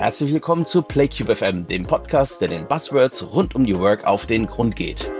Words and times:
Herzlich 0.00 0.32
willkommen 0.32 0.64
zu 0.64 0.80
PlayCube 0.80 1.36
FM, 1.36 1.68
dem 1.68 1.86
Podcast, 1.86 2.40
der 2.40 2.48
den 2.48 2.66
Buzzwords 2.66 3.34
rund 3.34 3.54
um 3.54 3.66
die 3.66 3.78
Work 3.78 4.06
auf 4.06 4.24
den 4.24 4.46
Grund 4.46 4.74
geht. 4.74 5.12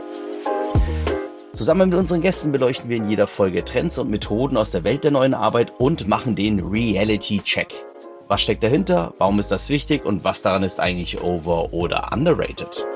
Zusammen 1.53 1.90
mit 1.90 1.99
unseren 1.99 2.22
Gästen 2.22 2.51
beleuchten 2.51 2.88
wir 2.88 2.96
in 2.96 3.11
jeder 3.11 3.27
Folge 3.27 3.62
Trends 3.62 3.98
und 3.98 4.08
Methoden 4.08 4.56
aus 4.56 4.71
der 4.71 4.83
Welt 4.83 5.04
der 5.04 5.11
neuen 5.11 5.35
Arbeit 5.35 5.71
und 5.79 6.08
machen 6.08 6.35
den 6.35 6.61
Reality 6.61 7.43
Check. 7.43 7.85
Was 8.26 8.40
steckt 8.40 8.62
dahinter? 8.65 9.12
Warum 9.19 9.38
ist 9.38 9.51
das 9.51 9.69
wichtig? 9.69 10.06
Und 10.06 10.24
was 10.24 10.40
daran 10.40 10.62
ist 10.62 10.81
eigentlich 10.81 11.22
over- 11.22 11.74
oder 11.74 12.08
underrated? 12.15 12.87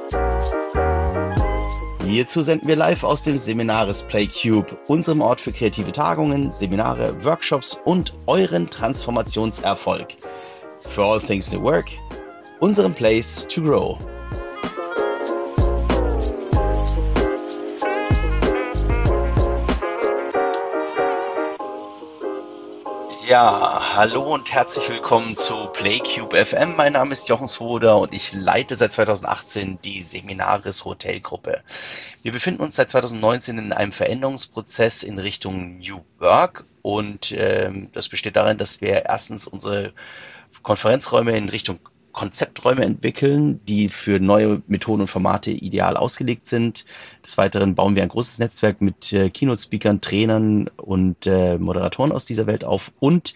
Hierzu 2.07 2.41
senden 2.41 2.66
wir 2.66 2.77
live 2.77 3.05
aus 3.05 3.25
dem 3.25 3.37
Seminares 3.37 4.05
PlayCube, 4.05 4.79
unserem 4.87 5.21
Ort 5.21 5.43
für 5.43 5.53
kreative 5.53 5.93
Tagungen, 5.93 6.51
Seminare, 6.51 7.23
Workshops 7.25 7.79
und 7.85 8.15
euren 8.27 8.71
Transformationserfolg 8.71 10.16
for 10.88 11.02
all 11.02 11.20
things 11.20 11.52
new 11.52 11.61
work, 11.61 11.87
unserem 12.61 12.95
Place 12.95 13.47
to 13.48 13.62
Grow. 13.62 13.98
Ja, 23.27 23.95
hallo 23.97 24.34
und 24.34 24.52
herzlich 24.52 24.91
willkommen 24.91 25.37
zu 25.37 25.55
PlayCube 25.73 26.45
FM. 26.45 26.77
Mein 26.77 26.93
Name 26.93 27.10
ist 27.12 27.29
Jochen 27.29 27.46
Swoder 27.46 27.98
und 27.98 28.12
ich 28.12 28.35
leite 28.35 28.77
seit 28.77 28.93
2018 28.93 29.79
die 29.82 30.02
Seminaris 30.02 30.85
Hotelgruppe. 30.85 31.62
Wir 32.23 32.32
befinden 32.32 32.62
uns 32.62 32.77
seit 32.77 32.91
2019 32.91 33.59
in 33.59 33.73
einem 33.73 33.93
Veränderungsprozess 33.93 35.02
in 35.02 35.19
Richtung 35.19 35.79
New 35.79 36.01
Work 36.19 36.65
und 36.82 37.32
ähm, 37.32 37.88
das 37.93 38.10
besteht 38.10 38.37
darin, 38.37 38.59
dass 38.59 38.82
wir 38.82 39.07
erstens 39.07 39.49
unsere 39.49 39.95
Konferenzräume 40.65 41.37
in 41.37 41.48
Richtung 41.48 41.79
Konzepträume 42.15 42.84
entwickeln, 42.84 43.60
die 43.66 43.88
für 43.88 44.20
neue 44.20 44.62
Methoden 44.66 45.02
und 45.02 45.09
Formate 45.09 45.51
ideal 45.51 45.96
ausgelegt 45.96 46.46
sind. 46.46 46.87
Des 47.26 47.37
Weiteren 47.37 47.74
bauen 47.74 47.96
wir 47.96 48.02
ein 48.02 48.09
großes 48.09 48.38
Netzwerk 48.38 48.80
mit 48.80 49.12
äh, 49.12 49.30
Keynote-Speakern, 49.30 50.01
Trainern 50.01 50.68
und 50.76 51.26
äh, 51.26 51.59
Moderatoren 51.59 52.12
aus 52.12 52.24
dieser 52.24 52.46
Welt 52.46 52.65
auf. 52.65 52.93
Und 53.01 53.34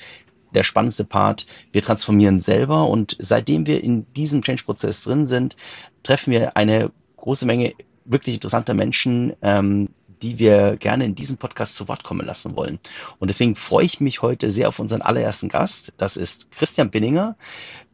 der 0.54 0.62
spannendste 0.62 1.04
Part, 1.04 1.46
wir 1.72 1.82
transformieren 1.82 2.40
selber. 2.40 2.88
Und 2.88 3.16
seitdem 3.20 3.66
wir 3.66 3.82
in 3.82 4.10
diesem 4.14 4.42
Change-Prozess 4.42 5.04
drin 5.04 5.26
sind, 5.26 5.56
treffen 6.04 6.30
wir 6.30 6.56
eine 6.56 6.90
große 7.16 7.46
Menge 7.46 7.74
wirklich 8.04 8.36
interessanter 8.36 8.74
Menschen, 8.74 9.34
ähm, 9.42 9.90
die 10.22 10.38
wir 10.38 10.76
gerne 10.76 11.04
in 11.04 11.14
diesem 11.14 11.36
Podcast 11.36 11.76
zu 11.76 11.88
Wort 11.88 12.04
kommen 12.04 12.26
lassen 12.26 12.56
wollen. 12.56 12.78
Und 13.18 13.28
deswegen 13.28 13.56
freue 13.56 13.84
ich 13.84 14.00
mich 14.00 14.22
heute 14.22 14.50
sehr 14.50 14.68
auf 14.68 14.78
unseren 14.78 15.02
allerersten 15.02 15.48
Gast. 15.48 15.92
Das 15.98 16.16
ist 16.16 16.52
Christian 16.52 16.90
Binninger. 16.90 17.36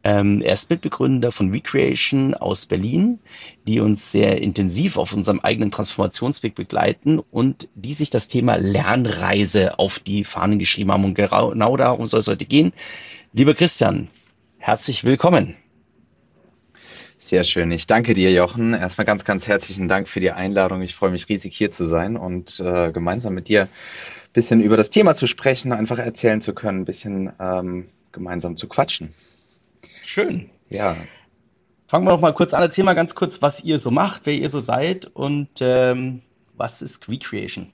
Ähm, 0.03 0.41
er 0.41 0.53
ist 0.53 0.69
Mitbegründer 0.69 1.31
von 1.31 1.49
Recreation 1.49 2.35
aus 2.35 2.67
Berlin, 2.67 3.19
die 3.65 3.79
uns 3.79 4.11
sehr 4.11 4.39
intensiv 4.39 4.97
auf 4.97 5.13
unserem 5.13 5.39
eigenen 5.39 5.71
Transformationsweg 5.71 6.53
begleiten 6.53 7.19
und 7.31 7.67
die 7.73 7.93
sich 7.93 8.11
das 8.11 8.27
Thema 8.27 8.57
Lernreise 8.57 9.79
auf 9.79 9.97
die 9.99 10.23
Fahnen 10.23 10.59
geschrieben 10.59 10.91
haben. 10.91 11.05
Und 11.05 11.15
genau 11.15 11.77
darum 11.77 12.05
soll 12.05 12.19
es 12.19 12.27
heute 12.27 12.45
gehen. 12.45 12.71
Lieber 13.33 13.55
Christian, 13.55 14.07
herzlich 14.59 15.03
willkommen. 15.03 15.55
Sehr 17.25 17.43
schön. 17.43 17.71
Ich 17.71 17.87
danke 17.87 18.13
dir, 18.13 18.31
Jochen. 18.31 18.75
Erstmal 18.75 19.05
ganz, 19.05 19.25
ganz 19.25 19.47
herzlichen 19.47 19.87
Dank 19.87 20.07
für 20.07 20.19
die 20.19 20.29
Einladung. 20.29 20.83
Ich 20.83 20.93
freue 20.93 21.09
mich 21.09 21.27
riesig, 21.27 21.57
hier 21.57 21.71
zu 21.71 21.87
sein 21.87 22.17
und 22.17 22.59
äh, 22.59 22.91
gemeinsam 22.91 23.33
mit 23.33 23.47
dir 23.47 23.63
ein 23.63 23.69
bisschen 24.33 24.61
über 24.61 24.77
das 24.77 24.91
Thema 24.91 25.15
zu 25.15 25.25
sprechen, 25.25 25.73
einfach 25.73 25.97
erzählen 25.97 26.39
zu 26.39 26.53
können, 26.53 26.81
ein 26.81 26.85
bisschen 26.85 27.33
ähm, 27.39 27.89
gemeinsam 28.11 28.57
zu 28.57 28.67
quatschen. 28.67 29.15
Schön. 30.03 30.51
Ja. 30.69 30.97
Fangen 31.87 32.05
wir 32.05 32.11
doch 32.11 32.21
mal 32.21 32.31
kurz 32.31 32.53
an. 32.53 32.61
Erzähl 32.61 32.83
mal 32.83 32.93
ganz 32.93 33.15
kurz, 33.15 33.41
was 33.41 33.63
ihr 33.63 33.79
so 33.79 33.89
macht, 33.89 34.27
wer 34.27 34.35
ihr 34.35 34.49
so 34.49 34.59
seid 34.59 35.07
und 35.07 35.49
ähm, 35.61 36.21
was 36.53 36.83
ist 36.83 37.09
Recreation? 37.09 37.73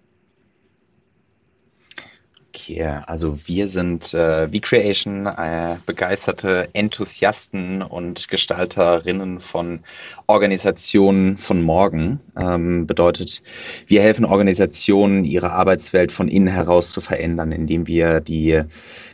Okay, 2.53 2.83
also 3.07 3.37
wir 3.45 3.69
sind 3.69 4.13
äh, 4.13 4.49
V-Creation, 4.49 5.25
äh, 5.25 5.77
begeisterte 5.85 6.67
Enthusiasten 6.73 7.81
und 7.81 8.27
Gestalterinnen 8.27 9.39
von 9.39 9.79
Organisationen 10.27 11.37
von 11.37 11.61
morgen. 11.61 12.19
Ähm, 12.37 12.87
bedeutet, 12.87 13.41
wir 13.87 14.01
helfen 14.01 14.25
Organisationen, 14.25 15.23
ihre 15.23 15.51
Arbeitswelt 15.51 16.11
von 16.11 16.27
innen 16.27 16.49
heraus 16.49 16.91
zu 16.91 16.99
verändern, 16.99 17.53
indem 17.53 17.87
wir 17.87 18.19
die 18.19 18.61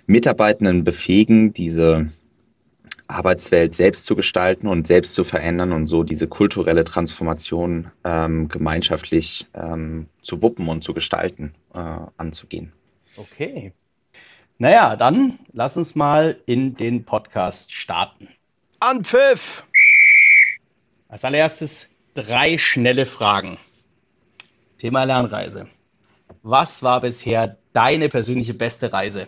Mitarbeitenden 0.07 0.83
befähigen, 0.83 1.53
diese 1.53 2.11
Arbeitswelt 3.05 3.75
selbst 3.75 4.07
zu 4.07 4.15
gestalten 4.15 4.67
und 4.67 4.87
selbst 4.87 5.13
zu 5.13 5.23
verändern 5.23 5.73
und 5.73 5.85
so 5.85 6.01
diese 6.01 6.27
kulturelle 6.27 6.85
Transformation 6.85 7.91
ähm, 8.03 8.47
gemeinschaftlich 8.47 9.45
ähm, 9.53 10.07
zu 10.23 10.41
wuppen 10.41 10.67
und 10.69 10.83
zu 10.83 10.95
gestalten, 10.95 11.53
äh, 11.75 11.99
anzugehen. 12.17 12.73
Okay. 13.17 13.73
Naja, 14.59 14.95
dann 14.95 15.39
lass 15.51 15.75
uns 15.75 15.95
mal 15.95 16.39
in 16.45 16.75
den 16.75 17.03
Podcast 17.03 17.73
starten. 17.73 18.29
Anpfiff! 18.79 19.65
Als 21.09 21.25
allererstes 21.25 21.97
drei 22.13 22.57
schnelle 22.57 23.05
Fragen. 23.05 23.57
Thema 24.77 25.03
Lernreise. 25.03 25.67
Was 26.43 26.83
war 26.83 27.01
bisher 27.01 27.57
deine 27.73 28.09
persönliche 28.09 28.53
beste 28.53 28.93
Reise? 28.93 29.27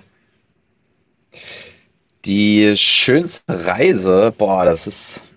Die 2.25 2.75
schönste 2.75 3.66
Reise, 3.66 4.33
boah, 4.38 4.66
das 4.66 4.88
ist, 4.88 5.28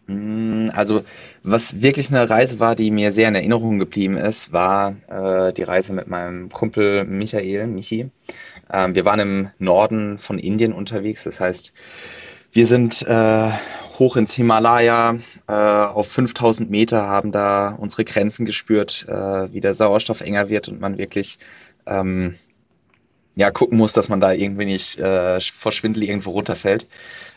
also 0.74 1.04
was 1.42 1.82
wirklich 1.82 2.10
eine 2.10 2.28
Reise 2.28 2.60
war, 2.60 2.76
die 2.76 2.90
mir 2.90 3.12
sehr 3.12 3.28
in 3.28 3.34
Erinnerung 3.34 3.78
geblieben 3.78 4.16
ist, 4.16 4.52
war 4.52 4.96
äh, 5.08 5.52
die 5.52 5.62
Reise 5.62 5.92
mit 5.92 6.08
meinem 6.08 6.50
Kumpel 6.50 7.04
Michael, 7.04 7.66
Michi. 7.66 8.10
Ähm, 8.72 8.94
wir 8.94 9.04
waren 9.04 9.20
im 9.20 9.50
Norden 9.58 10.18
von 10.18 10.38
Indien 10.38 10.72
unterwegs, 10.72 11.24
das 11.24 11.40
heißt, 11.40 11.72
wir 12.52 12.66
sind 12.66 13.02
äh, 13.02 13.50
hoch 13.98 14.16
ins 14.16 14.32
Himalaya, 14.34 15.16
äh, 15.48 15.52
auf 15.52 16.08
5000 16.08 16.70
Meter, 16.70 17.06
haben 17.06 17.32
da 17.32 17.70
unsere 17.70 18.04
Grenzen 18.04 18.44
gespürt, 18.44 19.06
äh, 19.08 19.52
wie 19.52 19.60
der 19.60 19.74
Sauerstoff 19.74 20.20
enger 20.20 20.48
wird 20.48 20.68
und 20.68 20.80
man 20.80 20.98
wirklich 20.98 21.38
ähm, 21.86 22.36
ja, 23.34 23.50
gucken 23.50 23.78
muss, 23.78 23.92
dass 23.92 24.08
man 24.08 24.20
da 24.20 24.32
irgendwie 24.32 24.66
nicht 24.66 24.98
äh, 24.98 25.40
vor 25.40 25.72
Schwindel 25.72 26.02
irgendwo 26.02 26.32
runterfällt. 26.32 26.86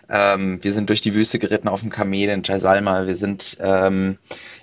Ähm, 0.09 0.59
wir 0.61 0.73
sind 0.73 0.89
durch 0.89 1.01
die 1.01 1.15
Wüste 1.15 1.39
geritten 1.39 1.67
auf 1.67 1.81
dem 1.81 1.89
Kamel 1.89 2.29
in 2.29 2.43
Jaisalmer. 2.43 3.07
Wir 3.07 3.15
sind 3.15 3.57
ähm, 3.59 4.17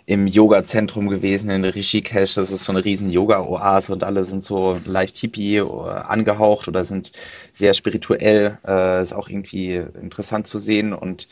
im 0.07 0.27
Yoga-Zentrum 0.27 1.09
gewesen 1.09 1.51
in 1.51 1.65
Rishikesh. 1.65 2.35
Das 2.35 2.51
ist 2.51 2.65
so 2.65 2.73
eine 2.73 2.85
riesen 2.85 3.11
Yoga-Oase 3.11 3.93
und 3.93 4.05
alle 4.05 4.25
sind 4.25 4.43
so 4.45 4.79
leicht 4.85 5.17
hippie 5.17 5.57
äh, 5.57 5.63
angehaucht 5.63 6.69
oder 6.69 6.85
sind 6.85 7.13
sehr 7.53 7.75
spirituell. 7.75 8.59
Äh, 8.67 9.03
ist 9.03 9.13
auch 9.13 9.29
irgendwie 9.29 9.77
interessant 10.01 10.47
zu 10.47 10.59
sehen 10.59 10.93
und 10.93 11.29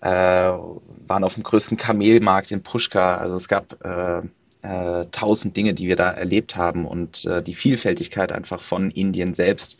äh, 0.00 0.08
waren 0.10 1.24
auf 1.24 1.34
dem 1.34 1.42
größten 1.42 1.76
Kamelmarkt 1.76 2.52
in 2.52 2.62
Pushkar. 2.62 3.20
Also 3.20 3.36
es 3.36 3.48
gab 3.48 3.84
äh, 3.84 4.22
äh, 4.62 5.06
tausend 5.10 5.56
Dinge, 5.56 5.74
die 5.74 5.88
wir 5.88 5.96
da 5.96 6.10
erlebt 6.10 6.56
haben 6.56 6.86
und 6.86 7.24
äh, 7.24 7.42
die 7.42 7.54
Vielfältigkeit 7.54 8.32
einfach 8.32 8.62
von 8.62 8.90
Indien 8.90 9.34
selbst, 9.34 9.78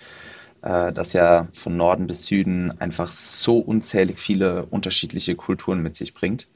äh, 0.62 0.92
das 0.92 1.12
ja 1.12 1.48
von 1.52 1.76
Norden 1.76 2.06
bis 2.06 2.26
Süden 2.26 2.80
einfach 2.80 3.12
so 3.12 3.58
unzählig 3.58 4.18
viele 4.18 4.66
unterschiedliche 4.66 5.34
Kulturen 5.34 5.82
mit 5.82 5.96
sich 5.96 6.14
bringt. 6.14 6.46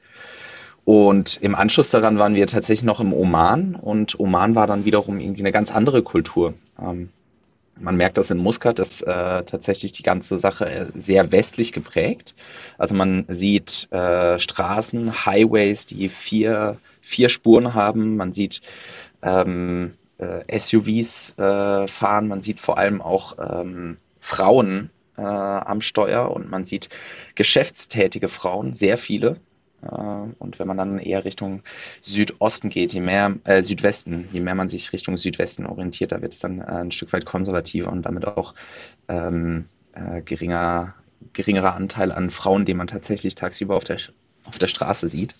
Und 0.83 1.37
im 1.41 1.55
Anschluss 1.55 1.89
daran 1.89 2.19
waren 2.19 2.35
wir 2.35 2.45
tatsächlich 2.47 2.85
noch 2.85 2.99
im 2.99 3.13
Oman 3.13 3.75
und 3.75 4.19
Oman 4.19 4.53
war 4.53 4.67
dann 4.67 4.85
wiederum 4.85 5.19
irgendwie 5.19 5.41
eine 5.41 5.51
ganz 5.51 5.71
andere 5.71 6.03
Kultur. 6.03 6.53
Ähm, 6.79 7.09
man 7.79 7.97
merkt 7.97 8.17
das 8.17 8.31
in 8.31 8.37
Muscat, 8.37 8.79
dass 8.79 9.01
äh, 9.01 9.43
tatsächlich 9.43 9.91
die 9.91 10.03
ganze 10.03 10.37
Sache 10.37 10.65
äh, 10.65 10.85
sehr 10.95 11.31
westlich 11.31 11.73
geprägt. 11.73 12.35
Also 12.77 12.95
man 12.95 13.25
sieht 13.27 13.91
äh, 13.91 14.39
Straßen, 14.39 15.25
Highways, 15.25 15.85
die 15.87 16.07
vier 16.07 16.77
vier 17.05 17.29
Spuren 17.29 17.73
haben. 17.73 18.17
Man 18.17 18.33
sieht 18.33 18.61
ähm, 19.21 19.93
äh, 20.17 20.59
SUVs 20.59 21.37
äh, 21.37 21.87
fahren, 21.87 22.27
man 22.27 22.41
sieht 22.41 22.59
vor 22.59 22.77
allem 22.77 23.01
auch 23.01 23.37
ähm, 23.39 23.97
Frauen 24.19 24.89
äh, 25.17 25.21
am 25.21 25.81
Steuer 25.81 26.31
und 26.31 26.49
man 26.49 26.65
sieht 26.65 26.89
geschäftstätige 27.35 28.27
Frauen, 28.27 28.73
sehr 28.73 28.97
viele. 28.97 29.37
Äh, 29.81 29.87
und 29.87 30.59
wenn 30.59 30.67
man 30.67 30.77
dann 30.77 30.99
eher 30.99 31.25
Richtung 31.25 31.63
Südosten 32.01 32.69
geht, 32.69 32.93
je 32.93 33.01
mehr 33.01 33.35
äh, 33.43 33.63
Südwesten, 33.63 34.27
je 34.31 34.39
mehr 34.39 34.55
man 34.55 34.69
sich 34.69 34.93
Richtung 34.93 35.17
Südwesten 35.17 35.65
orientiert, 35.65 36.11
da 36.11 36.21
wird 36.21 36.33
es 36.33 36.39
dann 36.39 36.61
äh, 36.61 36.65
ein 36.65 36.91
Stück 36.91 37.13
weit 37.13 37.25
konservativer 37.25 37.91
und 37.91 38.03
damit 38.03 38.25
auch 38.25 38.53
ähm, 39.07 39.65
äh, 39.93 40.21
geringer, 40.21 40.95
geringerer 41.33 41.75
Anteil 41.75 42.11
an 42.11 42.29
Frauen, 42.29 42.65
den 42.65 42.77
man 42.77 42.87
tatsächlich 42.87 43.35
tagsüber 43.35 43.77
auf 43.77 43.83
der, 43.83 43.97
auf 44.45 44.57
der 44.57 44.67
Straße 44.67 45.07
sieht. 45.07 45.35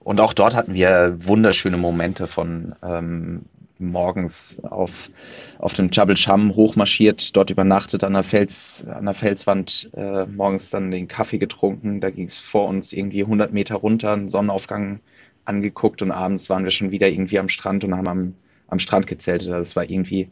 Und 0.00 0.20
auch 0.20 0.32
dort 0.32 0.56
hatten 0.56 0.74
wir 0.74 1.16
wunderschöne 1.20 1.76
Momente 1.76 2.26
von 2.26 2.74
ähm, 2.82 3.44
morgens 3.82 4.58
auf, 4.64 5.10
auf 5.58 5.74
dem 5.74 5.90
Jabal 5.92 6.16
Sham 6.16 6.54
hochmarschiert, 6.54 7.36
dort 7.36 7.50
übernachtet 7.50 8.04
an 8.04 8.14
der, 8.14 8.22
Fels, 8.22 8.86
an 8.86 9.04
der 9.04 9.14
Felswand, 9.14 9.90
äh, 9.94 10.26
morgens 10.26 10.70
dann 10.70 10.90
den 10.90 11.08
Kaffee 11.08 11.38
getrunken. 11.38 12.00
Da 12.00 12.10
ging 12.10 12.26
es 12.26 12.40
vor 12.40 12.68
uns 12.68 12.92
irgendwie 12.92 13.22
100 13.22 13.52
Meter 13.52 13.76
runter, 13.76 14.12
einen 14.12 14.30
Sonnenaufgang 14.30 15.00
angeguckt 15.44 16.02
und 16.02 16.10
abends 16.10 16.48
waren 16.48 16.64
wir 16.64 16.70
schon 16.70 16.90
wieder 16.90 17.08
irgendwie 17.08 17.38
am 17.38 17.48
Strand 17.48 17.84
und 17.84 17.96
haben 17.96 18.08
am, 18.08 18.34
am 18.68 18.78
Strand 18.78 19.06
gezeltet. 19.06 19.48
Das 19.48 19.54
also 19.54 19.76
war 19.76 19.90
irgendwie 19.90 20.30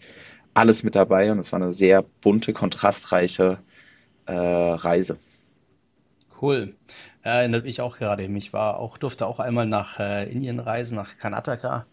alles 0.55 0.83
mit 0.83 0.95
dabei 0.95 1.31
und 1.33 1.39
es 1.39 1.53
war 1.53 1.61
eine 1.61 1.73
sehr 1.73 2.05
bunte, 2.23 2.53
kontrastreiche 2.53 3.59
äh, 4.27 4.33
Reise. 4.33 5.19
Cool. 6.41 6.75
Erinnert 7.23 7.65
mich 7.65 7.81
auch 7.81 7.99
gerade. 7.99 8.25
Ich 8.25 8.53
war 8.53 8.79
auch, 8.79 8.97
durfte 8.97 9.27
auch 9.27 9.41
einmal 9.41 9.67
nach 9.67 10.01
äh, 10.01 10.31
Indien 10.31 10.59
reisen, 10.59 10.97
nach 10.97 11.19
Karnataka. 11.19 11.87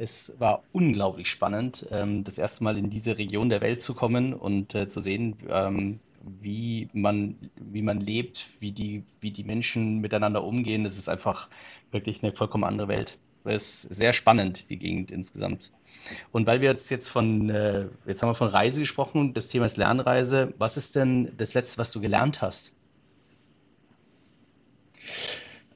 Es 0.00 0.34
war 0.38 0.62
unglaublich 0.72 1.28
spannend, 1.28 1.86
ähm, 1.90 2.24
das 2.24 2.38
erste 2.38 2.64
Mal 2.64 2.78
in 2.78 2.88
diese 2.88 3.18
Region 3.18 3.50
der 3.50 3.60
Welt 3.60 3.82
zu 3.82 3.94
kommen 3.94 4.32
und 4.32 4.74
äh, 4.74 4.88
zu 4.88 5.02
sehen, 5.02 5.36
ähm, 5.50 6.00
wie 6.40 6.88
man, 6.94 7.36
wie 7.56 7.82
man 7.82 8.00
lebt, 8.00 8.48
wie 8.60 8.72
die, 8.72 9.02
wie 9.20 9.30
die 9.30 9.44
Menschen 9.44 9.98
miteinander 9.98 10.42
umgehen. 10.42 10.84
Das 10.84 10.96
ist 10.96 11.10
einfach 11.10 11.50
wirklich 11.90 12.22
eine 12.22 12.32
vollkommen 12.32 12.64
andere 12.64 12.88
Welt. 12.88 13.18
Es 13.44 13.84
ist 13.84 13.96
sehr 13.96 14.14
spannend, 14.14 14.70
die 14.70 14.78
Gegend 14.78 15.10
insgesamt. 15.10 15.70
Und 16.32 16.46
weil 16.46 16.62
wir 16.62 16.70
jetzt, 16.70 16.90
jetzt 16.90 17.10
von, 17.10 17.50
äh, 17.50 17.84
jetzt 18.06 18.22
haben 18.22 18.30
wir 18.30 18.34
von 18.34 18.48
Reise 18.48 18.80
gesprochen, 18.80 19.34
das 19.34 19.48
Thema 19.48 19.66
ist 19.66 19.76
Lernreise. 19.76 20.54
Was 20.56 20.78
ist 20.78 20.96
denn 20.96 21.32
das 21.36 21.52
Letzte, 21.52 21.76
was 21.76 21.92
du 21.92 22.00
gelernt 22.00 22.40
hast? 22.40 22.74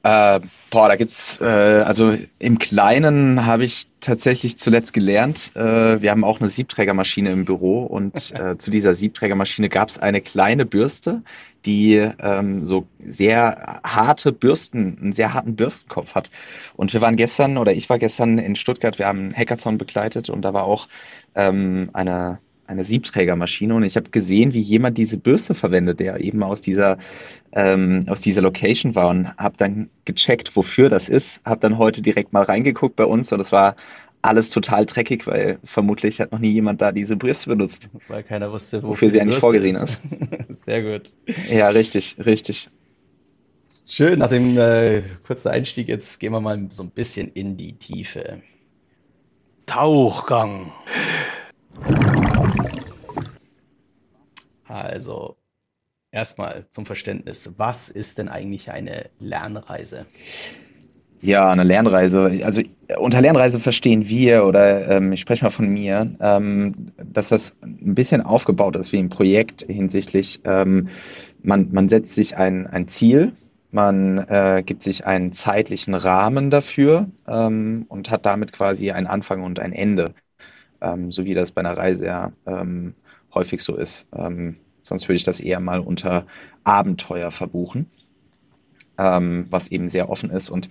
Äh, 0.04 0.40
boah, 0.68 0.88
da 0.88 0.96
gibt's, 0.96 1.40
äh, 1.40 1.44
also 1.44 2.14
im 2.38 2.58
Kleinen 2.58 3.46
habe 3.46 3.64
ich 3.64 3.86
tatsächlich 4.02 4.58
zuletzt 4.58 4.92
gelernt. 4.92 5.50
Äh, 5.56 6.02
wir 6.02 6.10
haben 6.10 6.24
auch 6.24 6.40
eine 6.40 6.50
Siebträgermaschine 6.50 7.30
im 7.32 7.46
Büro 7.46 7.84
und 7.84 8.14
äh, 8.32 8.58
zu 8.58 8.70
dieser 8.70 8.96
Siebträgermaschine 8.96 9.70
gab 9.70 9.88
es 9.88 9.98
eine 9.98 10.20
kleine 10.20 10.66
Bürste, 10.66 11.22
die 11.64 11.94
ähm, 12.20 12.66
so 12.66 12.86
sehr 13.02 13.80
harte 13.82 14.32
Bürsten, 14.32 14.98
einen 15.00 15.12
sehr 15.14 15.32
harten 15.32 15.56
Bürstenkopf 15.56 16.14
hat. 16.14 16.30
Und 16.76 16.92
wir 16.92 17.00
waren 17.00 17.16
gestern, 17.16 17.56
oder 17.56 17.72
ich 17.72 17.88
war 17.88 17.98
gestern 17.98 18.36
in 18.36 18.56
Stuttgart, 18.56 18.98
wir 18.98 19.06
haben 19.06 19.20
einen 19.20 19.34
Hackathon 19.34 19.78
begleitet 19.78 20.28
und 20.28 20.42
da 20.42 20.52
war 20.52 20.64
auch 20.64 20.86
ähm, 21.34 21.88
eine 21.94 22.40
eine 22.66 22.84
Siebträgermaschine 22.84 23.74
und 23.74 23.82
ich 23.82 23.96
habe 23.96 24.10
gesehen, 24.10 24.54
wie 24.54 24.60
jemand 24.60 24.98
diese 24.98 25.16
Bürste 25.16 25.54
verwendet, 25.54 26.00
der 26.00 26.20
eben 26.20 26.42
aus 26.42 26.60
dieser 26.60 26.98
ähm, 27.52 28.06
aus 28.08 28.20
dieser 28.20 28.42
Location 28.42 28.94
war 28.94 29.08
und 29.08 29.36
habe 29.36 29.56
dann 29.56 29.90
gecheckt, 30.04 30.56
wofür 30.56 30.88
das 30.88 31.08
ist. 31.08 31.40
Habe 31.44 31.60
dann 31.60 31.78
heute 31.78 32.02
direkt 32.02 32.32
mal 32.32 32.44
reingeguckt 32.44 32.96
bei 32.96 33.04
uns 33.04 33.32
und 33.32 33.40
es 33.40 33.52
war 33.52 33.76
alles 34.22 34.48
total 34.48 34.86
dreckig, 34.86 35.26
weil 35.26 35.58
vermutlich 35.64 36.20
hat 36.20 36.32
noch 36.32 36.38
nie 36.38 36.50
jemand 36.50 36.80
da 36.80 36.92
diese 36.92 37.16
Bürste 37.16 37.50
benutzt. 37.50 37.90
Weil 38.08 38.22
keiner 38.22 38.50
wusste, 38.50 38.78
wofür, 38.78 38.90
wofür 38.90 39.10
sie 39.10 39.20
eigentlich 39.20 39.38
vorgesehen 39.38 39.76
ist. 39.76 40.00
ist. 40.48 40.64
Sehr 40.64 40.82
gut. 40.82 41.12
Ja, 41.50 41.68
richtig, 41.68 42.16
richtig. 42.24 42.70
Schön, 43.86 44.20
nach 44.20 44.30
dem 44.30 44.56
äh, 44.56 45.02
kurzen 45.26 45.48
Einstieg, 45.48 45.88
jetzt 45.88 46.18
gehen 46.18 46.32
wir 46.32 46.40
mal 46.40 46.68
so 46.70 46.84
ein 46.84 46.90
bisschen 46.90 47.28
in 47.28 47.58
die 47.58 47.74
Tiefe. 47.74 48.40
Tauchgang. 49.66 50.72
Also 54.66 55.36
erstmal 56.10 56.66
zum 56.70 56.86
Verständnis, 56.86 57.54
was 57.58 57.88
ist 57.88 58.18
denn 58.18 58.28
eigentlich 58.28 58.70
eine 58.70 59.10
Lernreise? 59.18 60.06
Ja, 61.20 61.50
eine 61.50 61.64
Lernreise. 61.64 62.42
Also 62.44 62.60
unter 62.98 63.20
Lernreise 63.22 63.58
verstehen 63.58 64.08
wir, 64.08 64.44
oder 64.44 64.90
ähm, 64.90 65.12
ich 65.12 65.20
spreche 65.20 65.44
mal 65.44 65.50
von 65.50 65.68
mir, 65.68 66.14
ähm, 66.20 66.92
dass 67.02 67.30
das 67.30 67.56
ein 67.62 67.94
bisschen 67.94 68.20
aufgebaut 68.20 68.76
ist 68.76 68.92
wie 68.92 68.98
ein 68.98 69.08
Projekt 69.08 69.62
hinsichtlich, 69.62 70.40
ähm, 70.44 70.88
man, 71.42 71.72
man 71.72 71.88
setzt 71.88 72.14
sich 72.14 72.36
ein, 72.36 72.66
ein 72.66 72.88
Ziel, 72.88 73.32
man 73.70 74.18
äh, 74.18 74.62
gibt 74.64 74.82
sich 74.82 75.06
einen 75.06 75.32
zeitlichen 75.32 75.94
Rahmen 75.94 76.50
dafür 76.50 77.08
ähm, 77.26 77.86
und 77.88 78.10
hat 78.10 78.26
damit 78.26 78.52
quasi 78.52 78.90
einen 78.90 79.06
Anfang 79.06 79.42
und 79.42 79.58
ein 79.58 79.72
Ende, 79.72 80.14
ähm, 80.84 81.10
so 81.10 81.24
wie 81.24 81.34
das 81.34 81.52
bei 81.52 81.60
einer 81.60 81.76
Reise 81.76 82.06
ja 82.06 82.32
ähm, 82.46 82.94
häufig 83.32 83.62
so 83.62 83.76
ist. 83.76 84.06
Ähm, 84.14 84.56
sonst 84.82 85.08
würde 85.08 85.16
ich 85.16 85.24
das 85.24 85.40
eher 85.40 85.60
mal 85.60 85.80
unter 85.80 86.26
Abenteuer 86.62 87.30
verbuchen, 87.30 87.86
ähm, 88.98 89.46
was 89.50 89.68
eben 89.68 89.88
sehr 89.88 90.10
offen 90.10 90.30
ist. 90.30 90.50
Und 90.50 90.68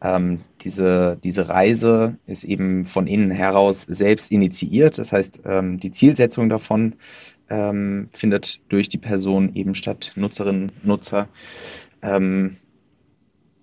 ähm, 0.00 0.40
diese, 0.62 1.18
diese 1.22 1.48
Reise 1.48 2.16
ist 2.26 2.44
eben 2.44 2.84
von 2.84 3.06
innen 3.06 3.30
heraus 3.30 3.84
selbst 3.88 4.30
initiiert. 4.30 4.98
Das 4.98 5.12
heißt, 5.12 5.40
ähm, 5.44 5.80
die 5.80 5.92
Zielsetzung 5.92 6.48
davon 6.48 6.94
findet 7.48 8.58
durch 8.70 8.88
die 8.88 8.98
Person 8.98 9.54
eben 9.54 9.76
statt, 9.76 10.10
Nutzerinnen, 10.16 10.72
Nutzer. 10.82 11.28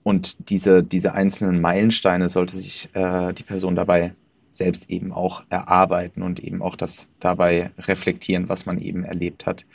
Und 0.04 0.50
diese, 0.50 0.84
diese 0.84 1.14
einzelnen 1.14 1.60
Meilensteine 1.60 2.30
sollte 2.30 2.56
sich 2.56 2.88
äh, 2.94 3.34
die 3.34 3.44
Person 3.44 3.76
dabei 3.76 4.14
selbst 4.54 4.90
eben 4.90 5.12
auch 5.12 5.44
erarbeiten 5.50 6.22
und 6.22 6.40
eben 6.40 6.62
auch 6.62 6.76
das 6.76 7.08
dabei 7.20 7.72
reflektieren, 7.80 8.50
was 8.50 8.66
man 8.66 8.80
eben 8.80 9.04
erlebt 9.04 9.46
hat. 9.46 9.66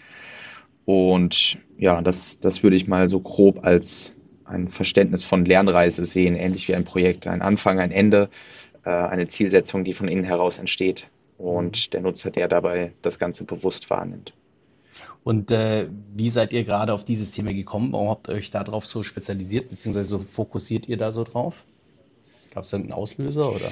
Und 0.85 1.59
ja, 1.77 2.01
das, 2.01 2.41
das 2.41 2.63
würde 2.63 2.77
ich 2.77 2.89
mal 2.89 3.09
so 3.09 3.21
grob 3.21 3.65
als 3.65 4.13
ein 4.45 4.69
Verständnis 4.69 5.23
von 5.23 5.45
Lernreise 5.45 6.05
sehen, 6.05 6.35
ähnlich 6.35 6.69
wie 6.69 6.75
ein 6.75 6.85
Projekt, 6.85 7.27
ein 7.27 7.43
Anfang, 7.43 7.79
ein 7.79 7.91
Ende, 7.91 8.31
äh, 8.85 8.91
eine 8.91 9.29
Zielsetzung, 9.29 9.85
die 9.85 9.95
von 9.95 10.09
innen 10.09 10.25
heraus 10.25 10.59
entsteht 10.59 11.09
und 11.37 11.93
der 11.93 12.01
Nutzer, 12.01 12.31
der 12.31 12.49
dabei 12.49 12.93
das 13.03 13.19
Ganze 13.19 13.45
bewusst 13.45 13.91
wahrnimmt. 13.91 14.33
Und 15.25 15.51
äh, 15.53 15.89
wie 16.15 16.31
seid 16.31 16.53
ihr 16.53 16.65
gerade 16.65 16.93
auf 16.93 17.05
dieses 17.05 17.31
Thema 17.31 17.53
gekommen? 17.53 17.93
Warum 17.93 18.09
habt 18.09 18.29
ihr 18.29 18.35
euch 18.35 18.51
darauf 18.51 18.87
so 18.87 19.03
spezialisiert, 19.03 19.69
beziehungsweise 19.69 20.09
so 20.09 20.19
fokussiert 20.19 20.89
ihr 20.89 20.97
da 20.97 21.13
so 21.13 21.25
drauf? 21.25 21.55
Gab 22.55 22.65
es 22.65 22.73
irgendeinen 22.73 22.99
Auslöser 22.99 23.55
oder? 23.55 23.71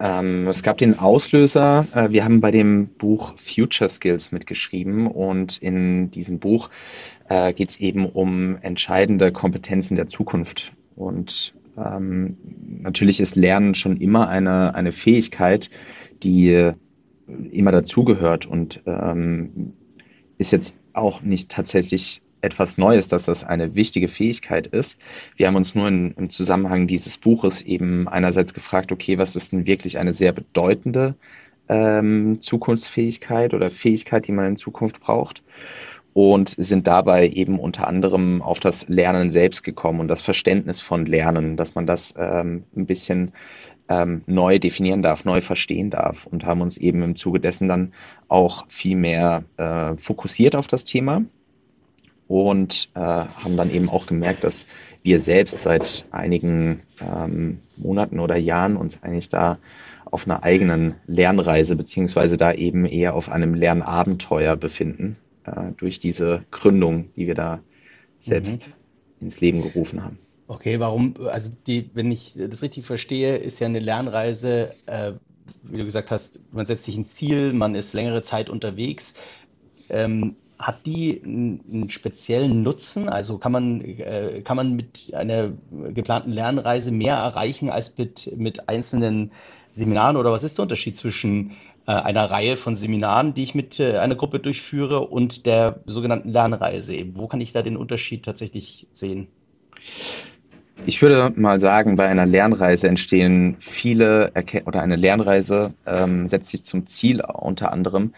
Ähm, 0.00 0.48
es 0.48 0.62
gab 0.62 0.78
den 0.78 0.98
Auslöser, 0.98 1.86
äh, 1.94 2.10
wir 2.10 2.24
haben 2.24 2.40
bei 2.40 2.50
dem 2.50 2.88
Buch 2.88 3.34
Future 3.36 3.90
Skills 3.90 4.32
mitgeschrieben 4.32 5.06
und 5.06 5.58
in 5.58 6.10
diesem 6.10 6.38
Buch 6.38 6.70
äh, 7.28 7.52
geht 7.52 7.70
es 7.70 7.80
eben 7.80 8.06
um 8.06 8.56
entscheidende 8.62 9.30
Kompetenzen 9.30 9.96
der 9.96 10.08
Zukunft. 10.08 10.72
Und 10.96 11.54
ähm, 11.76 12.38
natürlich 12.82 13.20
ist 13.20 13.36
Lernen 13.36 13.74
schon 13.74 13.98
immer 13.98 14.28
eine, 14.28 14.74
eine 14.74 14.92
Fähigkeit, 14.92 15.68
die 16.22 16.72
immer 17.52 17.70
dazugehört 17.70 18.46
und 18.46 18.82
ähm, 18.86 19.74
ist 20.38 20.52
jetzt 20.52 20.74
auch 20.94 21.20
nicht 21.22 21.50
tatsächlich 21.50 22.22
etwas 22.42 22.78
Neues, 22.78 23.08
dass 23.08 23.24
das 23.24 23.44
eine 23.44 23.74
wichtige 23.74 24.08
Fähigkeit 24.08 24.66
ist. 24.66 24.98
Wir 25.36 25.46
haben 25.46 25.56
uns 25.56 25.74
nur 25.74 25.88
in, 25.88 26.12
im 26.12 26.30
Zusammenhang 26.30 26.86
dieses 26.86 27.18
Buches 27.18 27.62
eben 27.62 28.08
einerseits 28.08 28.54
gefragt, 28.54 28.92
okay, 28.92 29.18
was 29.18 29.36
ist 29.36 29.52
denn 29.52 29.66
wirklich 29.66 29.98
eine 29.98 30.14
sehr 30.14 30.32
bedeutende 30.32 31.14
ähm, 31.68 32.38
Zukunftsfähigkeit 32.40 33.54
oder 33.54 33.70
Fähigkeit, 33.70 34.26
die 34.26 34.32
man 34.32 34.46
in 34.46 34.56
Zukunft 34.56 35.00
braucht? 35.00 35.42
Und 36.12 36.56
sind 36.58 36.88
dabei 36.88 37.28
eben 37.28 37.60
unter 37.60 37.86
anderem 37.86 38.42
auf 38.42 38.58
das 38.58 38.88
Lernen 38.88 39.30
selbst 39.30 39.62
gekommen 39.62 40.00
und 40.00 40.08
das 40.08 40.22
Verständnis 40.22 40.80
von 40.80 41.06
Lernen, 41.06 41.56
dass 41.56 41.76
man 41.76 41.86
das 41.86 42.14
ähm, 42.18 42.64
ein 42.74 42.86
bisschen 42.86 43.30
ähm, 43.88 44.22
neu 44.26 44.58
definieren 44.58 45.02
darf, 45.02 45.24
neu 45.24 45.40
verstehen 45.40 45.88
darf 45.88 46.26
und 46.26 46.44
haben 46.44 46.62
uns 46.62 46.78
eben 46.78 47.02
im 47.02 47.14
Zuge 47.14 47.38
dessen 47.38 47.68
dann 47.68 47.92
auch 48.26 48.64
viel 48.68 48.96
mehr 48.96 49.44
äh, 49.56 49.96
fokussiert 49.98 50.56
auf 50.56 50.66
das 50.66 50.82
Thema 50.82 51.22
und 52.30 52.90
äh, 52.94 53.00
haben 53.00 53.56
dann 53.56 53.72
eben 53.72 53.88
auch 53.88 54.06
gemerkt, 54.06 54.44
dass 54.44 54.64
wir 55.02 55.18
selbst 55.18 55.62
seit 55.62 56.04
einigen 56.12 56.82
ähm, 57.00 57.58
Monaten 57.76 58.20
oder 58.20 58.36
Jahren 58.36 58.76
uns 58.76 59.02
eigentlich 59.02 59.30
da 59.30 59.58
auf 60.04 60.28
einer 60.28 60.44
eigenen 60.44 60.94
Lernreise 61.08 61.74
beziehungsweise 61.74 62.36
da 62.36 62.52
eben 62.52 62.86
eher 62.86 63.14
auf 63.14 63.30
einem 63.30 63.54
Lernabenteuer 63.54 64.54
befinden 64.54 65.16
äh, 65.44 65.72
durch 65.76 65.98
diese 65.98 66.44
Gründung, 66.52 67.10
die 67.16 67.26
wir 67.26 67.34
da 67.34 67.58
selbst 68.20 68.68
mhm. 68.68 69.26
ins 69.26 69.40
Leben 69.40 69.62
gerufen 69.62 70.04
haben. 70.04 70.20
Okay, 70.46 70.78
warum? 70.78 71.16
Also 71.26 71.50
die, 71.66 71.90
wenn 71.94 72.12
ich 72.12 72.34
das 72.36 72.62
richtig 72.62 72.86
verstehe, 72.86 73.38
ist 73.38 73.58
ja 73.58 73.66
eine 73.66 73.80
Lernreise, 73.80 74.70
äh, 74.86 75.14
wie 75.64 75.78
du 75.78 75.84
gesagt 75.84 76.12
hast, 76.12 76.40
man 76.52 76.66
setzt 76.66 76.84
sich 76.84 76.96
ein 76.96 77.06
Ziel, 77.06 77.52
man 77.54 77.74
ist 77.74 77.92
längere 77.92 78.22
Zeit 78.22 78.50
unterwegs. 78.50 79.16
Ähm, 79.88 80.36
hat 80.60 80.86
die 80.86 81.20
einen 81.24 81.88
speziellen 81.88 82.62
Nutzen? 82.62 83.08
Also 83.08 83.38
kann 83.38 83.52
man, 83.52 83.80
äh, 83.80 84.42
kann 84.44 84.56
man 84.56 84.76
mit 84.76 85.12
einer 85.14 85.52
geplanten 85.94 86.30
Lernreise 86.30 86.92
mehr 86.92 87.14
erreichen 87.14 87.70
als 87.70 87.96
mit, 87.96 88.32
mit 88.36 88.68
einzelnen 88.68 89.32
Seminaren? 89.72 90.16
Oder 90.16 90.32
was 90.32 90.44
ist 90.44 90.58
der 90.58 90.64
Unterschied 90.64 90.98
zwischen 90.98 91.52
äh, 91.86 91.92
einer 91.92 92.30
Reihe 92.30 92.56
von 92.56 92.76
Seminaren, 92.76 93.32
die 93.32 93.42
ich 93.42 93.54
mit 93.54 93.80
äh, 93.80 93.96
einer 93.96 94.16
Gruppe 94.16 94.38
durchführe, 94.38 95.00
und 95.00 95.46
der 95.46 95.80
sogenannten 95.86 96.28
Lernreise? 96.28 96.96
Wo 97.14 97.26
kann 97.26 97.40
ich 97.40 97.52
da 97.52 97.62
den 97.62 97.78
Unterschied 97.78 98.24
tatsächlich 98.24 98.86
sehen? 98.92 99.28
Ich 100.86 101.02
würde 101.02 101.32
mal 101.38 101.58
sagen, 101.58 101.96
bei 101.96 102.08
einer 102.08 102.26
Lernreise 102.26 102.88
entstehen 102.88 103.56
viele 103.60 104.30
Erken 104.34 104.62
oder 104.66 104.80
eine 104.82 104.96
Lernreise 104.96 105.74
ähm, 105.86 106.28
setzt 106.28 106.50
sich 106.50 106.64
zum 106.64 106.86
Ziel 106.86 107.20
unter 107.20 107.70
anderem, 107.70 108.14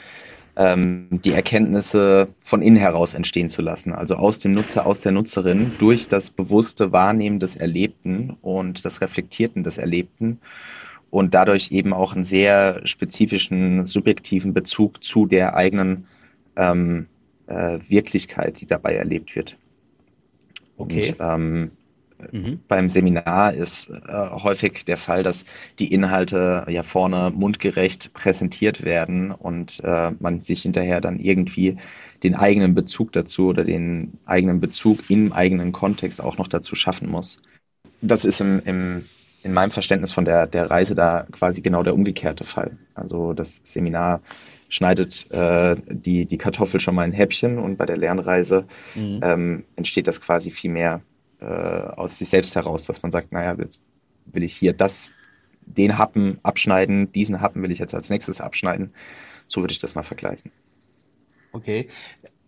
ähm, 0.57 1.09
die 1.25 1.33
Erkenntnisse 1.33 2.29
von 2.41 2.63
innen 2.63 2.77
heraus 2.77 3.15
entstehen 3.15 3.49
zu 3.49 3.63
lassen. 3.63 3.93
Also 3.93 4.17
aus 4.17 4.39
dem 4.39 4.53
Nutzer, 4.53 4.87
aus 4.87 5.01
der 5.01 5.13
Nutzerin 5.13 5.73
durch 5.79 6.09
das 6.09 6.31
bewusste 6.31 6.93
Wahrnehmen 6.93 7.41
des 7.41 7.57
Erlebten 7.57 8.37
und 8.43 8.85
das 8.85 9.01
Reflektierten 9.01 9.65
des 9.65 9.79
Erlebten 9.79 10.41
und 11.11 11.35
dadurch 11.35 11.73
eben 11.73 11.93
auch 11.93 12.15
einen 12.15 12.25
sehr 12.25 12.81
spezifischen, 12.87 13.87
subjektiven 13.87 14.53
Bezug 14.55 15.03
zu 15.05 15.27
der 15.27 15.57
eigenen 15.57 16.07
ähm, 16.57 17.07
äh, 17.47 17.79
Wirklichkeit, 17.89 18.61
die 18.61 18.67
dabei 18.67 18.95
erlebt 18.95 19.35
wird. 19.37 19.57
Okay. 20.77 21.11
Und, 21.11 21.17
ähm, 21.21 21.71
Mhm. 22.31 22.61
Beim 22.69 22.91
Seminar 22.91 23.55
ist 23.55 23.91
äh, 23.91 24.31
häufig 24.31 24.85
der 24.85 24.99
Fall, 24.99 25.23
dass 25.23 25.45
die 25.79 25.93
Inhalte 25.93 26.65
ja 26.69 26.83
vorne 26.83 27.31
mundgerecht 27.35 28.13
präsentiert 28.15 28.85
werden 28.85 29.31
und 29.31 29.81
äh, 29.85 30.13
man 30.19 30.41
sich 30.43 30.63
hinterher 30.63 31.01
dann 31.01 31.19
irgendwie 31.19 31.77
den 32.23 32.35
eigenen 32.35 32.75
Bezug 32.75 33.13
dazu 33.13 33.49
oder 33.49 33.65
den 33.65 34.19
eigenen 34.27 34.61
Bezug 34.61 35.11
im 35.11 35.33
eigenen 35.33 35.73
Kontext 35.73 36.23
auch 36.23 36.39
noch 36.39 36.49
dazu 36.49 36.77
schaffen 36.77 37.11
muss. 37.11 37.41
Das 38.01 38.25
ist 38.25 38.41
im, 38.41 38.61
im, 38.65 39.05
in 39.43 39.53
meinem 39.53 39.71
Verständnis 39.71 40.13
von 40.13 40.25
der, 40.25 40.47
der 40.47 40.71
Reise 40.71 40.95
da 40.95 41.27
quasi 41.33 41.63
genau 41.63 41.83
der 41.83 41.95
umgekehrte 41.95 42.45
Fall. 42.45 42.79
Also 42.95 43.33
das 43.33 43.61
Seminar 43.65 44.21
schneidet 44.69 45.31
äh, 45.31 45.77
die, 45.89 46.25
die 46.25 46.39
Kartoffel 46.39 46.81
schon 46.81 46.95
mal 46.95 47.05
in 47.05 47.13
Häppchen 47.13 47.59
und 47.59 47.77
bei 47.77 47.87
der 47.87 47.99
Lernreise 47.99 48.65
mhm. 48.95 49.21
ähm, 49.23 49.65
entsteht 49.77 50.07
das 50.07 50.21
quasi 50.21 50.51
viel 50.51 50.71
mehr 50.71 51.03
äh, 51.43 51.45
aus 51.97 52.19
sich 52.19 52.29
selbst 52.29 52.55
heraus, 52.55 52.85
dass 52.85 53.03
man 53.03 53.13
sagt, 53.13 53.33
naja, 53.33 53.57
jetzt 53.59 53.81
will 54.27 54.43
ich 54.43 54.55
hier 54.55 54.73
das, 54.73 55.13
den 55.67 55.99
Happen 55.99 56.39
abschneiden, 56.43 57.11
diesen 57.13 57.41
Happen 57.41 57.63
will 57.63 57.73
ich 57.73 57.79
jetzt 57.79 57.95
als 57.95 58.11
nächstes 58.11 58.41
abschneiden. 58.41 58.93
So 59.49 59.61
würde 59.61 59.73
ich 59.73 59.81
das 59.81 59.95
mal 59.95 60.03
vergleichen. 60.03 60.53
Okay. 61.53 61.89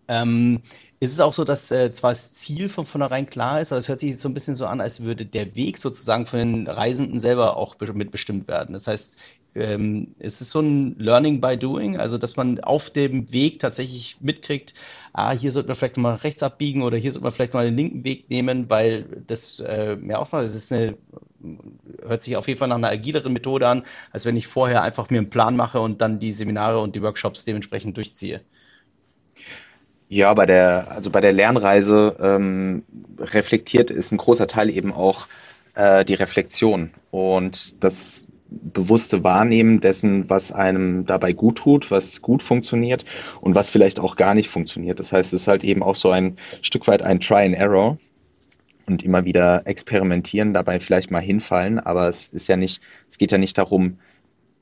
Ähm, 0.07 0.61
ist 0.99 1.11
es 1.11 1.19
auch 1.19 1.33
so, 1.33 1.43
dass 1.43 1.71
äh, 1.71 1.93
zwar 1.93 2.11
das 2.11 2.33
Ziel 2.33 2.69
von 2.69 2.85
vornherein 2.85 3.29
klar 3.29 3.59
ist, 3.61 3.71
aber 3.71 3.79
es 3.79 3.89
hört 3.89 3.99
sich 3.99 4.11
jetzt 4.11 4.21
so 4.21 4.29
ein 4.29 4.33
bisschen 4.33 4.55
so 4.55 4.65
an, 4.65 4.81
als 4.81 5.03
würde 5.03 5.25
der 5.25 5.55
Weg 5.55 5.77
sozusagen 5.77 6.25
von 6.25 6.39
den 6.39 6.67
Reisenden 6.67 7.19
selber 7.19 7.57
auch 7.57 7.75
mitbestimmt 7.93 8.47
werden. 8.47 8.73
Das 8.73 8.87
heißt, 8.87 9.17
ähm, 9.55 10.15
ist 10.19 10.41
es 10.41 10.51
so 10.51 10.59
ein 10.59 10.95
Learning 10.99 11.41
by 11.41 11.57
Doing, 11.57 11.97
also 11.97 12.17
dass 12.17 12.35
man 12.35 12.59
auf 12.59 12.89
dem 12.89 13.31
Weg 13.31 13.59
tatsächlich 13.59 14.17
mitkriegt, 14.21 14.73
ah, 15.13 15.31
hier 15.31 15.51
sollte 15.51 15.69
man 15.69 15.77
vielleicht 15.77 15.97
mal 15.97 16.15
rechts 16.15 16.43
abbiegen 16.43 16.83
oder 16.83 16.97
hier 16.97 17.11
sollte 17.11 17.23
man 17.23 17.31
vielleicht 17.31 17.53
mal 17.53 17.65
den 17.65 17.75
linken 17.75 18.03
Weg 18.03 18.29
nehmen, 18.29 18.69
weil 18.69 19.23
das 19.27 19.59
äh, 19.61 19.95
mehr 19.95 20.19
aufmacht. 20.19 20.43
Das 20.43 20.55
ist 20.55 20.71
eine, 20.71 20.97
hört 22.01 22.23
sich 22.23 22.35
auf 22.35 22.47
jeden 22.47 22.59
Fall 22.59 22.67
nach 22.67 22.75
einer 22.75 22.89
agileren 22.89 23.33
Methode 23.33 23.67
an, 23.67 23.83
als 24.11 24.25
wenn 24.25 24.35
ich 24.35 24.47
vorher 24.47 24.81
einfach 24.81 25.09
mir 25.09 25.19
einen 25.19 25.29
Plan 25.29 25.55
mache 25.55 25.79
und 25.79 26.01
dann 26.01 26.19
die 26.19 26.33
Seminare 26.33 26.79
und 26.79 26.95
die 26.95 27.01
Workshops 27.01 27.45
dementsprechend 27.45 27.95
durchziehe. 27.97 28.41
Ja, 30.07 30.33
bei 30.33 30.45
der, 30.45 30.91
also 30.91 31.09
bei 31.09 31.21
der 31.21 31.33
Lernreise 31.33 32.15
ähm, 32.19 32.83
reflektiert 33.17 33.89
ist 33.89 34.11
ein 34.11 34.17
großer 34.17 34.47
Teil 34.47 34.69
eben 34.69 34.93
auch 34.93 35.27
äh, 35.73 36.05
die 36.05 36.13
Reflexion. 36.13 36.91
Und 37.09 37.83
das 37.83 38.27
bewusste 38.61 39.23
Wahrnehmen 39.23 39.81
dessen, 39.81 40.29
was 40.29 40.51
einem 40.51 41.05
dabei 41.05 41.33
gut 41.33 41.59
tut, 41.59 41.91
was 41.91 42.21
gut 42.21 42.41
funktioniert 42.41 43.05
und 43.41 43.55
was 43.55 43.69
vielleicht 43.69 43.99
auch 43.99 44.15
gar 44.15 44.33
nicht 44.33 44.49
funktioniert. 44.49 44.99
Das 44.99 45.11
heißt, 45.11 45.33
es 45.33 45.41
ist 45.41 45.47
halt 45.47 45.63
eben 45.63 45.83
auch 45.83 45.95
so 45.95 46.11
ein 46.11 46.37
Stück 46.61 46.87
weit 46.87 47.01
ein 47.01 47.19
Try 47.19 47.45
and 47.45 47.55
Error 47.55 47.97
und 48.87 49.03
immer 49.03 49.25
wieder 49.25 49.65
experimentieren, 49.65 50.53
dabei 50.53 50.79
vielleicht 50.79 51.11
mal 51.11 51.21
hinfallen, 51.21 51.79
aber 51.79 52.07
es 52.07 52.27
ist 52.27 52.47
ja 52.47 52.55
nicht, 52.55 52.81
es 53.09 53.17
geht 53.17 53.31
ja 53.31 53.37
nicht 53.37 53.57
darum, 53.57 53.97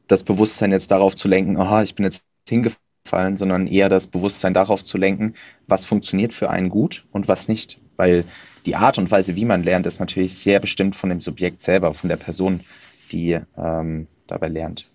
das 0.08 0.24
Bewusstsein 0.24 0.72
jetzt 0.72 0.92
darauf 0.92 1.16
zu 1.16 1.28
lenken, 1.28 1.58
aha, 1.58 1.84
ich 1.84 1.96
bin 1.96 2.06
jetzt 2.06 2.26
hingefallen, 2.48 3.38
sondern 3.38 3.68
eher 3.68 3.90
das 3.90 4.08
Bewusstsein 4.08 4.54
darauf 4.54 4.84
zu 4.84 4.98
lenken, 4.98 5.36
was 5.68 5.86
funktioniert 5.86 6.34
für 6.34 6.50
einen 6.50 6.70
gut 6.70 7.06
und 7.12 7.28
was 7.28 7.48
nicht, 7.48 7.80
weil 7.98 8.26
die 8.66 8.76
Art 8.76 8.98
und 8.98 9.12
Weise, 9.12 9.36
wie 9.36 9.46
man 9.46 9.64
lernt, 9.64 9.86
ist 9.86 10.00
natürlich 10.00 10.36
sehr 10.36 10.60
bestimmt 10.60 10.96
von 10.96 11.10
dem 11.10 11.22
Subjekt 11.22 11.62
selber, 11.62 11.94
von 11.94 12.10
der 12.10 12.18
Person, 12.18 12.62
die 13.12 13.39
ähm, 13.57 14.07
dabei 14.27 14.48
lernt. 14.48 14.89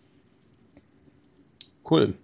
Cool. 1.89 2.15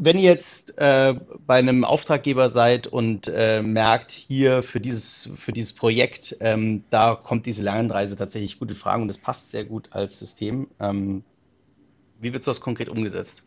Wenn 0.00 0.16
ihr 0.16 0.30
jetzt 0.30 0.78
äh, 0.78 1.14
bei 1.44 1.56
einem 1.56 1.84
Auftraggeber 1.84 2.50
seid 2.50 2.86
und 2.86 3.26
äh, 3.26 3.62
merkt, 3.62 4.12
hier 4.12 4.62
für 4.62 4.78
dieses, 4.78 5.32
für 5.36 5.50
dieses 5.50 5.72
Projekt, 5.72 6.36
ähm, 6.38 6.84
da 6.90 7.16
kommt 7.16 7.46
diese 7.46 7.64
Lernreise 7.64 8.14
tatsächlich 8.14 8.60
gut 8.60 8.70
in 8.70 8.76
Frage 8.76 9.02
und 9.02 9.08
das 9.08 9.18
passt 9.18 9.50
sehr 9.50 9.64
gut 9.64 9.88
als 9.90 10.20
System. 10.20 10.68
Ähm, 10.78 11.24
wie 12.20 12.32
wird 12.32 12.46
das 12.46 12.60
konkret 12.60 12.88
umgesetzt? 12.88 13.44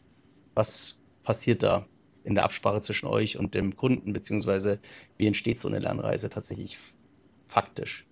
Was 0.53 1.01
passiert 1.23 1.63
da 1.63 1.85
in 2.25 2.35
der 2.35 2.43
Absprache 2.43 2.81
zwischen 2.81 3.07
euch 3.07 3.37
und 3.37 3.55
dem 3.55 3.77
Kunden, 3.77 4.11
beziehungsweise 4.11 4.79
wie 5.17 5.27
entsteht 5.27 5.61
so 5.61 5.69
eine 5.69 5.79
Lernreise 5.79 6.29
tatsächlich 6.29 6.77
faktisch? 7.47 8.05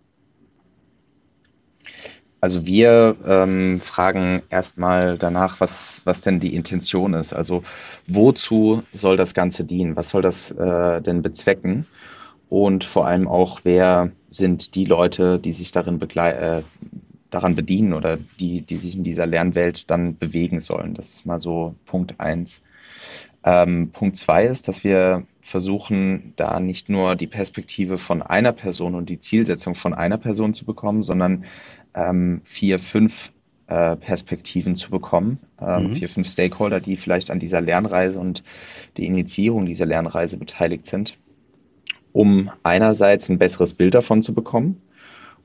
Also 2.42 2.66
wir 2.66 3.18
ähm, 3.28 3.80
fragen 3.82 4.44
erstmal 4.50 5.18
danach, 5.18 5.60
was, 5.60 6.02
was 6.06 6.22
denn 6.22 6.40
die 6.40 6.56
Intention 6.56 7.14
ist. 7.14 7.34
Also 7.34 7.64
wozu 8.08 8.84
soll 8.94 9.18
das 9.18 9.34
Ganze 9.34 9.66
dienen? 9.66 9.96
Was 9.96 10.10
soll 10.10 10.22
das 10.22 10.52
äh, 10.52 11.02
denn 11.02 11.22
bezwecken? 11.22 11.86
Und 12.48 12.84
vor 12.84 13.06
allem 13.06 13.28
auch, 13.28 13.60
wer 13.64 14.12
sind 14.32 14.76
die 14.76 14.86
Leute, 14.86 15.38
die 15.40 15.54
sich 15.54 15.72
darin 15.72 16.02
äh, 16.02 16.64
daran 17.30 17.56
bedienen 17.56 17.94
oder 17.94 18.18
die, 18.40 18.62
die 18.62 18.78
sich 18.78 18.96
in 18.96 19.04
dieser 19.04 19.28
Lernwelt 19.28 19.90
dann 19.92 20.18
bewegen 20.18 20.62
sollen. 20.62 20.96
Das 20.96 21.10
ist 21.10 21.26
mal 21.26 21.40
so 21.40 21.76
Punkt 21.86 22.20
eins. 22.20 22.62
Ähm, 23.44 23.92
Punkt 23.92 24.18
zwei 24.18 24.46
ist, 24.46 24.68
dass 24.68 24.84
wir 24.84 25.28
versuchen, 25.42 26.34
da 26.36 26.60
nicht 26.60 26.90
nur 26.90 27.16
die 27.16 27.28
Perspektive 27.28 27.98
von 27.98 28.22
einer 28.22 28.52
Person 28.52 28.96
und 28.96 29.10
die 29.10 29.20
Zielsetzung 29.20 29.76
von 29.76 29.94
einer 29.94 30.18
Person 30.18 30.54
zu 30.54 30.66
bekommen, 30.66 31.04
sondern 31.04 31.46
ähm, 31.94 32.42
vier, 32.44 32.80
fünf 32.80 33.32
äh, 33.68 33.96
Perspektiven 33.96 34.76
zu 34.76 34.90
bekommen, 34.90 35.40
ähm, 35.62 35.88
mhm. 35.90 35.94
vier, 35.94 36.10
fünf 36.10 36.28
Stakeholder, 36.28 36.80
die 36.80 36.98
vielleicht 36.98 37.30
an 37.30 37.40
dieser 37.40 37.62
Lernreise 37.62 38.20
und 38.20 38.44
die 38.98 39.06
Initiierung 39.06 39.66
dieser 39.66 39.86
Lernreise 39.86 40.38
beteiligt 40.38 40.86
sind, 40.88 41.18
um 42.12 42.50
einerseits 42.64 43.30
ein 43.30 43.38
besseres 43.38 43.74
Bild 43.74 43.94
davon 43.94 44.22
zu 44.22 44.34
bekommen 44.34 44.82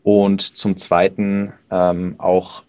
und 0.02 0.40
zum 0.40 0.76
Zweiten 0.76 1.52
ähm, 1.70 2.14
auch 2.18 2.64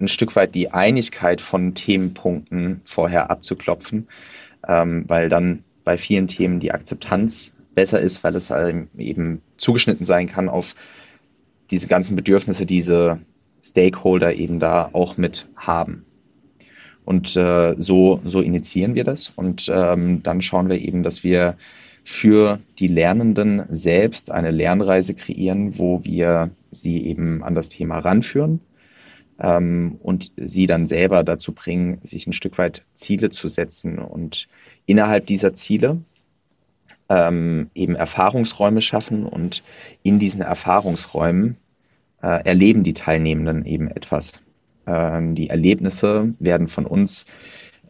ein 0.00 0.08
Stück 0.08 0.36
weit 0.36 0.54
die 0.54 0.70
Einigkeit 0.70 1.40
von 1.40 1.74
Themenpunkten 1.74 2.82
vorher 2.84 3.30
abzuklopfen, 3.30 4.08
ähm, 4.66 5.04
weil 5.06 5.28
dann 5.28 5.64
bei 5.84 5.98
vielen 5.98 6.28
Themen 6.28 6.60
die 6.60 6.72
Akzeptanz 6.72 7.54
besser 7.74 8.00
ist, 8.00 8.22
weil 8.24 8.36
es 8.36 8.52
eben 8.98 9.42
zugeschnitten 9.56 10.06
sein 10.06 10.28
kann 10.28 10.48
auf 10.48 10.74
diese 11.70 11.88
ganzen 11.88 12.16
Bedürfnisse, 12.16 12.66
diese 12.66 13.20
Stakeholder 13.62 14.34
eben 14.34 14.60
da 14.60 14.90
auch 14.92 15.16
mit 15.16 15.48
haben. 15.56 16.04
Und 17.04 17.36
äh, 17.36 17.74
so, 17.78 18.20
so 18.24 18.40
initiieren 18.40 18.94
wir 18.94 19.04
das 19.04 19.30
und 19.36 19.70
ähm, 19.72 20.22
dann 20.22 20.40
schauen 20.40 20.68
wir 20.68 20.80
eben, 20.80 21.02
dass 21.02 21.22
wir 21.22 21.56
für 22.02 22.60
die 22.78 22.86
Lernenden 22.86 23.64
selbst 23.70 24.30
eine 24.30 24.50
Lernreise 24.50 25.14
kreieren, 25.14 25.78
wo 25.78 26.04
wir 26.04 26.50
sie 26.70 27.04
eben 27.06 27.42
an 27.42 27.54
das 27.54 27.68
Thema 27.68 27.98
ranführen 27.98 28.60
ähm, 29.38 29.98
und 30.02 30.32
sie 30.36 30.66
dann 30.66 30.86
selber 30.86 31.24
dazu 31.24 31.52
bringen, 31.52 31.98
sich 32.04 32.26
ein 32.26 32.32
Stück 32.32 32.58
weit 32.58 32.84
Ziele 32.96 33.30
zu 33.30 33.48
setzen 33.48 33.98
und 33.98 34.48
innerhalb 34.86 35.26
dieser 35.26 35.54
Ziele 35.54 35.98
ähm, 37.08 37.70
eben 37.74 37.94
Erfahrungsräume 37.96 38.80
schaffen 38.80 39.26
und 39.26 39.62
in 40.02 40.18
diesen 40.18 40.40
Erfahrungsräumen 40.40 41.56
äh, 42.22 42.44
erleben 42.44 42.84
die 42.84 42.94
Teilnehmenden 42.94 43.64
eben 43.66 43.88
etwas. 43.88 44.42
Ähm, 44.86 45.34
die 45.34 45.50
Erlebnisse 45.50 46.34
werden 46.38 46.68
von 46.68 46.86
uns 46.86 47.26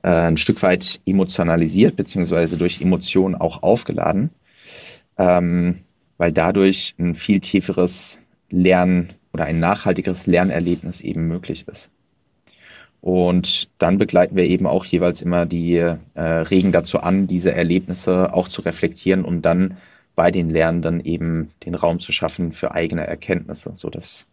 äh, 0.02 0.08
ein 0.08 0.36
Stück 0.36 0.62
weit 0.62 1.00
emotionalisiert, 1.06 1.96
beziehungsweise 1.96 2.58
durch 2.58 2.80
Emotionen 2.80 3.34
auch 3.34 3.62
aufgeladen, 3.62 4.30
ähm, 5.18 5.80
weil 6.18 6.32
dadurch 6.32 6.94
ein 6.98 7.14
viel 7.14 7.40
tieferes 7.40 8.18
Lernen 8.50 9.14
oder 9.32 9.44
ein 9.44 9.58
nachhaltigeres 9.58 10.26
Lernerlebnis 10.26 11.00
eben 11.00 11.26
möglich 11.26 11.66
ist. 11.68 11.90
Und 13.04 13.68
dann 13.76 13.98
begleiten 13.98 14.34
wir 14.34 14.44
eben 14.44 14.66
auch 14.66 14.86
jeweils 14.86 15.20
immer 15.20 15.44
die 15.44 15.76
äh, 15.76 15.98
Regen 16.14 16.72
dazu 16.72 17.00
an, 17.00 17.26
diese 17.26 17.52
Erlebnisse 17.52 18.32
auch 18.32 18.48
zu 18.48 18.62
reflektieren, 18.62 19.26
um 19.26 19.42
dann 19.42 19.76
bei 20.14 20.30
den 20.30 20.48
Lernenden 20.48 21.04
eben 21.04 21.50
den 21.66 21.74
Raum 21.74 22.00
zu 22.00 22.12
schaffen 22.12 22.54
für 22.54 22.72
eigene 22.72 23.06
Erkenntnisse, 23.06 23.74
so 23.76 23.90
dass 23.90 24.26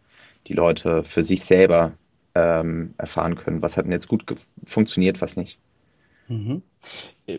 die 0.46 0.54
Leute 0.54 1.04
für 1.04 1.22
sich 1.22 1.44
selber 1.44 1.92
ähm, 2.34 2.94
erfahren 2.96 3.34
können, 3.34 3.60
was 3.60 3.76
hat 3.76 3.84
denn 3.84 3.92
jetzt 3.92 4.08
gut 4.08 4.24
funktioniert, 4.64 5.20
was 5.20 5.36
nicht. 5.36 5.58
Mhm. 6.28 6.62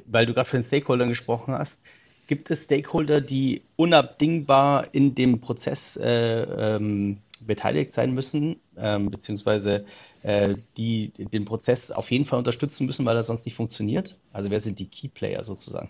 Weil 0.05 0.27
du 0.27 0.35
gerade 0.35 0.47
von 0.47 0.59
den 0.59 0.65
Stakeholdern 0.65 1.09
gesprochen 1.09 1.55
hast, 1.55 1.83
gibt 2.27 2.51
es 2.51 2.65
Stakeholder, 2.65 3.21
die 3.21 3.63
unabdingbar 3.75 4.89
in 4.91 5.15
dem 5.15 5.41
Prozess 5.41 5.97
äh, 5.97 6.43
ähm, 6.43 7.17
beteiligt 7.39 7.91
sein 7.91 8.13
müssen, 8.13 8.57
ähm, 8.77 9.09
beziehungsweise 9.09 9.87
äh, 10.23 10.55
die 10.77 11.11
den 11.17 11.45
Prozess 11.45 11.91
auf 11.91 12.11
jeden 12.11 12.25
Fall 12.25 12.39
unterstützen 12.39 12.85
müssen, 12.85 13.05
weil 13.05 13.15
er 13.15 13.23
sonst 13.23 13.45
nicht 13.45 13.55
funktioniert? 13.55 14.15
Also 14.31 14.49
wer 14.49 14.59
sind 14.59 14.79
die 14.79 14.87
Key 14.87 15.09
Player 15.09 15.43
sozusagen? 15.43 15.89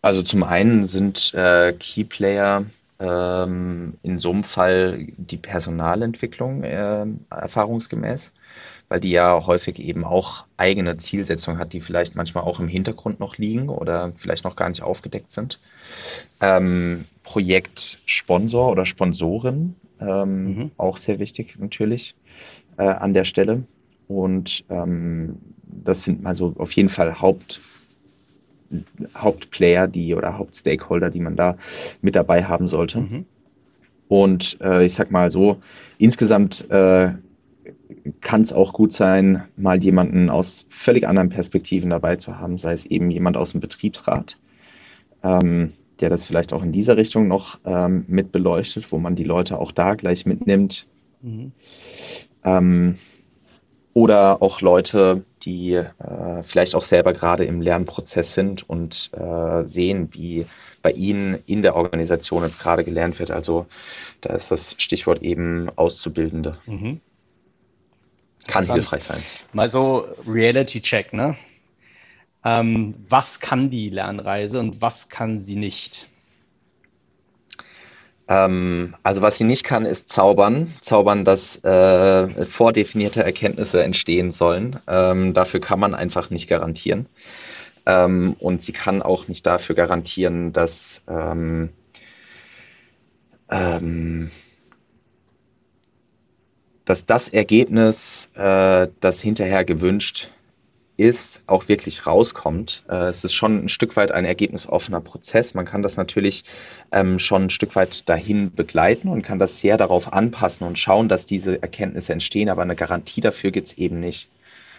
Also 0.00 0.22
zum 0.22 0.44
einen 0.44 0.86
sind 0.86 1.34
äh, 1.34 1.72
Key 1.72 2.04
Player 2.04 2.64
ähm, 3.00 3.94
in 4.02 4.18
so 4.18 4.30
einem 4.30 4.44
Fall 4.44 5.06
die 5.16 5.36
Personalentwicklung 5.36 6.64
äh, 6.64 7.06
erfahrungsgemäß, 7.30 8.32
weil 8.88 9.00
die 9.00 9.10
ja 9.10 9.46
häufig 9.46 9.78
eben 9.78 10.04
auch 10.04 10.44
eigene 10.56 10.96
Zielsetzungen 10.96 11.60
hat, 11.60 11.72
die 11.72 11.80
vielleicht 11.80 12.14
manchmal 12.14 12.44
auch 12.44 12.60
im 12.60 12.68
Hintergrund 12.68 13.20
noch 13.20 13.36
liegen 13.36 13.68
oder 13.68 14.12
vielleicht 14.16 14.44
noch 14.44 14.56
gar 14.56 14.68
nicht 14.68 14.82
aufgedeckt 14.82 15.30
sind. 15.30 15.60
Ähm, 16.40 17.04
Projektsponsor 17.24 18.70
oder 18.70 18.86
Sponsorin, 18.86 19.76
ähm, 20.00 20.44
mhm. 20.44 20.70
auch 20.76 20.96
sehr 20.96 21.18
wichtig 21.18 21.56
natürlich 21.58 22.14
äh, 22.76 22.82
an 22.82 23.14
der 23.14 23.24
Stelle. 23.24 23.64
Und 24.06 24.64
ähm, 24.70 25.36
das 25.62 26.02
sind 26.02 26.24
also 26.26 26.54
auf 26.58 26.72
jeden 26.72 26.88
Fall 26.88 27.20
Haupt, 27.20 27.60
Hauptplayer, 29.14 29.86
die 29.86 30.14
oder 30.14 30.38
Hauptstakeholder, 30.38 31.10
die 31.10 31.20
man 31.20 31.36
da 31.36 31.56
mit 32.00 32.16
dabei 32.16 32.44
haben 32.44 32.68
sollte. 32.68 33.00
Mhm. 33.00 33.26
Und 34.08 34.58
äh, 34.62 34.86
ich 34.86 34.94
sag 34.94 35.10
mal 35.10 35.30
so, 35.30 35.58
insgesamt 35.98 36.68
äh, 36.70 37.12
kann 38.20 38.42
es 38.42 38.52
auch 38.52 38.72
gut 38.72 38.92
sein, 38.92 39.44
mal 39.56 39.82
jemanden 39.82 40.30
aus 40.30 40.66
völlig 40.70 41.06
anderen 41.06 41.28
Perspektiven 41.28 41.90
dabei 41.90 42.16
zu 42.16 42.38
haben, 42.38 42.58
sei 42.58 42.72
es 42.72 42.86
eben 42.86 43.10
jemand 43.10 43.36
aus 43.36 43.52
dem 43.52 43.60
Betriebsrat, 43.60 44.38
ähm, 45.22 45.72
der 46.00 46.10
das 46.10 46.26
vielleicht 46.26 46.52
auch 46.52 46.62
in 46.62 46.72
dieser 46.72 46.96
Richtung 46.96 47.28
noch 47.28 47.58
ähm, 47.64 48.04
mit 48.08 48.32
beleuchtet, 48.32 48.90
wo 48.92 48.98
man 48.98 49.16
die 49.16 49.24
Leute 49.24 49.58
auch 49.58 49.72
da 49.72 49.94
gleich 49.94 50.26
mitnimmt. 50.26 50.86
Mhm. 51.22 51.52
Ähm, 52.44 52.98
oder 53.94 54.42
auch 54.42 54.60
Leute, 54.60 55.24
die 55.42 55.72
äh, 55.72 56.42
vielleicht 56.44 56.76
auch 56.76 56.82
selber 56.82 57.12
gerade 57.12 57.44
im 57.44 57.60
Lernprozess 57.60 58.34
sind 58.34 58.68
und 58.68 59.10
äh, 59.12 59.64
sehen, 59.66 60.10
wie 60.12 60.46
bei 60.82 60.92
ihnen 60.92 61.42
in 61.46 61.62
der 61.62 61.74
Organisation 61.74 62.44
jetzt 62.44 62.60
gerade 62.60 62.84
gelernt 62.84 63.18
wird. 63.18 63.32
Also 63.32 63.66
da 64.20 64.34
ist 64.34 64.50
das 64.50 64.76
Stichwort 64.78 65.22
eben 65.22 65.68
Auszubildende. 65.74 66.58
Mhm. 66.66 67.00
Kann 68.46 68.72
hilfreich 68.72 69.02
sein. 69.02 69.22
Mal 69.52 69.68
so 69.68 70.06
Reality-Check, 70.26 71.12
ne? 71.12 71.36
Ähm, 72.48 72.94
was 73.08 73.40
kann 73.40 73.68
die 73.68 73.90
Lernreise 73.90 74.60
und 74.60 74.80
was 74.80 75.10
kann 75.10 75.40
sie 75.40 75.56
nicht? 75.56 76.08
Ähm, 78.26 78.94
also 79.02 79.20
was 79.20 79.36
sie 79.36 79.44
nicht 79.44 79.64
kann, 79.64 79.84
ist 79.84 80.10
zaubern. 80.10 80.72
Zaubern, 80.80 81.24
dass 81.26 81.62
äh, 81.62 82.46
vordefinierte 82.46 83.22
Erkenntnisse 83.22 83.82
entstehen 83.82 84.32
sollen. 84.32 84.80
Ähm, 84.86 85.34
dafür 85.34 85.60
kann 85.60 85.78
man 85.80 85.94
einfach 85.94 86.30
nicht 86.30 86.48
garantieren. 86.48 87.06
Ähm, 87.84 88.34
und 88.38 88.62
sie 88.62 88.72
kann 88.72 89.02
auch 89.02 89.28
nicht 89.28 89.46
dafür 89.46 89.74
garantieren, 89.74 90.52
dass 90.54 91.02
ähm, 91.06 91.70
ähm, 93.50 94.30
dass 96.86 97.04
das 97.04 97.28
Ergebnis, 97.28 98.30
äh, 98.34 98.88
das 99.00 99.20
hinterher 99.20 99.64
gewünscht 99.66 100.30
ist, 100.98 101.40
auch 101.46 101.68
wirklich 101.68 102.06
rauskommt. 102.06 102.82
Äh, 102.88 103.08
es 103.08 103.24
ist 103.24 103.32
schon 103.32 103.64
ein 103.64 103.68
Stück 103.68 103.96
weit 103.96 104.10
ein 104.10 104.24
ergebnisoffener 104.24 105.00
Prozess. 105.00 105.54
Man 105.54 105.64
kann 105.64 105.82
das 105.82 105.96
natürlich 105.96 106.44
ähm, 106.92 107.20
schon 107.20 107.44
ein 107.44 107.50
Stück 107.50 107.76
weit 107.76 108.08
dahin 108.08 108.52
begleiten 108.52 109.08
und 109.08 109.22
kann 109.22 109.38
das 109.38 109.60
sehr 109.60 109.76
darauf 109.76 110.12
anpassen 110.12 110.66
und 110.66 110.78
schauen, 110.78 111.08
dass 111.08 111.24
diese 111.24 111.62
Erkenntnisse 111.62 112.12
entstehen, 112.12 112.48
aber 112.48 112.62
eine 112.62 112.74
Garantie 112.74 113.20
dafür 113.20 113.52
gibt 113.52 113.68
es 113.68 113.78
eben 113.78 114.00
nicht. 114.00 114.28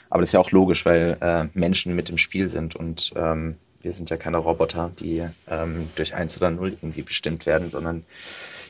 Aber 0.09 0.21
das 0.21 0.29
ist 0.29 0.33
ja 0.33 0.41
auch 0.41 0.51
logisch, 0.51 0.85
weil 0.85 1.17
äh, 1.21 1.45
Menschen 1.57 1.95
mit 1.95 2.09
im 2.09 2.17
Spiel 2.17 2.49
sind 2.49 2.75
und 2.75 3.13
ähm, 3.15 3.55
wir 3.81 3.93
sind 3.93 4.09
ja 4.09 4.17
keine 4.17 4.37
Roboter, 4.37 4.91
die 4.99 5.25
ähm, 5.47 5.87
durch 5.95 6.13
eins 6.13 6.35
oder 6.35 6.49
null 6.51 6.77
irgendwie 6.81 7.03
bestimmt 7.03 7.45
werden, 7.45 7.69
sondern 7.69 8.03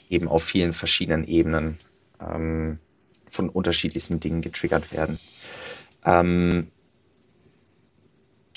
eben 0.08 0.28
auf 0.28 0.44
vielen 0.44 0.74
verschiedenen 0.74 1.28
Ebenen 1.28 1.80
ähm, 2.22 2.78
von 3.32 3.50
unterschiedlichsten 3.50 4.20
Dingen 4.20 4.42
getriggert 4.42 4.94
werden. 4.94 5.20
Ähm, 6.06 6.68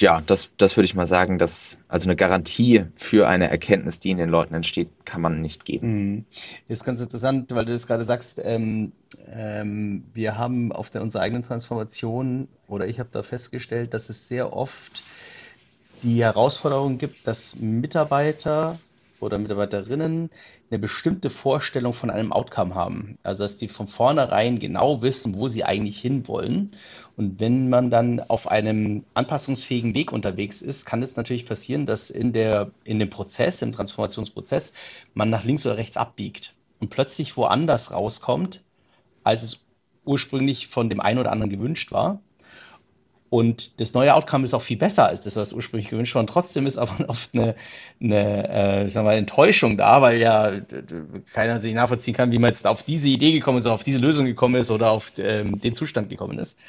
ja, 0.02 0.20
das, 0.20 0.50
das 0.58 0.76
würde 0.76 0.84
ich 0.84 0.94
mal 0.94 1.06
sagen, 1.06 1.38
dass 1.38 1.78
also 1.88 2.04
eine 2.04 2.16
Garantie 2.16 2.84
für 2.96 3.28
eine 3.28 3.48
Erkenntnis, 3.48 4.00
die 4.00 4.10
in 4.10 4.18
den 4.18 4.28
Leuten 4.28 4.54
entsteht, 4.54 4.90
kann 5.04 5.22
man 5.22 5.40
nicht 5.40 5.64
geben. 5.64 5.88
Mhm. 5.88 6.24
Das 6.68 6.80
ist 6.80 6.84
ganz 6.84 7.00
interessant, 7.00 7.50
weil 7.54 7.64
du 7.64 7.72
das 7.72 7.86
gerade 7.86 8.04
sagst. 8.04 8.40
Ähm, 8.44 8.92
ähm, 9.32 10.04
wir 10.12 10.36
haben 10.36 10.72
auf 10.72 10.90
der, 10.90 11.02
unserer 11.02 11.22
eigenen 11.22 11.42
Transformation 11.42 12.48
oder 12.66 12.86
ich 12.86 12.98
habe 12.98 13.08
da 13.12 13.22
festgestellt, 13.22 13.94
dass 13.94 14.10
es 14.10 14.28
sehr 14.28 14.52
oft 14.52 15.04
die 16.02 16.22
Herausforderung 16.22 16.98
gibt, 16.98 17.26
dass 17.26 17.56
Mitarbeiter 17.60 18.78
oder 19.20 19.38
Mitarbeiterinnen 19.38 20.30
eine 20.72 20.78
bestimmte 20.78 21.28
Vorstellung 21.28 21.92
von 21.92 22.08
einem 22.08 22.32
Outcome 22.32 22.74
haben. 22.74 23.18
Also 23.22 23.44
dass 23.44 23.58
die 23.58 23.68
von 23.68 23.88
vornherein 23.88 24.58
genau 24.58 25.02
wissen, 25.02 25.34
wo 25.34 25.46
sie 25.46 25.64
eigentlich 25.64 26.00
hinwollen. 26.00 26.72
Und 27.14 27.40
wenn 27.40 27.68
man 27.68 27.90
dann 27.90 28.20
auf 28.20 28.48
einem 28.48 29.04
anpassungsfähigen 29.12 29.94
Weg 29.94 30.12
unterwegs 30.12 30.62
ist, 30.62 30.86
kann 30.86 31.02
es 31.02 31.16
natürlich 31.16 31.44
passieren, 31.44 31.84
dass 31.84 32.08
in, 32.08 32.32
der, 32.32 32.70
in 32.84 32.98
dem 32.98 33.10
Prozess, 33.10 33.60
im 33.60 33.72
Transformationsprozess, 33.72 34.72
man 35.12 35.28
nach 35.28 35.44
links 35.44 35.66
oder 35.66 35.76
rechts 35.76 35.98
abbiegt 35.98 36.54
und 36.80 36.88
plötzlich 36.88 37.36
woanders 37.36 37.92
rauskommt, 37.92 38.62
als 39.24 39.42
es 39.42 39.66
ursprünglich 40.06 40.68
von 40.68 40.88
dem 40.88 41.00
einen 41.00 41.18
oder 41.18 41.32
anderen 41.32 41.50
gewünscht 41.50 41.92
war. 41.92 42.22
Und 43.32 43.80
das 43.80 43.94
neue 43.94 44.14
Outcome 44.14 44.44
ist 44.44 44.52
auch 44.52 44.60
viel 44.60 44.76
besser 44.76 45.06
als 45.06 45.22
das, 45.22 45.36
was 45.36 45.54
ursprünglich 45.54 45.88
gewünscht 45.88 46.14
war. 46.14 46.20
Und 46.20 46.26
trotzdem 46.26 46.66
ist 46.66 46.76
aber 46.76 46.92
oft 47.08 47.30
eine, 47.32 47.54
eine 47.98 48.84
äh, 48.84 48.90
sagen 48.90 49.06
wir, 49.06 49.14
Enttäuschung 49.14 49.78
da, 49.78 50.02
weil 50.02 50.20
ja 50.20 50.60
keiner 51.32 51.58
sich 51.58 51.72
nachvollziehen 51.72 52.12
kann, 52.12 52.30
wie 52.30 52.38
man 52.38 52.50
jetzt 52.50 52.66
auf 52.66 52.82
diese 52.82 53.08
Idee 53.08 53.32
gekommen 53.32 53.56
ist, 53.56 53.66
auf 53.66 53.84
diese 53.84 54.00
Lösung 54.00 54.26
gekommen 54.26 54.56
ist 54.56 54.70
oder 54.70 54.90
auf 54.90 55.12
ähm, 55.16 55.58
den 55.62 55.74
Zustand 55.74 56.10
gekommen 56.10 56.38
ist. 56.38 56.60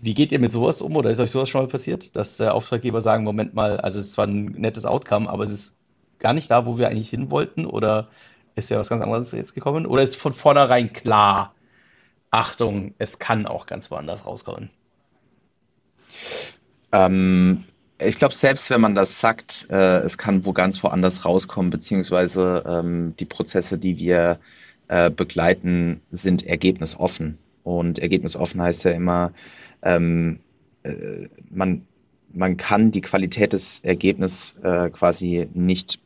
Wie 0.00 0.14
geht 0.14 0.30
ihr 0.30 0.38
mit 0.38 0.52
sowas 0.52 0.80
um 0.80 0.94
oder 0.94 1.10
ist 1.10 1.18
euch 1.18 1.32
sowas 1.32 1.48
schon 1.48 1.62
mal 1.62 1.66
passiert, 1.66 2.14
dass 2.14 2.38
äh, 2.38 2.46
Auftraggeber 2.46 3.02
sagen, 3.02 3.24
Moment 3.24 3.54
mal, 3.54 3.80
also 3.80 3.98
es 3.98 4.04
ist 4.04 4.12
zwar 4.12 4.28
ein 4.28 4.44
nettes 4.52 4.86
Outcome, 4.86 5.28
aber 5.28 5.42
es 5.42 5.50
ist 5.50 5.82
gar 6.20 6.34
nicht 6.34 6.48
da, 6.52 6.66
wo 6.66 6.78
wir 6.78 6.86
eigentlich 6.86 7.10
hin 7.10 7.32
wollten 7.32 7.66
oder 7.66 8.10
ist 8.54 8.70
ja 8.70 8.78
was 8.78 8.90
ganz 8.90 9.02
anderes 9.02 9.32
jetzt 9.32 9.54
gekommen? 9.54 9.86
Oder 9.86 10.02
ist 10.02 10.14
von 10.14 10.32
vornherein 10.32 10.92
klar, 10.92 11.52
Achtung, 12.30 12.94
es 12.98 13.18
kann 13.18 13.48
auch 13.48 13.66
ganz 13.66 13.90
woanders 13.90 14.24
rauskommen? 14.24 14.70
Ähm, 16.92 17.64
ich 17.98 18.18
glaube, 18.18 18.34
selbst 18.34 18.68
wenn 18.70 18.80
man 18.80 18.94
das 18.94 19.20
sagt, 19.20 19.66
äh, 19.70 20.00
es 20.00 20.18
kann 20.18 20.44
wo 20.44 20.52
ganz 20.52 20.82
woanders 20.82 21.24
rauskommen, 21.24 21.70
beziehungsweise 21.70 22.62
ähm, 22.66 23.14
die 23.18 23.24
Prozesse, 23.24 23.78
die 23.78 23.98
wir 23.98 24.38
äh, 24.88 25.10
begleiten, 25.10 26.00
sind 26.12 26.46
ergebnisoffen. 26.46 27.38
Und 27.64 27.98
ergebnisoffen 27.98 28.60
heißt 28.62 28.84
ja 28.84 28.92
immer, 28.92 29.32
ähm, 29.82 30.40
äh, 30.82 31.28
man, 31.50 31.82
man 32.32 32.56
kann 32.56 32.92
die 32.92 33.00
Qualität 33.00 33.52
des 33.52 33.80
Ergebnisses 33.82 34.54
äh, 34.62 34.90
quasi 34.90 35.48
nicht 35.54 35.98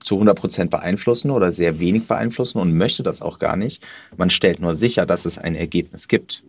zu 0.00 0.14
100 0.16 0.38
Prozent 0.38 0.70
beeinflussen 0.70 1.30
oder 1.30 1.52
sehr 1.52 1.80
wenig 1.80 2.06
beeinflussen 2.06 2.58
und 2.58 2.76
möchte 2.76 3.02
das 3.02 3.22
auch 3.22 3.38
gar 3.38 3.56
nicht. 3.56 3.82
Man 4.16 4.30
stellt 4.30 4.60
nur 4.60 4.74
sicher, 4.74 5.06
dass 5.06 5.24
es 5.24 5.38
ein 5.38 5.54
Ergebnis 5.54 6.08
gibt. 6.08 6.42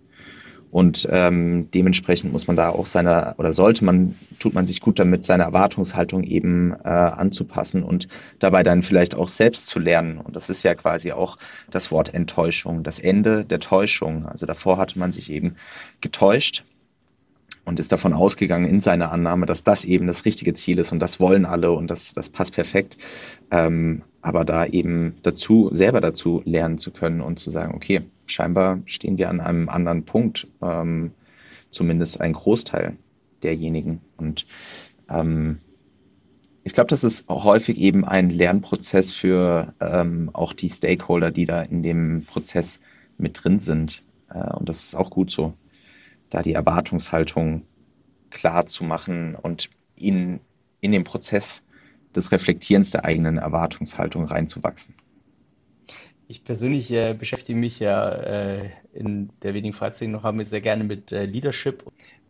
Und 0.72 1.08
ähm, 1.12 1.70
dementsprechend 1.74 2.32
muss 2.32 2.48
man 2.48 2.56
da 2.56 2.70
auch 2.70 2.86
seine, 2.86 3.34
oder 3.38 3.54
sollte 3.54 3.84
man, 3.84 4.16
tut 4.40 4.54
man 4.54 4.68
sich 4.68 4.82
gut 4.82 5.00
damit, 5.00 5.26
seine 5.26 5.44
Erwartungshaltung 5.44 6.24
eben 6.24 6.74
äh, 6.84 6.88
anzupassen 6.88 7.84
und 7.84 8.08
dabei 8.38 8.62
dann 8.62 8.84
vielleicht 8.84 9.16
auch 9.16 9.30
selbst 9.30 9.68
zu 9.68 9.80
lernen. 9.80 10.20
Und 10.20 10.36
das 10.36 10.50
ist 10.50 10.62
ja 10.64 10.76
quasi 10.76 11.12
auch 11.12 11.38
das 11.72 11.92
Wort 11.92 12.14
Enttäuschung, 12.14 12.84
das 12.84 13.00
Ende 13.00 13.46
der 13.46 13.60
Täuschung. 13.60 14.28
Also 14.28 14.46
davor 14.46 14.78
hatte 14.78 15.00
man 15.00 15.12
sich 15.12 15.32
eben 15.32 15.56
getäuscht 16.02 16.64
und 17.66 17.80
ist 17.80 17.92
davon 17.92 18.14
ausgegangen 18.14 18.66
in 18.66 18.82
seiner 18.82 19.12
Annahme, 19.12 19.48
dass 19.48 19.64
das 19.64 19.86
eben 19.86 20.06
das 20.06 20.26
richtige 20.26 20.54
Ziel 20.54 20.78
ist 20.80 20.92
und 20.92 21.00
das 21.00 21.20
wollen 21.20 21.46
alle 21.46 21.72
und 21.72 21.88
das, 21.88 22.14
das 22.14 22.30
passt 22.30 22.54
perfekt. 22.54 22.98
Ähm, 23.50 24.04
aber 24.22 24.46
da 24.46 24.66
eben 24.66 25.18
dazu, 25.24 25.70
selber 25.74 26.02
dazu 26.02 26.42
lernen 26.46 26.80
zu 26.80 26.92
können 26.92 27.22
und 27.22 27.40
zu 27.40 27.52
sagen, 27.52 27.74
okay, 27.76 28.02
scheinbar 28.26 28.80
stehen 28.86 29.18
wir 29.18 29.30
an 29.30 29.40
einem 29.40 29.70
anderen 29.70 30.06
Punkt, 30.06 30.48
ähm, 30.62 31.12
zumindest 31.72 32.20
ein 32.20 32.34
Großteil 32.34 32.98
derjenigen. 33.44 34.02
Und 34.18 34.46
ähm, 35.10 35.60
ich 36.64 36.74
glaube, 36.74 36.90
das 36.90 37.04
ist 37.04 37.28
häufig 37.30 37.78
eben 37.78 38.04
ein 38.06 38.30
Lernprozess 38.30 39.14
für 39.14 39.74
ähm, 39.80 40.30
auch 40.34 40.54
die 40.54 40.70
Stakeholder, 40.70 41.32
die 41.32 41.46
da 41.46 41.62
in 41.62 41.84
dem 41.84 42.26
Prozess 42.26 42.80
mit 43.18 43.44
drin 43.44 43.60
sind. 43.60 44.04
Äh, 44.30 44.54
und 44.54 44.68
das 44.68 44.84
ist 44.84 44.96
auch 44.96 45.10
gut 45.10 45.32
so 45.32 45.54
da 46.30 46.42
die 46.42 46.54
Erwartungshaltung 46.54 47.64
klar 48.30 48.68
zu 48.68 48.84
machen 48.84 49.36
und 49.36 49.70
ihnen 49.96 50.40
in 50.82 50.92
dem 50.92 51.04
Prozess 51.04 51.64
des 52.16 52.32
Reflektierens 52.32 52.92
der 52.92 53.06
eigenen 53.06 53.38
Erwartungshaltung 53.38 54.26
reinzuwachsen. 54.26 54.96
Ich 56.28 56.44
persönlich 56.44 56.92
äh, 56.92 57.16
beschäftige 57.18 57.58
mich 57.58 57.80
ja 57.80 58.12
äh, 58.12 58.70
in 58.94 59.30
der 59.42 59.56
wenigen 59.56 59.74
Freizeit, 59.74 60.10
noch 60.10 60.24
habe, 60.24 60.46
sehr 60.46 60.62
gerne 60.62 60.84
mit 60.84 61.12
äh, 61.12 61.26
Leadership. 61.26 61.84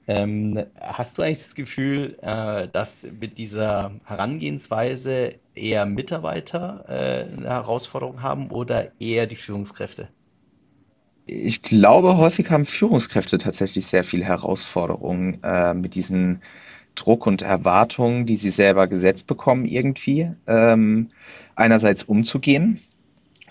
Ähm, 0.07 0.65
hast 0.79 1.17
du 1.17 1.21
eigentlich 1.21 1.39
das 1.39 1.55
Gefühl, 1.55 2.17
äh, 2.21 2.67
dass 2.69 3.07
mit 3.19 3.37
dieser 3.37 3.91
Herangehensweise 4.05 5.35
eher 5.53 5.85
Mitarbeiter 5.85 6.85
äh, 6.87 7.37
eine 7.37 7.49
Herausforderung 7.49 8.21
haben 8.21 8.49
oder 8.51 8.91
eher 8.99 9.27
die 9.27 9.35
Führungskräfte? 9.35 10.07
Ich 11.25 11.61
glaube, 11.61 12.17
häufig 12.17 12.49
haben 12.49 12.65
Führungskräfte 12.65 13.37
tatsächlich 13.37 13.85
sehr 13.85 14.03
viel 14.03 14.23
Herausforderungen 14.23 15.43
äh, 15.43 15.75
mit 15.75 15.93
diesen 15.93 16.41
Druck 16.99 17.25
und 17.25 17.41
Erwartungen, 17.41 18.25
die 18.25 18.35
sie 18.35 18.49
selber 18.49 18.87
gesetzt 18.87 19.27
bekommen, 19.27 19.65
irgendwie 19.65 20.31
ähm, 20.47 21.07
einerseits 21.55 22.03
umzugehen. 22.03 22.81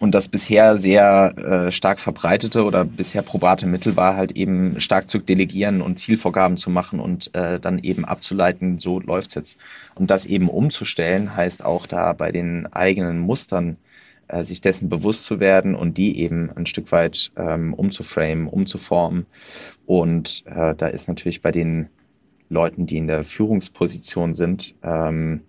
Und 0.00 0.12
das 0.12 0.28
bisher 0.28 0.78
sehr 0.78 1.34
äh, 1.36 1.72
stark 1.72 1.98
verbreitete 1.98 2.64
oder 2.64 2.84
bisher 2.84 3.22
probate 3.22 3.66
Mittel 3.66 3.96
war 3.96 4.14
halt 4.14 4.32
eben 4.32 4.80
stark 4.80 5.10
zu 5.10 5.18
delegieren 5.18 5.82
und 5.82 5.98
Zielvorgaben 5.98 6.56
zu 6.56 6.70
machen 6.70 7.00
und 7.00 7.34
äh, 7.34 7.58
dann 7.58 7.80
eben 7.80 8.04
abzuleiten, 8.04 8.78
so 8.78 9.00
läuft's 9.00 9.34
jetzt. 9.34 9.58
Und 9.96 10.10
das 10.10 10.24
eben 10.24 10.48
umzustellen, 10.48 11.34
heißt 11.34 11.64
auch 11.64 11.88
da 11.88 12.12
bei 12.12 12.30
den 12.30 12.72
eigenen 12.72 13.18
Mustern 13.18 13.76
äh, 14.28 14.44
sich 14.44 14.60
dessen 14.60 14.88
bewusst 14.88 15.24
zu 15.24 15.40
werden 15.40 15.74
und 15.74 15.98
die 15.98 16.20
eben 16.20 16.50
ein 16.54 16.66
Stück 16.66 16.92
weit 16.92 17.32
ähm, 17.36 17.74
umzuframen, 17.74 18.46
umzuformen. 18.46 19.26
Und 19.84 20.44
äh, 20.46 20.76
da 20.76 20.86
ist 20.86 21.08
natürlich 21.08 21.42
bei 21.42 21.50
den 21.50 21.88
Leuten, 22.48 22.86
die 22.86 22.96
in 22.96 23.06
der 23.06 23.24
Führungsposition 23.24 24.34
sind, 24.34 24.74
ähm, 24.82 25.42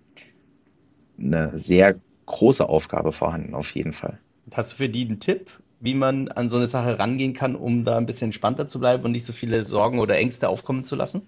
eine 1.18 1.58
sehr 1.58 1.96
große 2.26 2.68
Aufgabe 2.68 3.12
vorhanden, 3.12 3.54
auf 3.54 3.74
jeden 3.74 3.92
Fall. 3.92 4.18
Hast 4.52 4.72
du 4.72 4.76
für 4.76 4.88
die 4.88 5.06
einen 5.06 5.20
Tipp, 5.20 5.50
wie 5.80 5.94
man 5.94 6.28
an 6.28 6.48
so 6.48 6.56
eine 6.56 6.66
Sache 6.66 6.98
rangehen 6.98 7.34
kann, 7.34 7.56
um 7.56 7.84
da 7.84 7.96
ein 7.96 8.06
bisschen 8.06 8.26
entspannter 8.26 8.68
zu 8.68 8.80
bleiben 8.80 9.04
und 9.04 9.12
nicht 9.12 9.24
so 9.24 9.32
viele 9.32 9.64
Sorgen 9.64 9.98
oder 9.98 10.16
Ängste 10.16 10.48
aufkommen 10.48 10.84
zu 10.84 10.96
lassen? 10.96 11.26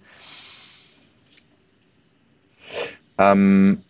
Ähm, 3.18 3.82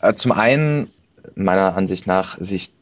äh, 0.00 0.14
zum 0.14 0.32
einen, 0.32 0.90
meiner 1.34 1.76
Ansicht 1.76 2.06
nach, 2.06 2.38
sich 2.38 2.72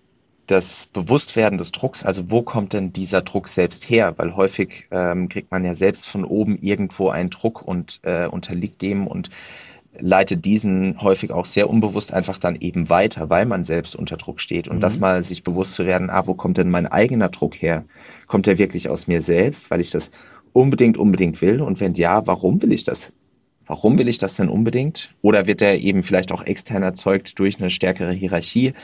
das 0.50 0.88
Bewusstwerden 0.88 1.58
des 1.58 1.72
Drucks, 1.72 2.04
also 2.04 2.30
wo 2.30 2.42
kommt 2.42 2.72
denn 2.72 2.92
dieser 2.92 3.22
Druck 3.22 3.48
selbst 3.48 3.88
her? 3.88 4.14
Weil 4.16 4.34
häufig 4.36 4.86
ähm, 4.90 5.28
kriegt 5.28 5.50
man 5.50 5.64
ja 5.64 5.74
selbst 5.74 6.08
von 6.08 6.24
oben 6.24 6.58
irgendwo 6.60 7.08
einen 7.08 7.30
Druck 7.30 7.62
und 7.62 8.00
äh, 8.02 8.26
unterliegt 8.26 8.82
dem 8.82 9.06
und 9.06 9.30
leitet 9.98 10.44
diesen 10.44 11.00
häufig 11.02 11.32
auch 11.32 11.46
sehr 11.46 11.68
unbewusst 11.68 12.12
einfach 12.12 12.38
dann 12.38 12.56
eben 12.56 12.88
weiter, 12.88 13.28
weil 13.28 13.46
man 13.46 13.64
selbst 13.64 13.96
unter 13.96 14.16
Druck 14.16 14.40
steht. 14.40 14.68
Und 14.68 14.76
mhm. 14.76 14.80
das 14.80 14.98
mal 14.98 15.22
sich 15.24 15.42
bewusst 15.42 15.74
zu 15.74 15.86
werden, 15.86 16.10
ah, 16.10 16.26
wo 16.26 16.34
kommt 16.34 16.58
denn 16.58 16.70
mein 16.70 16.86
eigener 16.86 17.28
Druck 17.28 17.60
her? 17.60 17.84
Kommt 18.26 18.46
der 18.46 18.58
wirklich 18.58 18.88
aus 18.88 19.06
mir 19.06 19.22
selbst, 19.22 19.70
weil 19.70 19.80
ich 19.80 19.90
das 19.90 20.10
unbedingt, 20.52 20.96
unbedingt 20.96 21.40
will? 21.42 21.60
Und 21.60 21.80
wenn 21.80 21.94
ja, 21.94 22.26
warum 22.26 22.62
will 22.62 22.72
ich 22.72 22.84
das? 22.84 23.12
Warum 23.66 23.98
will 23.98 24.08
ich 24.08 24.18
das 24.18 24.34
denn 24.34 24.48
unbedingt? 24.48 25.14
Oder 25.22 25.46
wird 25.46 25.60
der 25.60 25.80
eben 25.80 26.02
vielleicht 26.02 26.32
auch 26.32 26.44
extern 26.44 26.82
erzeugt 26.82 27.38
durch 27.38 27.60
eine 27.60 27.70
stärkere 27.70 28.12
Hierarchie? 28.12 28.74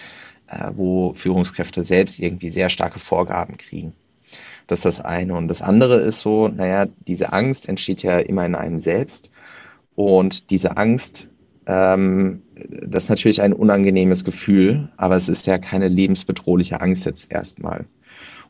Äh, 0.49 0.71
wo 0.75 1.13
Führungskräfte 1.15 1.85
selbst 1.85 2.19
irgendwie 2.19 2.51
sehr 2.51 2.71
starke 2.71 2.99
Vorgaben 2.99 3.57
kriegen. 3.57 3.93
Das 4.67 4.81
ist 4.81 4.85
das 4.85 5.01
eine. 5.01 5.35
Und 5.35 5.49
das 5.49 5.63
andere 5.63 5.97
ist 5.97 6.21
so, 6.21 6.49
naja, 6.49 6.87
diese 7.07 7.33
Angst 7.33 7.69
entsteht 7.69 8.03
ja 8.03 8.19
immer 8.19 8.45
in 8.45 8.55
einem 8.55 8.81
selbst. 8.81 9.31
Und 9.95 10.51
diese 10.51 10.77
Angst, 10.77 11.29
ähm, 11.67 12.43
das 12.55 13.05
ist 13.05 13.11
natürlich 13.11 13.43
ein 13.43 13.53
unangenehmes 13.53 14.25
Gefühl, 14.25 14.91
aber 14.97 15.17
es 15.17 15.29
ist 15.29 15.47
ja 15.47 15.59
keine 15.59 15.89
lebensbedrohliche 15.89 16.81
Angst 16.81 17.07
jetzt 17.07 17.31
erstmal. 17.31 17.87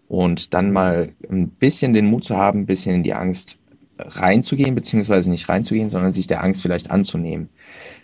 Und 0.08 0.54
dann 0.54 0.72
mal 0.72 1.10
ein 1.28 1.48
bisschen 1.48 1.92
den 1.92 2.06
Mut 2.06 2.24
zu 2.24 2.36
haben, 2.36 2.60
ein 2.60 2.66
bisschen 2.66 2.94
in 2.94 3.02
die 3.02 3.14
Angst 3.14 3.58
reinzugehen, 3.98 4.74
beziehungsweise 4.74 5.30
nicht 5.30 5.48
reinzugehen, 5.48 5.90
sondern 5.90 6.12
sich 6.12 6.26
der 6.26 6.42
Angst 6.42 6.62
vielleicht 6.62 6.90
anzunehmen. 6.90 7.48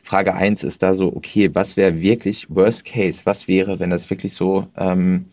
Frage 0.02 0.34
eins 0.34 0.64
ist 0.64 0.82
da 0.82 0.94
so, 0.94 1.14
okay, 1.14 1.50
was 1.54 1.76
wäre 1.76 2.00
wirklich 2.00 2.46
Worst 2.50 2.84
Case? 2.84 3.22
Was 3.24 3.48
wäre, 3.48 3.80
wenn 3.80 3.90
das 3.90 4.10
wirklich 4.10 4.34
so 4.34 4.66
ähm, 4.76 5.26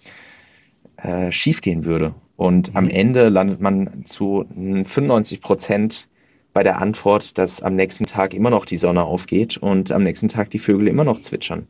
äh, 0.97 1.31
schief 1.31 1.61
gehen 1.61 1.85
würde? 1.85 2.13
Und 2.37 2.69
mhm. 2.71 2.77
am 2.77 2.89
Ende 2.89 3.29
landet 3.29 3.59
man 3.59 4.05
zu 4.05 4.45
95 4.55 5.41
Prozent 5.41 6.07
bei 6.53 6.63
der 6.63 6.81
Antwort, 6.81 7.37
dass 7.37 7.61
am 7.61 7.75
nächsten 7.75 8.05
Tag 8.05 8.33
immer 8.33 8.49
noch 8.49 8.65
die 8.65 8.77
Sonne 8.77 9.03
aufgeht 9.03 9.57
und 9.57 9.91
am 9.91 10.03
nächsten 10.03 10.29
Tag 10.29 10.49
die 10.51 10.59
Vögel 10.59 10.87
immer 10.87 11.03
noch 11.03 11.21
zwitschern. 11.21 11.67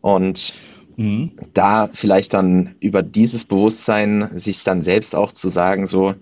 Und 0.00 0.54
mhm. 0.96 1.32
da 1.54 1.90
vielleicht 1.92 2.34
dann 2.34 2.74
über 2.80 3.02
dieses 3.02 3.44
Bewusstsein 3.44 4.30
sich 4.34 4.64
dann 4.64 4.82
selbst 4.82 5.14
auch 5.14 5.32
zu 5.32 5.48
sagen, 5.48 5.86
so, 5.86 6.14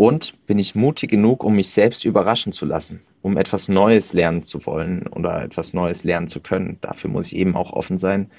und 0.00 0.46
bin 0.46 0.58
ich 0.58 0.74
mutig 0.74 1.10
genug, 1.10 1.44
um 1.44 1.56
mich 1.56 1.68
selbst 1.68 2.06
überraschen 2.06 2.54
zu 2.54 2.64
lassen, 2.64 3.02
um 3.20 3.36
etwas 3.36 3.68
Neues 3.68 4.14
lernen 4.14 4.44
zu 4.44 4.64
wollen 4.64 5.06
oder 5.08 5.42
etwas 5.42 5.74
Neues 5.74 6.04
lernen 6.04 6.26
zu 6.26 6.40
können. 6.40 6.78
Dafür 6.80 7.10
muss 7.10 7.26
ich 7.26 7.36
eben 7.36 7.54
auch 7.54 7.74
offen 7.74 7.98
sein, 7.98 8.30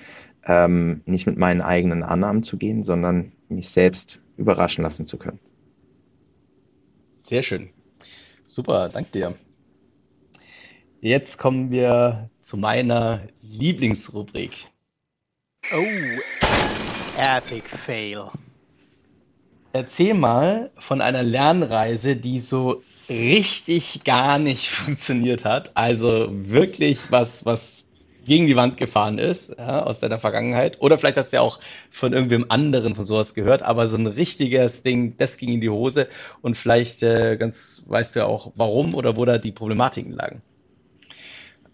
ähm, 0.44 1.04
nicht 1.06 1.28
mit 1.28 1.38
meinen 1.38 1.62
eigenen 1.62 2.02
Annahmen 2.02 2.42
zu 2.42 2.58
gehen, 2.58 2.84
sondern 2.84 3.34
mich 3.48 3.70
selbst 3.70 4.24
überraschen 4.38 4.82
lassen 4.82 5.06
zu 5.06 5.18
können. 5.20 5.40
Sehr 7.28 7.44
schön. 7.44 7.70
Super, 8.48 8.90
danke 8.90 9.12
dir. 9.12 9.36
Jetzt 11.00 11.38
kommen 11.38 11.70
wir 11.70 12.32
zu 12.42 12.58
meiner 12.58 13.28
Lieblingsrubrik. 13.44 14.66
Oh, 15.72 16.20
epic 17.20 17.68
fail. 17.68 18.32
Erzähl 19.74 20.14
mal 20.14 20.72
von 20.78 21.00
einer 21.00 21.24
Lernreise, 21.24 22.18
die 22.18 22.40
so 22.40 22.84
richtig 23.10 24.04
gar 24.04 24.38
nicht 24.38 24.70
funktioniert 24.70 25.46
hat. 25.46 25.72
Also 25.76 26.28
wirklich 26.30 27.12
was, 27.12 27.46
was 27.46 27.90
gegen 28.26 28.48
die 28.48 28.56
Wand 28.56 28.78
gefahren 28.78 29.18
ist, 29.18 29.58
ja, 29.58 29.84
aus 29.84 30.00
deiner 30.00 30.20
Vergangenheit. 30.20 30.80
Oder 30.82 30.98
vielleicht 30.98 31.18
hast 31.18 31.32
du 31.32 31.38
ja 31.38 31.42
auch 31.42 31.60
von 31.90 32.14
irgendwem 32.14 32.46
anderen 32.50 32.96
von 32.96 33.06
sowas 33.06 33.34
gehört, 33.34 33.64
aber 33.64 33.88
so 33.88 33.98
ein 33.98 34.08
richtiges 34.08 34.84
Ding, 34.84 35.16
das 35.18 35.38
ging 35.38 35.50
in 35.54 35.62
die 35.62 35.70
Hose 35.70 36.08
und 36.42 36.56
vielleicht 36.56 37.02
äh, 37.02 37.38
ganz 37.38 37.84
weißt 37.88 38.16
du 38.16 38.20
ja 38.20 38.26
auch 38.26 38.52
warum 38.56 38.94
oder 38.94 39.16
wo 39.16 39.26
da 39.26 39.38
die 39.38 39.52
Problematiken 39.52 40.12
lagen. 40.12 40.42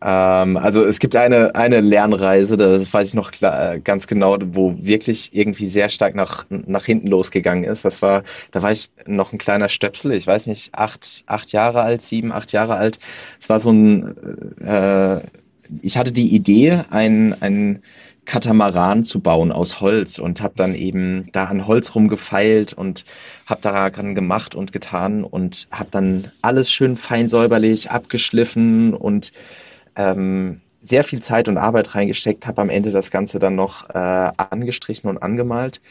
Ähm, 0.02 0.58
also 0.58 0.86
es 0.86 1.00
gibt 1.00 1.16
eine, 1.16 1.56
eine 1.56 1.80
Lernreise, 1.80 2.56
das 2.56 2.94
weiß 2.94 3.10
ich 3.10 3.14
noch 3.16 3.32
klar, 3.32 3.74
äh, 3.74 3.80
ganz 3.80 4.08
genau, 4.08 4.38
wo 4.42 4.76
wirklich 4.80 5.32
irgendwie 5.34 5.70
sehr 5.70 5.90
stark 5.90 6.14
nach, 6.14 6.46
nach 6.50 6.86
hinten 6.86 7.08
losgegangen 7.08 7.64
ist. 7.64 7.84
Das 7.84 8.02
war, 8.02 8.24
da 8.52 8.62
war 8.62 8.72
ich 8.72 8.90
noch 9.08 9.34
ein 9.34 9.40
kleiner 9.40 9.70
Stöpsel, 9.70 10.12
ich 10.12 10.28
weiß 10.28 10.48
nicht, 10.48 10.76
acht, 10.76 11.24
acht 11.26 11.52
Jahre 11.52 11.82
alt, 11.82 12.04
sieben, 12.04 12.32
acht 12.32 12.52
Jahre 12.52 12.76
alt. 12.76 13.00
Es 13.40 13.50
war 13.50 13.60
so 13.60 13.72
ein, 13.72 14.16
äh, 14.62 15.22
ich 15.82 15.98
hatte 15.98 16.12
die 16.12 16.34
Idee, 16.34 16.84
ein, 16.92 17.36
ein 17.42 17.82
Katamaran 18.26 19.06
zu 19.06 19.22
bauen 19.22 19.52
aus 19.52 19.80
Holz 19.80 20.20
und 20.20 20.42
habe 20.42 20.54
dann 20.58 20.76
eben 20.76 21.30
da 21.32 21.46
an 21.46 21.66
Holz 21.66 21.96
rumgefeilt 21.96 22.74
und 22.74 23.06
habe 23.46 23.62
daran 23.62 24.16
gemacht 24.16 24.54
und 24.54 24.74
getan 24.74 25.24
und 25.24 25.68
habe 25.72 25.90
dann 25.92 26.32
alles 26.42 26.70
schön 26.70 26.98
fein 26.98 27.30
säuberlich 27.30 27.90
abgeschliffen 27.90 28.94
und 28.94 29.32
ähm, 29.98 30.62
sehr 30.84 31.04
viel 31.04 31.22
Zeit 31.22 31.50
und 31.50 31.58
Arbeit 31.58 31.96
reingesteckt, 31.96 32.48
habe 32.48 32.62
am 32.62 32.70
Ende 32.70 32.92
das 32.92 33.12
Ganze 33.12 33.40
dann 33.40 33.56
noch 33.56 33.90
äh, 33.90 33.94
angestrichen 34.38 35.10
und 35.10 35.18
angemalt. 35.18 35.82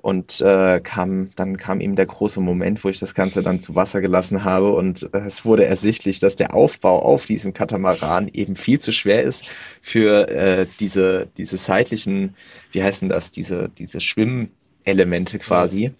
Und 0.00 0.42
äh, 0.42 0.80
kam, 0.80 1.30
dann 1.34 1.56
kam 1.56 1.80
eben 1.80 1.96
der 1.96 2.04
große 2.04 2.38
Moment, 2.38 2.84
wo 2.84 2.90
ich 2.90 2.98
das 3.00 3.14
Ganze 3.14 3.42
dann 3.42 3.58
zu 3.58 3.74
Wasser 3.74 4.02
gelassen 4.02 4.44
habe 4.44 4.74
und 4.74 5.08
äh, 5.14 5.20
es 5.20 5.46
wurde 5.46 5.64
ersichtlich, 5.64 6.20
dass 6.20 6.36
der 6.36 6.52
Aufbau 6.52 7.00
auf 7.00 7.24
diesem 7.24 7.54
Katamaran 7.54 8.28
eben 8.28 8.56
viel 8.56 8.78
zu 8.80 8.92
schwer 8.92 9.22
ist 9.22 9.50
für 9.80 10.28
äh, 10.28 10.66
diese, 10.78 11.28
diese 11.38 11.56
seitlichen, 11.56 12.36
wie 12.70 12.82
heißen 12.82 13.08
das, 13.08 13.30
diese, 13.30 13.70
diese 13.78 14.02
Schwimmelemente 14.02 15.38
quasi. 15.38 15.92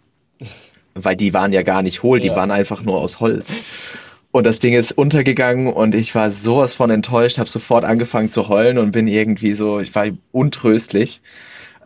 Weil 0.93 1.17
die 1.17 1.33
waren 1.33 1.55
ja 1.55 1.63
gar 1.63 1.81
nicht 1.81 2.03
hohl, 2.03 2.21
die 2.21 2.29
ja. 2.29 2.37
waren 2.37 2.51
einfach 2.51 2.83
nur 2.83 3.01
aus 3.01 3.21
Holz. 3.21 3.55
Und 4.35 4.43
das 4.43 4.59
Ding 4.59 4.75
ist 4.75 4.91
untergegangen 4.99 5.73
und 5.73 5.95
ich 5.95 6.13
war 6.17 6.33
sowas 6.33 6.75
von 6.75 6.91
enttäuscht, 6.91 7.39
habe 7.39 7.49
sofort 7.49 7.85
angefangen 7.85 8.31
zu 8.31 8.49
heulen 8.49 8.79
und 8.79 8.91
bin 8.91 9.07
irgendwie 9.07 9.55
so, 9.55 9.79
ich 9.79 9.95
war 9.95 10.09
untröstlich. 10.33 11.21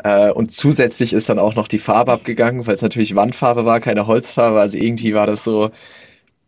Äh, 0.02 0.30
und 0.30 0.50
zusätzlich 0.50 1.12
ist 1.12 1.28
dann 1.28 1.38
auch 1.38 1.56
noch 1.56 1.68
die 1.68 1.78
Farbe 1.78 2.11
abgegangen, 2.11 2.66
weil 2.66 2.74
es 2.74 2.80
natürlich 2.80 3.14
Wandfarbe 3.14 3.66
war, 3.66 3.80
keine 3.80 4.06
Holzfarbe. 4.06 4.58
Also 4.58 4.78
irgendwie 4.78 5.12
war 5.12 5.26
das 5.26 5.44
so 5.44 5.72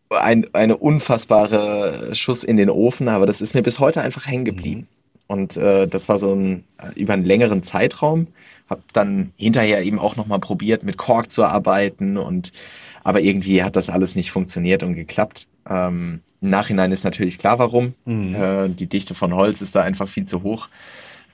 ein, 0.09 0.47
eine 0.55 0.79
unfassbare 0.79 2.15
Schuss 2.15 2.45
in 2.45 2.57
den 2.57 2.71
Ofen, 2.71 3.09
aber 3.09 3.27
das 3.27 3.43
ist 3.43 3.53
mir 3.53 3.63
bis 3.63 3.79
heute 3.79 4.01
einfach 4.01 4.27
hängen 4.27 4.47
geblieben. 4.47 4.89
Und 5.27 5.59
äh, 5.59 5.87
das 5.87 6.09
war 6.09 6.19
so 6.19 6.35
ein 6.35 6.65
über 6.95 7.13
einen 7.13 7.27
längeren 7.27 7.63
Zeitraum. 7.63 8.29
Hab 8.71 8.81
dann 8.95 9.35
hinterher 9.37 9.83
eben 9.83 9.99
auch 9.99 10.17
nochmal 10.17 10.41
probiert, 10.41 10.83
mit 10.83 10.97
Kork 10.97 11.31
zu 11.31 11.45
arbeiten 11.45 12.17
und 12.17 12.55
aber 13.03 13.21
irgendwie 13.21 13.63
hat 13.63 13.77
das 13.77 13.91
alles 13.91 14.15
nicht 14.15 14.31
funktioniert 14.31 14.83
und 14.83 14.95
geklappt. 14.95 15.47
Ähm, 15.69 16.21
Im 16.41 16.51
Nachhinein 16.51 16.93
ist 16.93 17.05
natürlich 17.05 17.39
klar, 17.39 17.59
warum. 17.59 17.95
Mhm. 18.05 18.35
Äh, 18.35 18.69
die 18.71 18.87
Dichte 18.87 19.15
von 19.15 19.35
Holz 19.35 19.61
ist 19.61 19.75
da 19.75 19.83
einfach 19.83 20.09
viel 20.09 20.27
zu 20.27 20.43
hoch 20.43 20.69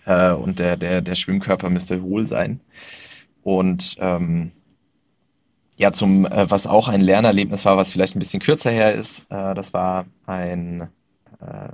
äh, 0.04 0.32
und 0.32 0.58
der, 0.58 0.76
der, 0.76 1.02
der 1.02 1.14
Schwimmkörper 1.14 1.70
müsste 1.70 2.02
hohl 2.02 2.26
sein. 2.26 2.60
Und 3.42 3.96
ähm, 4.00 4.52
ja, 5.76 5.92
zum, 5.92 6.24
äh, 6.24 6.50
was 6.50 6.66
auch 6.66 6.88
ein 6.88 7.00
Lernerlebnis 7.00 7.64
war, 7.64 7.76
was 7.76 7.92
vielleicht 7.92 8.16
ein 8.16 8.20
bisschen 8.20 8.40
kürzer 8.40 8.70
her 8.70 8.94
ist, 8.94 9.26
äh, 9.30 9.54
das 9.54 9.74
war 9.74 10.06
ein, 10.26 10.88
äh, 11.40 11.68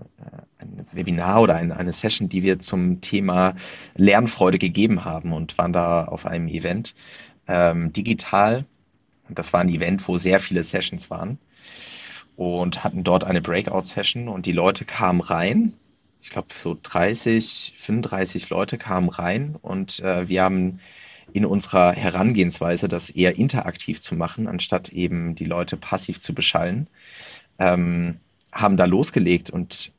ein 0.59 0.87
Webinar 0.93 1.41
oder 1.41 1.55
ein, 1.55 1.71
eine 1.73 1.93
Session, 1.93 2.29
die 2.29 2.43
wir 2.43 2.59
zum 2.59 3.01
Thema 3.01 3.55
Lernfreude 3.95 4.59
gegeben 4.59 5.05
haben 5.05 5.33
und 5.33 5.57
waren 5.57 5.73
da 5.73 6.05
auf 6.05 6.27
einem 6.27 6.49
Event 6.49 6.95
ähm, 7.47 7.93
digital. 7.93 8.67
Das 9.35 9.53
war 9.53 9.61
ein 9.61 9.69
Event, 9.69 10.07
wo 10.09 10.19
sehr 10.19 10.41
viele 10.41 10.63
Sessions 10.63 11.11
waren 11.11 11.39
und 12.37 12.83
hatten 12.85 13.05
dort 13.05 13.25
eine 13.25 13.43
Breakout-Session 13.43 14.29
und 14.29 14.47
die 14.47 14.53
Leute 14.53 14.85
kamen 14.85 15.21
rein. 15.21 15.75
Ich 16.21 16.31
glaube, 16.31 16.49
so 16.55 16.79
30, 16.81 17.75
35 17.77 18.51
Leute 18.51 18.79
kamen 18.79 19.09
rein 19.09 19.57
und 19.61 20.01
äh, 20.01 20.29
wir 20.29 20.43
haben 20.43 20.81
in 21.33 21.45
unserer 21.45 21.93
Herangehensweise, 21.93 22.89
das 22.89 23.11
eher 23.11 23.37
interaktiv 23.37 24.01
zu 24.01 24.15
machen, 24.15 24.47
anstatt 24.47 24.91
eben 24.91 25.35
die 25.35 25.45
Leute 25.45 25.77
passiv 25.77 26.21
zu 26.21 26.35
beschallen, 26.35 26.89
ähm, 27.59 28.21
haben 28.53 28.77
da 28.77 28.85
losgelegt 28.85 29.51
und 29.51 29.93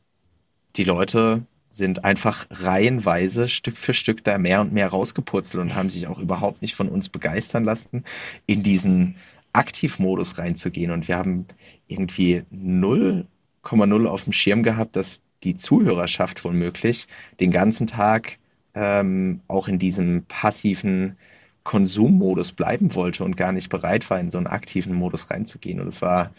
die 0.76 0.84
Leute 0.84 1.46
sind 1.74 2.06
einfach 2.06 2.46
reihenweise 2.50 3.50
Stück 3.50 3.78
für 3.78 3.94
Stück 3.94 4.24
da 4.24 4.38
mehr 4.38 4.62
und 4.62 4.72
mehr 4.72 4.88
rausgepurzelt 4.88 5.62
und 5.62 5.76
haben 5.76 5.90
sich 5.90 6.08
auch 6.08 6.20
überhaupt 6.20 6.62
nicht 6.62 6.76
von 6.76 6.88
uns 6.88 7.10
begeistern 7.10 7.66
lassen, 7.66 8.06
in 8.46 8.64
diesen 8.64 9.16
Aktivmodus 9.52 10.38
reinzugehen. 10.38 10.92
Und 10.92 11.08
wir 11.08 11.18
haben 11.18 11.46
irgendwie 11.88 12.44
0,0 12.54 14.06
auf 14.08 14.24
dem 14.24 14.34
Schirm 14.34 14.64
gehabt, 14.64 14.96
dass 14.96 15.22
die 15.44 15.58
Zuhörerschaft 15.58 16.44
womöglich 16.46 17.08
den 17.40 17.52
ganzen 17.52 17.88
Tag 17.88 18.38
ähm, 18.76 19.42
auch 19.48 19.68
in 19.68 19.80
diesem 19.80 20.26
passiven 20.26 21.18
Konsummodus 21.64 22.52
bleiben 22.52 22.94
wollte 22.96 23.24
und 23.24 23.38
gar 23.38 23.52
nicht 23.52 23.70
bereit 23.70 24.10
war, 24.10 24.20
in 24.20 24.32
so 24.32 24.38
einen 24.38 24.48
aktiven 24.48 24.94
Modus 24.94 25.30
reinzugehen. 25.30 25.80
Und 25.80 25.88
es 25.88 26.02
war, 26.02 26.32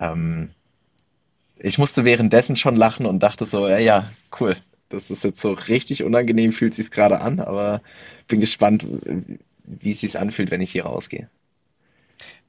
ähm, 0.00 0.50
ich 1.56 1.78
musste 1.78 2.04
währenddessen 2.04 2.56
schon 2.56 2.76
lachen 2.76 3.06
und 3.06 3.20
dachte 3.22 3.46
so, 3.46 3.68
ja, 3.68 3.78
ja, 3.78 4.10
cool. 4.40 4.56
Das 4.88 5.10
ist 5.10 5.24
jetzt 5.24 5.40
so 5.40 5.52
richtig 5.52 6.04
unangenehm, 6.04 6.52
fühlt 6.52 6.74
sich 6.74 6.90
gerade 6.90 7.20
an, 7.20 7.40
aber 7.40 7.82
bin 8.28 8.40
gespannt, 8.40 8.86
wie 9.64 9.92
es 9.92 10.00
sich 10.00 10.18
anfühlt, 10.18 10.50
wenn 10.50 10.60
ich 10.60 10.72
hier 10.72 10.84
rausgehe. 10.86 11.28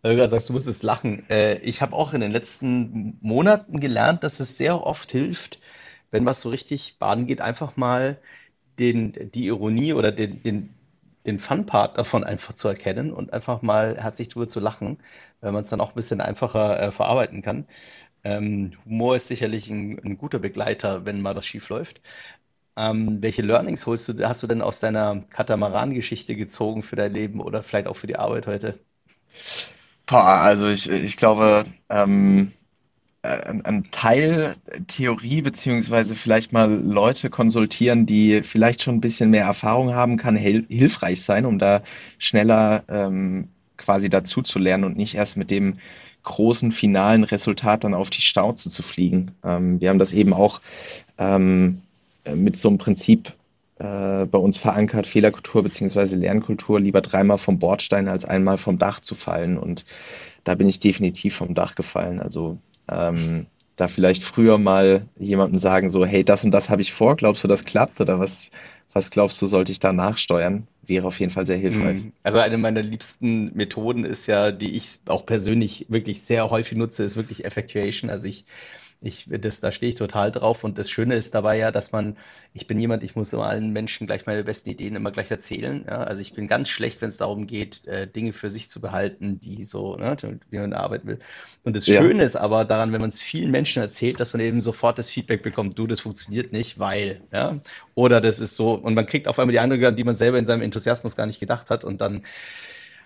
Weil 0.01 0.11
du 0.11 0.17
gerade 0.17 0.31
sagst, 0.31 0.49
du 0.49 0.53
musstest 0.53 0.83
lachen. 0.83 1.29
Äh, 1.29 1.57
ich 1.59 1.81
habe 1.81 1.93
auch 1.93 2.13
in 2.13 2.21
den 2.21 2.31
letzten 2.31 3.17
Monaten 3.21 3.79
gelernt, 3.79 4.23
dass 4.23 4.39
es 4.39 4.57
sehr 4.57 4.83
oft 4.85 5.11
hilft, 5.11 5.59
wenn 6.11 6.25
was 6.25 6.41
so 6.41 6.49
richtig 6.49 6.97
baden 6.99 7.27
geht, 7.27 7.41
einfach 7.41 7.77
mal 7.77 8.17
den, 8.79 9.31
die 9.33 9.47
Ironie 9.47 9.93
oder 9.93 10.11
den, 10.11 10.43
den, 10.43 10.73
den 11.25 11.39
Fun-Part 11.39 11.97
davon 11.97 12.23
einfach 12.23 12.53
zu 12.53 12.67
erkennen 12.67 13.11
und 13.11 13.33
einfach 13.33 13.61
mal 13.61 13.97
herzlich 14.01 14.29
drüber 14.29 14.47
zu 14.49 14.59
lachen, 14.59 14.99
weil 15.41 15.51
man 15.51 15.63
es 15.63 15.69
dann 15.69 15.81
auch 15.81 15.89
ein 15.89 15.95
bisschen 15.95 16.21
einfacher 16.21 16.79
äh, 16.81 16.91
verarbeiten 16.91 17.41
kann. 17.41 17.67
Ähm, 18.27 18.73
Humor 18.83 19.15
ist 19.15 19.29
sicherlich 19.29 19.69
ein, 19.69 19.99
ein, 20.03 20.17
guter 20.17 20.39
Begleiter, 20.39 21.05
wenn 21.05 21.21
mal 21.21 21.35
was 21.35 21.45
schief 21.45 21.69
läuft. 21.69 22.01
Ähm, 22.75 23.21
welche 23.21 23.41
Learnings 23.41 23.85
holst 23.85 24.09
du, 24.09 24.27
hast 24.27 24.43
du 24.43 24.47
denn 24.47 24.61
aus 24.61 24.81
deiner 24.81 25.23
Katamaran-Geschichte 25.29 26.35
gezogen 26.35 26.83
für 26.83 26.97
dein 26.97 27.13
Leben 27.13 27.39
oder 27.39 27.63
vielleicht 27.63 27.87
auch 27.87 27.95
für 27.95 28.07
die 28.07 28.17
Arbeit 28.17 28.45
heute? 28.45 28.79
Also 30.07 30.67
ich, 30.67 30.89
ich 30.89 31.15
glaube, 31.15 31.65
ähm, 31.89 32.51
ein, 33.21 33.63
ein 33.65 33.91
Teil 33.91 34.55
Theorie 34.87 35.41
beziehungsweise 35.41 36.15
vielleicht 36.15 36.51
mal 36.51 36.69
Leute 36.69 37.29
konsultieren, 37.29 38.05
die 38.07 38.43
vielleicht 38.43 38.83
schon 38.83 38.95
ein 38.95 39.01
bisschen 39.01 39.29
mehr 39.29 39.45
Erfahrung 39.45 39.93
haben, 39.93 40.17
kann 40.17 40.35
hil 40.35 40.65
hilfreich 40.67 41.23
sein, 41.23 41.45
um 41.45 41.59
da 41.59 41.81
schneller 42.19 42.83
ähm, 42.89 43.47
quasi 43.77 44.09
dazu 44.09 44.41
zu 44.41 44.59
lernen 44.59 44.83
und 44.83 44.97
nicht 44.97 45.15
erst 45.15 45.37
mit 45.37 45.49
dem 45.49 45.77
großen 46.27 46.71
finalen 46.71 47.23
Resultat 47.23 47.83
dann 47.83 47.93
auf 47.93 48.09
die 48.09 48.21
Stauze 48.21 48.69
zu 48.69 48.83
fliegen. 48.83 49.31
Ähm, 49.43 49.79
wir 49.79 49.89
haben 49.89 49.99
das 49.99 50.13
eben 50.13 50.33
auch 50.33 50.61
ähm, 51.17 51.81
mit 52.35 52.59
so 52.59 52.67
einem 52.67 52.77
Prinzip 52.77 53.33
äh, 53.79 54.25
bei 54.25 54.37
uns 54.37 54.57
verankert, 54.57 55.07
Fehlerkultur 55.07 55.63
beziehungsweise 55.63 56.15
Lernkultur, 56.15 56.79
lieber 56.79 57.01
dreimal 57.01 57.37
vom 57.37 57.59
Bordstein 57.59 58.07
als 58.07 58.25
einmal 58.25 58.57
vom 58.57 58.77
Dach 58.77 58.99
zu 58.99 59.15
fallen. 59.15 59.57
Und 59.57 59.85
da 60.43 60.55
bin 60.55 60.67
ich 60.67 60.79
definitiv 60.79 61.35
vom 61.35 61.55
Dach 61.55 61.75
gefallen. 61.75 62.19
Also 62.19 62.57
ähm, 62.89 63.45
da 63.77 63.87
vielleicht 63.87 64.23
früher 64.23 64.57
mal 64.57 65.05
jemandem 65.17 65.59
sagen, 65.59 65.91
so, 65.91 66.05
hey, 66.05 66.23
das 66.23 66.43
und 66.43 66.51
das 66.51 66.69
habe 66.69 66.81
ich 66.81 66.91
vor, 66.91 67.15
glaubst 67.15 67.43
du, 67.43 67.47
das 67.47 67.63
klappt? 67.63 68.01
Oder 68.01 68.19
was, 68.19 68.49
was 68.97 69.11
glaubst 69.11 69.41
du, 69.41 69.47
sollte 69.47 69.71
ich 69.71 69.79
da 69.79 69.93
nachsteuern? 69.93 70.67
Wäre 70.85 71.07
auf 71.07 71.19
jeden 71.19 71.31
Fall 71.31 71.45
sehr 71.45 71.57
hilfreich. 71.57 72.03
Mhm. 72.03 72.13
Also 72.23 72.39
eine 72.39 72.57
meiner 72.57 72.81
liebsten 72.81 73.55
Methoden 73.55 74.05
ist 74.05 74.25
ja, 74.25 74.51
die 74.51 74.75
ich 74.75 74.99
auch 75.05 75.25
persönlich 75.25 75.85
wirklich 75.89 76.23
sehr 76.23 76.49
häufig 76.49 76.77
nutze, 76.77 77.03
ist 77.03 77.15
wirklich 77.15 77.45
Effectuation. 77.45 78.09
Also 78.09 78.27
ich 78.27 78.45
ich, 78.99 79.29
das, 79.29 79.59
da 79.59 79.71
stehe 79.71 79.91
ich 79.91 79.95
total 79.95 80.31
drauf. 80.31 80.63
Und 80.63 80.77
das 80.77 80.89
Schöne 80.89 81.15
ist 81.15 81.35
dabei 81.35 81.57
ja, 81.57 81.71
dass 81.71 81.91
man, 81.91 82.17
ich 82.53 82.65
bin 82.65 82.79
jemand, 82.79 83.03
ich 83.03 83.15
muss 83.15 83.31
immer 83.31 83.45
allen 83.45 83.71
Menschen 83.71 84.07
gleich 84.07 84.25
meine 84.25 84.43
besten 84.43 84.71
Ideen 84.71 84.95
immer 84.95 85.11
gleich 85.11 85.29
erzählen. 85.29 85.85
Ja? 85.87 86.03
Also 86.03 86.21
ich 86.21 86.33
bin 86.33 86.47
ganz 86.47 86.69
schlecht, 86.69 87.01
wenn 87.01 87.09
es 87.09 87.17
darum 87.17 87.45
geht, 87.45 87.87
äh, 87.87 88.07
Dinge 88.07 88.33
für 88.33 88.49
sich 88.49 88.69
zu 88.69 88.81
behalten, 88.81 89.39
die 89.39 89.63
so, 89.63 89.95
ne, 89.97 90.17
wie 90.49 90.57
man 90.57 90.73
arbeiten 90.73 91.07
will. 91.07 91.19
Und 91.63 91.75
das 91.75 91.85
ja. 91.85 92.01
Schöne 92.01 92.23
ist 92.23 92.35
aber 92.35 92.65
daran, 92.65 92.91
wenn 92.91 93.01
man 93.01 93.11
es 93.11 93.21
vielen 93.21 93.51
Menschen 93.51 93.83
erzählt, 93.83 94.19
dass 94.19 94.33
man 94.33 94.41
eben 94.41 94.61
sofort 94.61 94.97
das 94.97 95.11
Feedback 95.11 95.43
bekommt, 95.43 95.77
du, 95.77 95.85
das 95.85 95.99
funktioniert 95.99 96.51
nicht, 96.51 96.79
weil, 96.79 97.21
ja. 97.31 97.59
Oder 97.93 98.19
das 98.19 98.39
ist 98.39 98.55
so, 98.55 98.73
und 98.73 98.95
man 98.95 99.05
kriegt 99.05 99.27
auf 99.27 99.37
einmal 99.37 99.51
die 99.51 99.59
Eindrücke, 99.59 99.93
die 99.93 100.03
man 100.03 100.15
selber 100.15 100.39
in 100.39 100.47
seinem 100.47 100.63
Enthusiasmus 100.63 101.15
gar 101.15 101.27
nicht 101.27 101.39
gedacht 101.39 101.69
hat. 101.69 101.83
Und 101.83 102.01
dann 102.01 102.23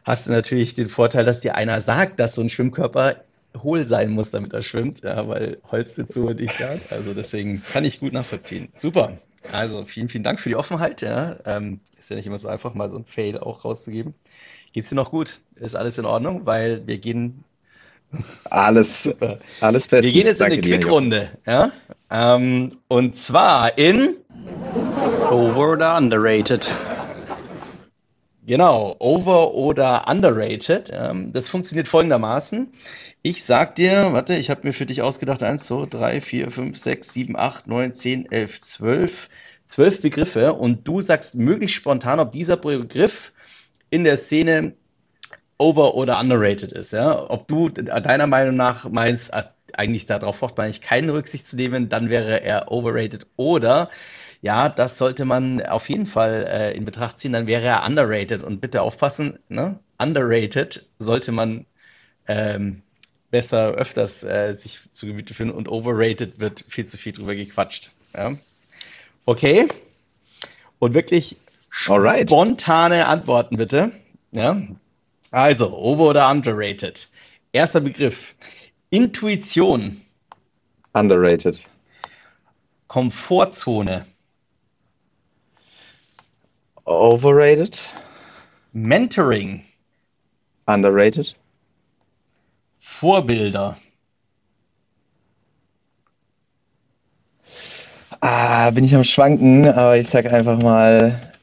hast 0.05 0.27
du 0.27 0.31
natürlich 0.31 0.73
den 0.73 0.87
Vorteil, 0.87 1.25
dass 1.25 1.41
dir 1.41 1.55
einer 1.55 1.81
sagt, 1.81 2.19
dass 2.19 2.33
so 2.33 2.41
ein 2.41 2.49
Schwimmkörper 2.49 3.23
hohl 3.61 3.87
sein 3.87 4.11
muss, 4.11 4.31
damit 4.31 4.53
er 4.53 4.63
schwimmt, 4.63 5.01
ja, 5.01 5.27
weil 5.27 5.57
Holz 5.71 5.95
sitzt 5.95 6.13
so 6.13 6.33
dicht 6.33 6.59
da. 6.59 6.77
Also 6.89 7.13
deswegen 7.13 7.63
kann 7.71 7.85
ich 7.85 7.99
gut 7.99 8.13
nachvollziehen. 8.13 8.69
Super. 8.73 9.17
Also 9.51 9.85
vielen, 9.85 10.09
vielen 10.09 10.23
Dank 10.23 10.39
für 10.39 10.49
die 10.49 10.55
Offenheit. 10.55 11.01
Ja. 11.01 11.37
Ähm, 11.45 11.79
ist 11.99 12.09
ja 12.09 12.15
nicht 12.15 12.27
immer 12.27 12.39
so 12.39 12.47
einfach, 12.47 12.73
mal 12.73 12.89
so 12.89 12.97
ein 12.97 13.05
Fail 13.05 13.37
auch 13.37 13.65
rauszugeben. 13.65 14.13
Geht's 14.73 14.89
dir 14.89 14.95
noch 14.95 15.11
gut? 15.11 15.39
Ist 15.55 15.75
alles 15.75 15.97
in 15.97 16.05
Ordnung? 16.05 16.45
Weil 16.45 16.85
wir 16.87 16.97
gehen. 16.97 17.43
Alles, 18.45 19.03
super. 19.03 19.39
alles 19.61 19.87
bestens. 19.87 20.05
Wir 20.05 20.13
gehen 20.13 20.27
jetzt 20.27 20.41
Danke 20.41 20.55
in 20.55 20.61
die 20.61 20.69
Quickrunde. 20.69 21.29
Ja? 21.45 21.71
Ähm, 22.09 22.77
und 22.87 23.17
zwar 23.17 23.77
in 23.77 24.15
Over 25.29 25.71
oder 25.71 25.97
Underrated. 25.97 26.75
Genau, 28.45 28.95
over 28.99 29.53
oder 29.53 30.07
underrated. 30.07 30.91
Ähm, 30.93 31.31
das 31.31 31.49
funktioniert 31.49 31.87
folgendermaßen. 31.87 32.71
Ich 33.21 33.43
sag 33.45 33.75
dir, 33.75 34.13
warte, 34.13 34.35
ich 34.35 34.49
habe 34.49 34.67
mir 34.67 34.73
für 34.73 34.87
dich 34.87 35.03
ausgedacht, 35.03 35.43
1, 35.43 35.67
2, 35.67 35.85
3, 35.85 36.21
4, 36.21 36.49
5, 36.51 36.77
6, 36.77 37.13
7, 37.13 37.35
8, 37.37 37.67
9, 37.67 37.95
10, 37.95 38.31
11, 38.31 38.61
12, 38.61 39.29
12 39.67 40.01
Begriffe 40.01 40.53
und 40.53 40.87
du 40.87 41.01
sagst 41.01 41.35
möglichst 41.35 41.75
spontan, 41.75 42.19
ob 42.19 42.31
dieser 42.31 42.57
Begriff 42.57 43.31
in 43.91 44.03
der 44.03 44.17
Szene 44.17 44.73
over- 45.59 45.93
oder 45.93 46.19
underrated 46.19 46.71
ist. 46.71 46.93
Ja? 46.93 47.29
Ob 47.29 47.47
du 47.47 47.69
deiner 47.69 48.25
Meinung 48.25 48.55
nach 48.55 48.89
meinst, 48.89 49.33
ah, 49.35 49.53
eigentlich 49.73 50.07
darauf 50.07 50.39
braucht 50.39 50.57
man 50.57 50.65
eigentlich 50.65 50.81
keine 50.81 51.13
Rücksicht 51.13 51.45
zu 51.45 51.55
nehmen, 51.55 51.89
dann 51.89 52.09
wäre 52.09 52.41
er 52.41 52.71
overrated 52.71 53.27
oder 53.37 53.91
ja, 54.41 54.69
das 54.69 54.97
sollte 54.97 55.25
man 55.25 55.63
auf 55.65 55.89
jeden 55.89 56.05
Fall 56.05 56.45
äh, 56.47 56.75
in 56.75 56.85
Betracht 56.85 57.19
ziehen, 57.19 57.33
dann 57.33 57.47
wäre 57.47 57.63
er 57.63 57.85
underrated 57.85 58.43
und 58.43 58.59
bitte 58.59 58.81
aufpassen, 58.81 59.39
ne? 59.49 59.79
underrated 59.99 60.87
sollte 60.97 61.31
man 61.31 61.65
ähm, 62.27 62.81
besser 63.29 63.71
öfters 63.71 64.23
äh, 64.23 64.53
sich 64.53 64.79
zu 64.91 65.05
Gemüte 65.05 65.33
führen 65.33 65.51
und 65.51 65.69
overrated 65.69 66.39
wird 66.39 66.65
viel 66.67 66.85
zu 66.85 66.97
viel 66.97 67.13
drüber 67.13 67.35
gequatscht. 67.35 67.91
Ja? 68.13 68.35
Okay. 69.25 69.67
Und 70.79 70.93
wirklich 70.93 71.37
Alright. 71.87 72.29
spontane 72.29 73.07
Antworten 73.07 73.57
bitte. 73.57 73.91
Ja? 74.31 74.61
Also, 75.31 75.77
over 75.77 76.09
oder 76.09 76.29
underrated? 76.29 77.09
Erster 77.53 77.79
Begriff. 77.79 78.35
Intuition. 78.89 80.01
Underrated. 80.93 81.59
Komfortzone. 82.87 84.05
Overrated. 86.85 87.79
Mentoring. 88.73 89.63
Underrated. 90.67 91.35
Vorbilder. 92.79 93.77
Ah, 98.21 98.69
bin 98.69 98.85
ich 98.85 98.95
am 98.95 99.03
Schwanken, 99.03 99.67
aber 99.67 99.97
ich 99.97 100.07
sag 100.07 100.31
einfach 100.31 100.61
mal 100.61 101.33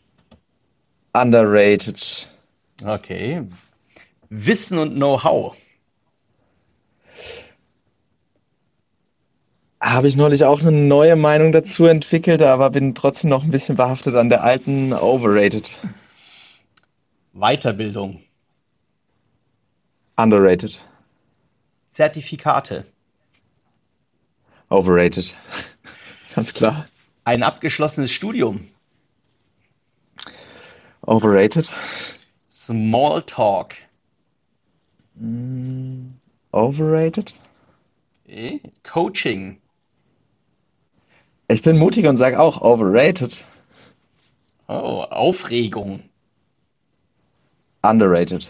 underrated. 1.12 2.28
Okay. 2.84 3.42
Wissen 4.30 4.78
und 4.78 4.94
Know-how. 4.94 5.56
Habe 9.80 10.08
ich 10.08 10.16
neulich 10.16 10.44
auch 10.44 10.60
eine 10.60 10.72
neue 10.72 11.14
Meinung 11.14 11.52
dazu 11.52 11.86
entwickelt, 11.86 12.42
aber 12.42 12.70
bin 12.70 12.94
trotzdem 12.94 13.30
noch 13.30 13.44
ein 13.44 13.50
bisschen 13.50 13.76
behaftet 13.76 14.16
an 14.16 14.28
der 14.28 14.42
alten 14.42 14.92
overrated. 14.92 15.70
Weiterbildung. 17.32 18.22
Underrated. 20.16 20.84
Zertifikate. 21.90 22.86
Overrated. 24.68 25.36
Ganz 26.34 26.54
klar. 26.54 26.86
Ein 27.24 27.44
abgeschlossenes 27.44 28.10
Studium. 28.10 28.68
Overrated. 31.02 31.72
Smalltalk. 32.50 33.74
Mm, 35.14 36.14
overrated. 36.52 37.34
Okay. 38.24 38.60
Coaching. 38.82 39.58
Ich 41.48 41.62
bin 41.62 41.78
mutig 41.78 42.06
und 42.06 42.18
sage 42.18 42.38
auch 42.38 42.60
overrated. 42.60 43.44
Oh, 44.68 45.02
Aufregung. 45.08 46.02
Underrated. 47.80 48.48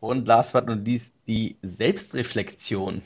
Und 0.00 0.26
last 0.26 0.54
but 0.54 0.66
not 0.66 0.86
least 0.86 1.18
die 1.26 1.56
Selbstreflexion. 1.60 3.02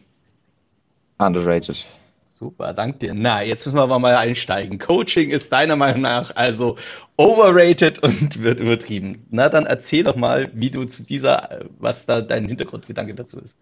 Underrated. 1.19 1.85
Super, 2.29 2.73
danke 2.73 2.99
dir. 2.99 3.15
Na, 3.15 3.43
jetzt 3.43 3.67
müssen 3.67 3.77
wir 3.77 3.83
aber 3.83 3.99
mal 3.99 4.17
einsteigen. 4.17 4.79
Coaching 4.79 5.31
ist 5.31 5.53
deiner 5.53 5.75
Meinung 5.75 6.03
nach 6.03 6.37
also 6.37 6.79
overrated 7.17 7.99
und 7.99 8.43
wird 8.43 8.61
übertrieben. 8.61 9.27
Na, 9.31 9.49
dann 9.49 9.67
erzähl 9.67 10.05
doch 10.05 10.17
mal, 10.17 10.51
wie 10.55 10.71
du 10.71 10.85
zu 10.85 11.03
dieser, 11.03 11.67
was 11.81 12.07
da 12.07 12.21
dein 12.21 12.47
Hintergrundgedanke 12.47 13.15
dazu 13.17 13.41
ist. 13.41 13.61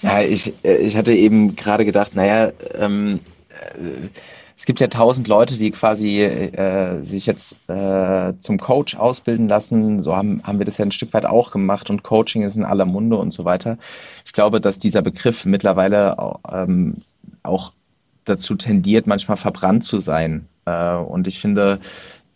Ja, 0.00 0.22
ich, 0.22 0.54
ich 0.62 0.96
hatte 0.96 1.12
eben 1.12 1.56
gerade 1.56 1.84
gedacht, 1.84 2.14
naja, 2.14 2.52
ähm, 2.74 3.20
äh, 3.20 3.37
es 4.58 4.64
gibt 4.64 4.80
ja 4.80 4.88
tausend 4.88 5.28
Leute, 5.28 5.56
die 5.56 5.70
quasi 5.70 6.20
äh, 6.20 7.02
sich 7.04 7.26
jetzt 7.26 7.56
äh, 7.68 8.32
zum 8.40 8.58
Coach 8.58 8.96
ausbilden 8.96 9.48
lassen. 9.48 10.02
So 10.02 10.16
haben, 10.16 10.42
haben 10.42 10.58
wir 10.58 10.66
das 10.66 10.78
ja 10.78 10.84
ein 10.84 10.92
Stück 10.92 11.14
weit 11.14 11.26
auch 11.26 11.52
gemacht 11.52 11.90
und 11.90 12.02
Coaching 12.02 12.42
ist 12.42 12.56
in 12.56 12.64
aller 12.64 12.84
Munde 12.84 13.16
und 13.18 13.32
so 13.32 13.44
weiter. 13.44 13.78
Ich 14.24 14.32
glaube, 14.32 14.60
dass 14.60 14.78
dieser 14.78 15.00
Begriff 15.02 15.44
mittlerweile 15.44 16.16
ähm, 16.50 17.02
auch 17.44 17.72
dazu 18.24 18.56
tendiert, 18.56 19.06
manchmal 19.06 19.36
verbrannt 19.36 19.84
zu 19.84 20.00
sein. 20.00 20.48
Äh, 20.64 20.96
und 20.96 21.28
ich 21.28 21.40
finde, 21.40 21.78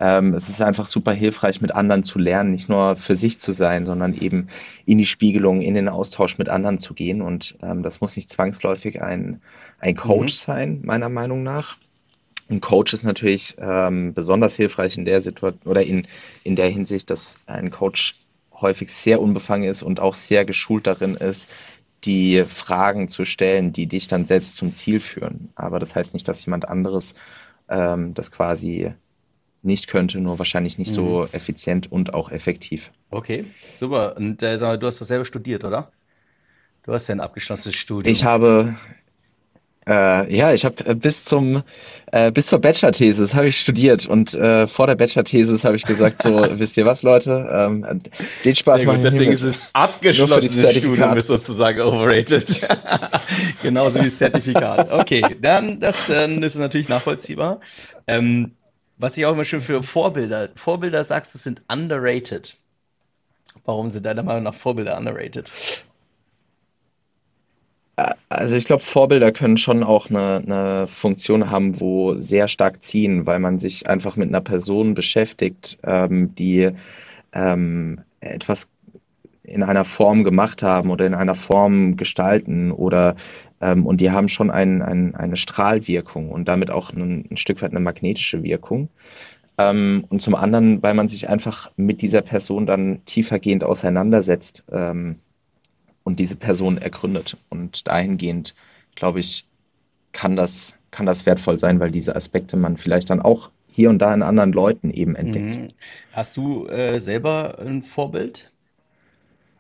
ähm, 0.03 0.35
es 0.35 0.49
ist 0.49 0.61
einfach 0.61 0.89
super 0.89 1.13
hilfreich, 1.13 1.61
mit 1.61 1.73
anderen 1.73 2.03
zu 2.03 2.19
lernen, 2.19 2.51
nicht 2.51 2.69
nur 2.69 2.97
für 2.97 3.15
sich 3.15 3.39
zu 3.39 3.53
sein, 3.53 3.87
sondern 3.87 4.15
eben 4.15 4.49
in 4.85 4.99
die 4.99 5.07
Spiegelung, 5.07 5.63
in 5.63 5.75
den 5.75 5.89
Austausch 5.89 6.39
mit 6.39 6.49
anderen 6.49 6.81
zu 6.81 6.93
gehen. 6.93 7.23
Und 7.23 7.57
ähm, 7.63 7.85
das 7.85 8.01
muss 8.01 8.17
nicht 8.17 8.29
zwangsläufig 8.29 9.01
ein, 9.01 9.41
ein 9.79 9.95
Coach 9.95 10.35
mhm. 10.35 10.45
sein, 10.45 10.81
meiner 10.83 11.09
Meinung 11.09 11.45
nach. 11.45 11.77
Ein 12.51 12.61
Coach 12.61 12.93
ist 12.95 13.05
natürlich 13.05 13.55
ähm, 13.61 14.13
besonders 14.13 14.57
hilfreich 14.57 14.99
in 14.99 15.05
der 15.05 15.21
Situation 15.21 15.71
oder 15.71 15.85
in, 15.85 16.09
in 16.43 16.57
der 16.57 16.69
Hinsicht, 16.69 17.09
dass 17.09 17.41
ein 17.47 17.71
Coach 17.71 18.15
häufig 18.61 18.93
sehr 18.93 19.21
unbefangen 19.21 19.71
ist 19.71 19.85
und 19.85 20.01
auch 20.01 20.17
sehr 20.17 20.45
geschult 20.45 20.89
darin 20.89 21.15
ist, 21.15 21.49
die 22.03 22.43
Fragen 22.49 23.07
zu 23.09 23.25
stellen, 23.25 23.73
die 23.73 23.87
dich 23.87 24.09
dann 24.09 24.25
selbst 24.25 24.57
zum 24.57 24.75
Ziel 24.75 24.99
führen. 24.99 25.51
Aber 25.55 25.79
das 25.79 25.95
heißt 25.95 26.13
nicht, 26.13 26.27
dass 26.27 26.45
jemand 26.45 26.69
anderes 26.69 27.15
ähm, 27.69 28.15
das 28.15 28.33
quasi 28.33 28.93
nicht 29.63 29.87
könnte, 29.87 30.21
nur 30.21 30.39
wahrscheinlich 30.39 30.79
nicht 30.79 30.91
mhm. 30.91 30.95
so 30.95 31.29
effizient 31.33 31.91
und 31.91 32.15
auch 32.15 32.31
effektiv. 32.31 32.91
Okay, 33.11 33.45
super. 33.79 34.17
Und 34.17 34.43
äh, 34.43 34.57
mal, 34.59 34.79
du 34.79 34.87
hast 34.87 35.01
doch 35.01 35.07
selber 35.07 35.25
studiert, 35.25 35.65
oder? 35.65 35.91
Du 36.85 36.93
hast 36.93 37.07
ja 37.09 37.15
ein 37.15 37.21
abgeschlossenes 37.21 37.77
Studium. 37.77 38.13
Ich 38.13 38.25
habe, 38.25 38.75
äh, 39.87 40.35
ja, 40.35 40.53
ich 40.53 40.65
habe 40.65 40.85
äh, 40.85 40.97
bis 40.97 41.25
zum 41.25 41.63
äh, 42.11 42.33
bis 42.33 42.47
zur 42.47 42.59
Bachelor-Thesis 42.59 43.35
habe 43.35 43.49
ich 43.49 43.61
studiert 43.61 44.05
und 44.07 44.35
äh, 44.35 44.67
vor 44.67 44.89
der 44.89 44.97
Bachelor-Thesis 44.97 45.65
habe 45.65 45.77
ich 45.77 45.85
gesagt, 45.85 46.23
so 46.25 46.45
wisst 46.59 46.77
ihr 46.77 46.85
was, 46.85 47.05
Leute, 47.05 47.49
ähm, 47.53 48.03
den 48.45 48.55
Spaß 48.57 48.85
machen 48.85 49.05
Deswegen 49.05 49.33
ist 49.33 49.43
es 49.43 49.63
abgeschlossenes 49.73 50.77
Studium 50.77 51.17
ist 51.17 51.29
sozusagen 51.29 51.81
overrated, 51.81 52.69
genauso 53.63 54.01
wie 54.01 54.05
das 54.05 54.19
Zertifikat. 54.19 54.91
Okay, 54.91 55.23
dann 55.41 55.79
das, 55.79 56.11
äh, 56.11 56.29
ist 56.45 56.57
natürlich 56.57 56.89
nachvollziehbar. 56.89 57.61
Ähm, 58.09 58.57
was 59.03 59.17
ich 59.17 59.27
auch 59.27 59.33
immer 59.33 59.45
schön 59.45 59.61
für 59.61 59.83
Vorbilder, 59.83 60.51
Vorbilder 60.55 61.03
sagst, 61.03 61.35
du 61.35 61.39
sind 61.39 61.63
underrated. 61.69 62.57
Warum 63.65 63.89
sind 63.89 64.07
deiner 64.07 64.23
Meinung 64.23 64.45
nach 64.45 64.55
Vorbilder 64.55 64.97
underrated? 64.97 65.51
Also 68.29 68.57
ich 68.57 68.65
glaube, 68.65 68.83
Vorbilder 68.83 69.33
können 69.33 69.59
schon 69.59 69.83
auch 69.83 70.09
eine, 70.09 70.37
eine 70.37 70.87
Funktion 70.87 71.51
haben, 71.51 71.81
wo 71.81 72.15
sehr 72.21 72.47
stark 72.47 72.85
ziehen, 72.85 73.27
weil 73.27 73.41
man 73.41 73.59
sich 73.59 73.89
einfach 73.89 74.15
mit 74.15 74.29
einer 74.29 74.41
Person 74.41 74.95
beschäftigt, 74.95 75.79
ähm, 75.83 76.35
die 76.37 76.71
ähm, 77.33 78.01
etwas 78.21 78.69
in 79.53 79.63
einer 79.63 79.85
Form 79.85 80.25
gemacht 80.25 80.63
haben 80.63 80.91
oder 80.91 81.07
in 81.07 81.15
einer 81.15 81.35
Form 81.35 81.97
gestalten 81.97 82.73
oder 82.73 83.17
ähm, 83.61 83.87
und 83.87 84.01
die 84.01 84.11
haben 84.11 84.29
schon 84.29 84.51
ein, 84.51 84.83
ein, 84.83 85.15
eine 85.15 85.37
Strahlwirkung 85.37 86.31
und 86.31 86.49
damit 86.49 86.71
auch 86.71 86.93
ein, 86.93 87.27
ein 87.31 87.37
Stück 87.37 87.63
weit 87.63 87.71
eine 87.71 87.81
magnetische 87.81 88.43
Wirkung. 88.43 88.89
Ähm, 89.59 90.05
und 90.09 90.23
zum 90.23 90.35
anderen, 90.35 90.83
weil 90.83 90.95
man 90.95 91.09
sich 91.09 91.29
einfach 91.29 91.71
mit 91.77 92.01
dieser 92.01 92.23
Person 92.23 92.67
dann 92.67 93.05
tiefergehend 93.05 93.63
auseinandersetzt. 93.65 94.65
Ähm, 94.73 95.17
und 96.05 96.19
diese 96.21 96.37
Person 96.37 96.79
ergründet. 96.79 97.37
Und 97.49 97.87
dahingehend, 97.87 98.55
glaube 98.95 99.21
ich, 99.21 99.47
kann 100.13 100.37
das, 100.37 100.79
kann 100.91 101.07
das 101.07 101.27
wertvoll 101.27 101.59
sein, 101.59 101.81
weil 101.81 101.91
diese 101.91 102.17
Aspekte 102.17 102.57
man 102.57 102.77
vielleicht 102.77 103.11
dann 103.11 103.21
auch 103.21 103.51
hier 103.69 103.89
und 103.89 104.01
da 104.01 104.13
in 104.13 104.23
anderen 104.23 104.53
Leuten 104.53 104.91
eben 104.91 105.17
entdeckt. 105.17 105.57
Mhm. 105.57 105.69
Hast 106.13 106.37
du 106.37 106.67
äh, 106.67 106.99
selber 107.01 107.59
ein 107.59 107.83
Vorbild? 107.83 108.53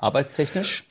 Arbeitstechnisch? 0.02 0.88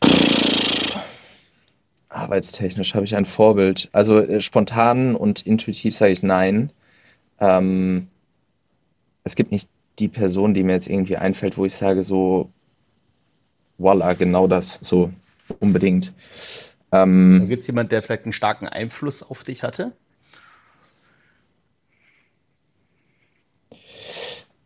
Arbeitstechnisch 2.07 2.95
habe 2.95 3.03
ich 3.03 3.13
ein 3.13 3.25
Vorbild. 3.25 3.89
Also 3.91 4.19
äh, 4.19 4.39
spontan 4.39 5.17
und 5.17 5.45
intuitiv 5.45 5.97
sage 5.97 6.13
ich 6.13 6.23
nein. 6.23 6.71
Ähm, 7.37 8.07
es 9.25 9.35
gibt 9.35 9.51
nicht 9.51 9.67
die 9.99 10.07
Person, 10.07 10.53
die 10.53 10.63
mir 10.63 10.73
jetzt 10.73 10.87
irgendwie 10.87 11.17
einfällt, 11.17 11.57
wo 11.57 11.65
ich 11.65 11.75
sage 11.75 12.05
so, 12.05 12.49
voila, 13.77 14.13
genau 14.13 14.47
das. 14.47 14.79
So, 14.81 15.11
unbedingt. 15.59 16.13
Ähm, 16.93 17.47
Gibt 17.49 17.61
es 17.61 17.67
jemanden, 17.67 17.89
der 17.89 18.01
vielleicht 18.03 18.23
einen 18.23 18.33
starken 18.33 18.69
Einfluss 18.69 19.23
auf 19.23 19.43
dich 19.43 19.61
hatte? 19.63 19.91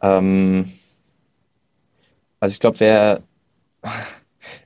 Ähm, 0.03 0.71
also 2.39 2.53
ich 2.53 2.60
glaube, 2.60 2.79
wer, 2.79 3.23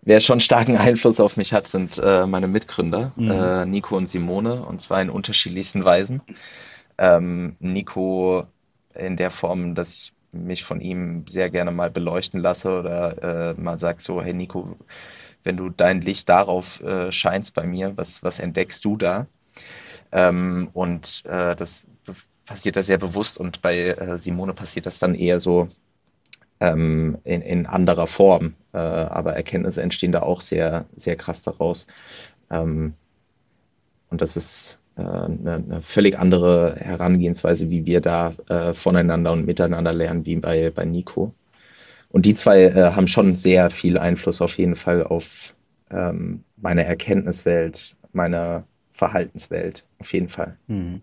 wer 0.02 0.20
schon 0.20 0.40
starken 0.40 0.78
Einfluss 0.78 1.20
auf 1.20 1.38
mich 1.38 1.54
hat, 1.54 1.68
sind 1.68 1.98
äh, 1.98 2.26
meine 2.26 2.48
Mitgründer, 2.48 3.12
mhm. 3.16 3.32
äh, 3.32 3.66
Nico 3.66 3.98
und 3.98 4.10
Simone, 4.10 4.66
und 4.66 4.82
zwar 4.82 5.02
in 5.02 5.10
unterschiedlichsten 5.10 5.86
Weisen. 5.86 6.22
Ähm, 6.98 7.56
Nico 7.60 8.46
in 8.94 9.18
der 9.18 9.32
Form, 9.32 9.76
dass 9.76 9.94
ich 9.94 10.14
mich 10.32 10.64
von 10.64 10.82
ihm 10.82 11.26
sehr 11.28 11.50
gerne 11.50 11.72
mal 11.72 11.90
beleuchten 11.90 12.40
lasse 12.40 12.70
oder 12.70 13.54
äh, 13.58 13.60
mal 13.60 13.80
sag 13.80 14.02
so, 14.02 14.22
hey 14.22 14.34
Nico, 14.34 14.78
wenn 15.44 15.58
du 15.58 15.70
dein 15.70 16.02
Licht 16.02 16.30
darauf 16.30 16.82
äh, 16.82 17.12
scheinst 17.12 17.54
bei 17.56 17.66
mir, 17.66 17.98
was, 17.98 18.22
was 18.24 18.40
entdeckst 18.40 18.84
du 18.86 18.98
da? 18.98 19.28
Ähm, 20.12 20.70
und 20.74 21.24
äh, 21.26 21.56
das 21.56 21.88
passiert 22.46 22.76
da 22.76 22.84
sehr 22.84 22.98
bewusst 22.98 23.40
und 23.40 23.62
bei 23.62 23.90
äh, 23.90 24.18
Simone 24.18 24.54
passiert 24.54 24.86
das 24.86 25.00
dann 25.00 25.16
eher 25.16 25.40
so 25.40 25.70
ähm, 26.60 27.18
in, 27.24 27.42
in 27.42 27.66
anderer 27.66 28.08
Form. 28.08 28.56
Äh, 28.74 28.78
aber 28.78 29.36
Erkenntnisse 29.36 29.82
entstehen 29.82 30.12
da 30.12 30.22
auch 30.22 30.42
sehr, 30.42 30.86
sehr 30.98 31.16
krass 31.16 31.44
daraus. 31.44 31.88
Ähm, 32.52 32.94
und 34.10 34.22
das 34.22 34.38
ist 34.38 34.80
äh, 34.98 35.02
eine, 35.02 35.56
eine 35.56 35.82
völlig 35.82 36.18
andere 36.18 36.76
Herangehensweise, 36.76 37.70
wie 37.70 37.86
wir 37.86 38.02
da 38.02 38.34
äh, 38.48 38.74
voneinander 38.74 39.32
und 39.32 39.46
miteinander 39.46 39.94
lernen, 39.94 40.26
wie 40.26 40.36
bei, 40.36 40.72
bei 40.72 40.86
Nico. 40.86 41.34
Und 42.10 42.26
die 42.26 42.36
zwei 42.36 42.64
äh, 42.64 42.92
haben 42.96 43.08
schon 43.08 43.36
sehr 43.36 43.70
viel 43.70 43.98
Einfluss 43.98 44.42
auf 44.42 44.58
jeden 44.58 44.76
Fall 44.76 45.04
auf 45.04 45.56
ähm, 45.92 46.44
meine 46.58 46.84
Erkenntniswelt, 46.86 47.96
meine 48.14 48.64
Verhaltenswelt, 48.92 49.86
auf 50.00 50.12
jeden 50.12 50.30
Fall. 50.30 50.58
Mhm. 50.68 51.02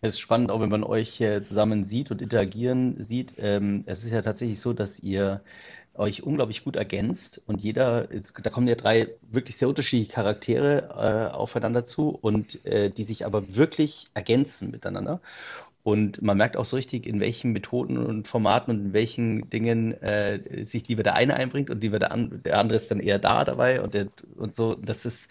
Es 0.00 0.14
ist 0.14 0.20
spannend, 0.20 0.50
auch 0.50 0.60
wenn 0.60 0.68
man 0.68 0.84
euch 0.84 1.22
zusammen 1.42 1.84
sieht 1.84 2.10
und 2.10 2.22
interagieren 2.22 3.02
sieht. 3.02 3.34
Ähm, 3.38 3.84
es 3.86 4.04
ist 4.04 4.12
ja 4.12 4.22
tatsächlich 4.22 4.60
so, 4.60 4.72
dass 4.72 5.00
ihr 5.00 5.42
euch 5.98 6.22
unglaublich 6.22 6.64
gut 6.64 6.76
ergänzt 6.76 7.42
und 7.46 7.60
jeder, 7.60 8.08
da 8.42 8.50
kommen 8.50 8.68
ja 8.68 8.76
drei 8.76 9.08
wirklich 9.30 9.56
sehr 9.56 9.68
unterschiedliche 9.68 10.12
Charaktere 10.12 11.30
äh, 11.30 11.34
aufeinander 11.34 11.84
zu 11.84 12.10
und 12.10 12.64
äh, 12.64 12.90
die 12.90 13.02
sich 13.02 13.26
aber 13.26 13.56
wirklich 13.56 14.08
ergänzen 14.14 14.70
miteinander. 14.70 15.20
Und 15.88 16.20
man 16.20 16.36
merkt 16.36 16.58
auch 16.58 16.66
so 16.66 16.76
richtig, 16.76 17.06
in 17.06 17.18
welchen 17.18 17.52
Methoden 17.52 17.96
und 17.96 18.28
Formaten 18.28 18.74
und 18.74 18.86
in 18.88 18.92
welchen 18.92 19.48
Dingen 19.48 19.94
äh, 20.02 20.66
sich 20.66 20.86
lieber 20.86 21.02
der 21.02 21.14
eine 21.14 21.32
einbringt 21.32 21.70
und 21.70 21.80
lieber 21.80 21.98
der, 21.98 22.12
an, 22.12 22.42
der 22.44 22.58
andere 22.58 22.76
ist 22.76 22.90
dann 22.90 23.00
eher 23.00 23.18
da 23.18 23.42
dabei 23.42 23.80
und, 23.80 23.94
der, 23.94 24.08
und 24.36 24.54
so. 24.54 24.74
Das 24.74 25.06
ist, 25.06 25.30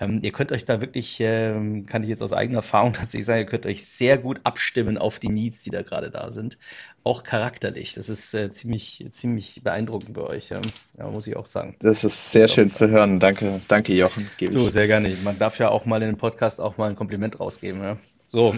ähm, 0.00 0.20
ihr 0.22 0.32
könnt 0.32 0.50
euch 0.50 0.64
da 0.64 0.80
wirklich, 0.80 1.18
ähm, 1.20 1.84
kann 1.84 2.04
ich 2.04 2.08
jetzt 2.08 2.22
aus 2.22 2.32
eigener 2.32 2.60
Erfahrung 2.60 2.92
tatsächlich 2.94 3.26
sagen, 3.26 3.40
ihr 3.40 3.46
könnt 3.48 3.66
euch 3.66 3.84
sehr 3.84 4.16
gut 4.16 4.40
abstimmen 4.44 4.96
auf 4.96 5.18
die 5.18 5.28
Needs, 5.28 5.62
die 5.62 5.70
da 5.70 5.82
gerade 5.82 6.10
da 6.10 6.32
sind. 6.32 6.56
Auch 7.04 7.22
charakterlich. 7.22 7.92
Das 7.92 8.08
ist 8.08 8.32
äh, 8.32 8.50
ziemlich, 8.54 9.04
ziemlich 9.12 9.60
beeindruckend 9.62 10.14
bei 10.14 10.22
euch, 10.22 10.48
ja. 10.48 10.62
ja. 10.96 11.10
muss 11.10 11.26
ich 11.26 11.36
auch 11.36 11.44
sagen. 11.44 11.76
Das 11.80 12.02
ist 12.02 12.32
sehr 12.32 12.48
schön 12.48 12.70
zu 12.70 12.88
hören. 12.88 13.20
Danke, 13.20 13.60
danke 13.68 13.92
Jochen. 13.92 14.30
Du, 14.38 14.70
sehr 14.70 14.86
gerne. 14.86 15.14
Man 15.22 15.38
darf 15.38 15.58
ja 15.58 15.68
auch 15.68 15.84
mal 15.84 16.00
in 16.00 16.08
den 16.08 16.16
Podcast 16.16 16.62
auch 16.62 16.78
mal 16.78 16.88
ein 16.88 16.96
Kompliment 16.96 17.38
rausgeben. 17.38 17.82
Ja. 17.82 17.98
So. 18.30 18.54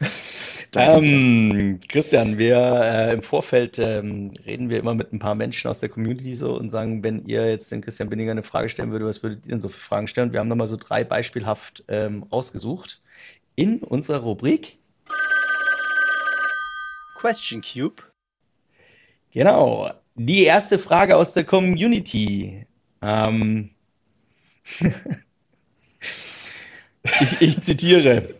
ähm, 0.76 1.80
Christian, 1.88 2.36
wir 2.36 2.56
äh, 2.56 3.14
im 3.14 3.22
Vorfeld 3.22 3.78
ähm, 3.78 4.32
reden 4.44 4.68
wir 4.68 4.78
immer 4.78 4.94
mit 4.94 5.10
ein 5.12 5.18
paar 5.18 5.34
Menschen 5.34 5.70
aus 5.70 5.80
der 5.80 5.88
Community 5.88 6.34
so 6.34 6.54
und 6.54 6.70
sagen, 6.70 7.02
wenn 7.02 7.24
ihr 7.24 7.48
jetzt 7.48 7.72
den 7.72 7.80
Christian 7.80 8.10
Binninger 8.10 8.32
eine 8.32 8.42
Frage 8.42 8.68
stellen 8.68 8.92
würdet, 8.92 9.08
was 9.08 9.22
würdet 9.22 9.46
ihr 9.46 9.52
denn 9.52 9.60
so 9.62 9.70
für 9.70 9.80
Fragen 9.80 10.06
stellen? 10.06 10.34
Wir 10.34 10.40
haben 10.40 10.48
nochmal 10.48 10.66
so 10.66 10.76
drei 10.76 11.02
beispielhaft 11.02 11.82
ähm, 11.88 12.24
rausgesucht 12.30 13.00
in 13.56 13.78
unserer 13.78 14.20
Rubrik 14.20 14.76
Question 17.18 17.62
Cube. 17.62 18.02
Genau. 19.32 19.94
Die 20.14 20.44
erste 20.44 20.78
Frage 20.78 21.16
aus 21.16 21.32
der 21.32 21.44
Community. 21.44 22.66
Ähm, 23.00 23.70
ich, 26.00 27.40
ich 27.40 27.60
zitiere. 27.60 28.39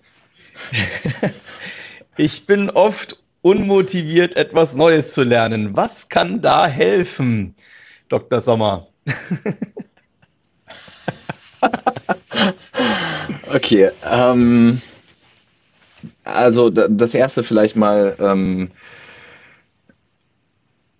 Ich 2.16 2.46
bin 2.46 2.70
oft 2.70 3.22
unmotiviert, 3.40 4.34
etwas 4.36 4.74
Neues 4.74 5.14
zu 5.14 5.22
lernen. 5.22 5.76
Was 5.76 6.08
kann 6.10 6.42
da 6.42 6.66
helfen, 6.66 7.54
Dr. 8.10 8.40
Sommer? 8.40 8.88
okay, 13.54 13.90
ähm, 14.04 14.82
also 16.24 16.68
das 16.68 17.14
erste 17.14 17.42
vielleicht 17.42 17.76
mal 17.76 18.14
ähm, 18.20 18.70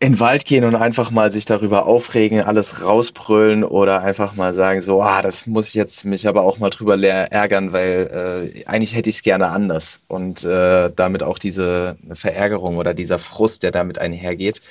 in 0.03 0.15
den 0.15 0.21
Wald 0.21 0.47
gehen 0.47 0.65
und 0.65 0.75
einfach 0.77 1.11
mal 1.11 1.31
sich 1.31 1.45
darüber 1.45 1.85
aufregen, 1.87 2.41
alles 2.41 2.83
rausbrüllen 2.83 3.65
oder 3.65 4.01
einfach 4.01 4.35
mal 4.35 4.55
sagen, 4.55 4.81
so, 4.81 5.03
ah, 5.03 5.21
das 5.21 5.47
muss 5.47 5.69
ich 5.69 5.75
jetzt 5.75 6.07
mich 6.07 6.27
aber 6.27 6.43
auch 6.43 6.59
mal 6.59 6.71
drüber 6.71 6.99
ärgern, 6.99 7.75
weil 7.75 8.53
äh, 8.57 8.65
eigentlich 8.65 8.95
hätte 8.95 9.11
ich 9.11 9.17
es 9.17 9.23
gerne 9.23 9.49
anders. 9.49 10.01
Und 10.09 10.43
äh, 10.43 10.91
damit 10.97 11.23
auch 11.23 11.39
diese 11.39 11.99
Verärgerung 12.15 12.79
oder 12.79 12.95
dieser 12.95 13.19
Frust, 13.19 13.63
der 13.63 13.73
damit 13.73 13.99
einhergeht, 13.99 14.63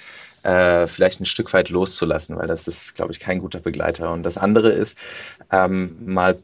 äh, 0.43 0.87
vielleicht 0.87 1.19
ein 1.19 1.25
Stück 1.25 1.53
weit 1.53 1.69
loszulassen, 1.69 2.37
weil 2.37 2.47
das 2.47 2.67
ist, 2.67 2.95
glaube 2.95 3.11
ich, 3.11 3.19
kein 3.19 3.39
guter 3.39 3.59
Begleiter. 3.59 4.11
Und 4.11 4.23
das 4.23 4.37
andere 4.37 4.69
ist, 4.69 4.97
ähm, 5.51 5.97
mal 6.05 6.37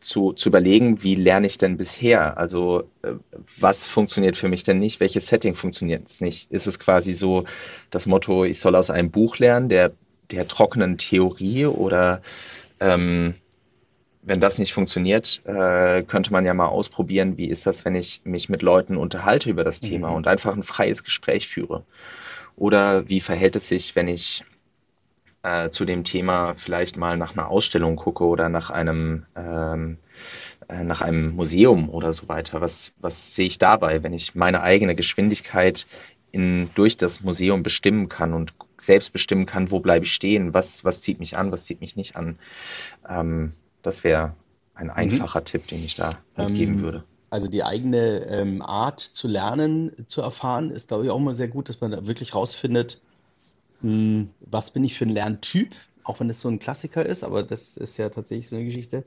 zu, 0.00 0.32
zu 0.32 0.48
überlegen, 0.48 1.02
wie 1.02 1.14
lerne 1.14 1.46
ich 1.46 1.58
denn 1.58 1.76
bisher? 1.76 2.38
Also 2.38 2.84
äh, 3.02 3.12
was 3.58 3.86
funktioniert 3.86 4.36
für 4.36 4.48
mich 4.48 4.64
denn 4.64 4.78
nicht? 4.78 5.00
Welches 5.00 5.26
Setting 5.26 5.54
funktioniert 5.54 6.08
es 6.08 6.20
nicht? 6.20 6.50
Ist 6.50 6.66
es 6.66 6.78
quasi 6.78 7.12
so 7.12 7.44
das 7.90 8.06
Motto, 8.06 8.44
ich 8.44 8.60
soll 8.60 8.76
aus 8.76 8.90
einem 8.90 9.10
Buch 9.10 9.38
lernen, 9.38 9.68
der, 9.68 9.92
der 10.30 10.48
trockenen 10.48 10.98
Theorie 10.98 11.66
oder 11.66 12.22
ähm, 12.80 13.34
wenn 14.26 14.40
das 14.40 14.58
nicht 14.58 14.74
funktioniert, 14.74 15.40
äh, 15.44 16.02
könnte 16.02 16.32
man 16.32 16.44
ja 16.44 16.52
mal 16.52 16.66
ausprobieren, 16.66 17.36
wie 17.36 17.46
ist 17.46 17.64
das, 17.64 17.84
wenn 17.84 17.94
ich 17.94 18.22
mich 18.24 18.48
mit 18.48 18.60
Leuten 18.60 18.96
unterhalte 18.96 19.48
über 19.48 19.62
das 19.62 19.78
Thema 19.78 20.10
mhm. 20.10 20.16
und 20.16 20.26
einfach 20.26 20.52
ein 20.52 20.64
freies 20.64 21.04
Gespräch 21.04 21.46
führe. 21.46 21.84
Oder 22.56 23.08
wie 23.08 23.20
verhält 23.20 23.56
es 23.56 23.68
sich, 23.68 23.94
wenn 23.94 24.08
ich 24.08 24.42
äh, 25.42 25.70
zu 25.70 25.84
dem 25.84 26.04
Thema 26.04 26.54
vielleicht 26.56 26.96
mal 26.96 27.16
nach 27.16 27.32
einer 27.32 27.48
Ausstellung 27.48 27.96
gucke 27.96 28.24
oder 28.24 28.48
nach 28.48 28.70
einem, 28.70 29.26
ähm, 29.36 29.98
äh, 30.68 30.82
nach 30.82 31.02
einem 31.02 31.36
Museum 31.36 31.90
oder 31.90 32.14
so 32.14 32.28
weiter? 32.28 32.62
Was, 32.62 32.92
was 32.98 33.34
sehe 33.34 33.46
ich 33.46 33.58
dabei, 33.58 34.02
wenn 34.02 34.14
ich 34.14 34.34
meine 34.34 34.62
eigene 34.62 34.94
Geschwindigkeit 34.94 35.86
in, 36.32 36.70
durch 36.74 36.96
das 36.96 37.22
Museum 37.22 37.62
bestimmen 37.62 38.08
kann 38.08 38.32
und 38.32 38.54
selbst 38.78 39.12
bestimmen 39.12 39.46
kann, 39.46 39.70
wo 39.70 39.80
bleibe 39.80 40.06
ich 40.06 40.12
stehen, 40.12 40.54
was, 40.54 40.82
was 40.84 41.00
zieht 41.00 41.20
mich 41.20 41.36
an, 41.36 41.52
was 41.52 41.64
zieht 41.64 41.80
mich 41.80 41.94
nicht 41.94 42.16
an? 42.16 42.38
Ähm, 43.08 43.52
das 43.82 44.02
wäre 44.02 44.34
ein 44.74 44.86
mhm. 44.86 44.92
einfacher 44.92 45.40
mhm. 45.40 45.44
Tipp, 45.44 45.66
den 45.68 45.84
ich 45.84 45.94
da 45.94 46.18
mitgeben 46.36 46.76
ähm, 46.76 46.82
würde 46.82 47.04
also 47.30 47.48
die 47.48 47.64
eigene 47.64 48.26
ähm, 48.26 48.62
Art 48.62 49.00
zu 49.00 49.28
lernen, 49.28 49.92
zu 50.08 50.22
erfahren, 50.22 50.70
ist, 50.70 50.88
glaube 50.88 51.04
ich, 51.04 51.10
auch 51.10 51.18
immer 51.18 51.34
sehr 51.34 51.48
gut, 51.48 51.68
dass 51.68 51.80
man 51.80 51.90
da 51.90 52.06
wirklich 52.06 52.34
rausfindet, 52.34 53.00
mh, 53.82 53.90
hm, 53.90 54.30
was 54.40 54.70
bin 54.70 54.84
ich 54.84 54.94
für 54.94 55.04
ein 55.04 55.10
Lerntyp, 55.10 55.74
auch 56.04 56.20
wenn 56.20 56.30
es 56.30 56.40
so 56.40 56.48
ein 56.48 56.58
Klassiker 56.58 57.04
ist, 57.04 57.24
aber 57.24 57.42
das 57.42 57.76
ist 57.76 57.96
ja 57.96 58.08
tatsächlich 58.08 58.48
so 58.48 58.56
eine 58.56 58.64
Geschichte. 58.64 59.04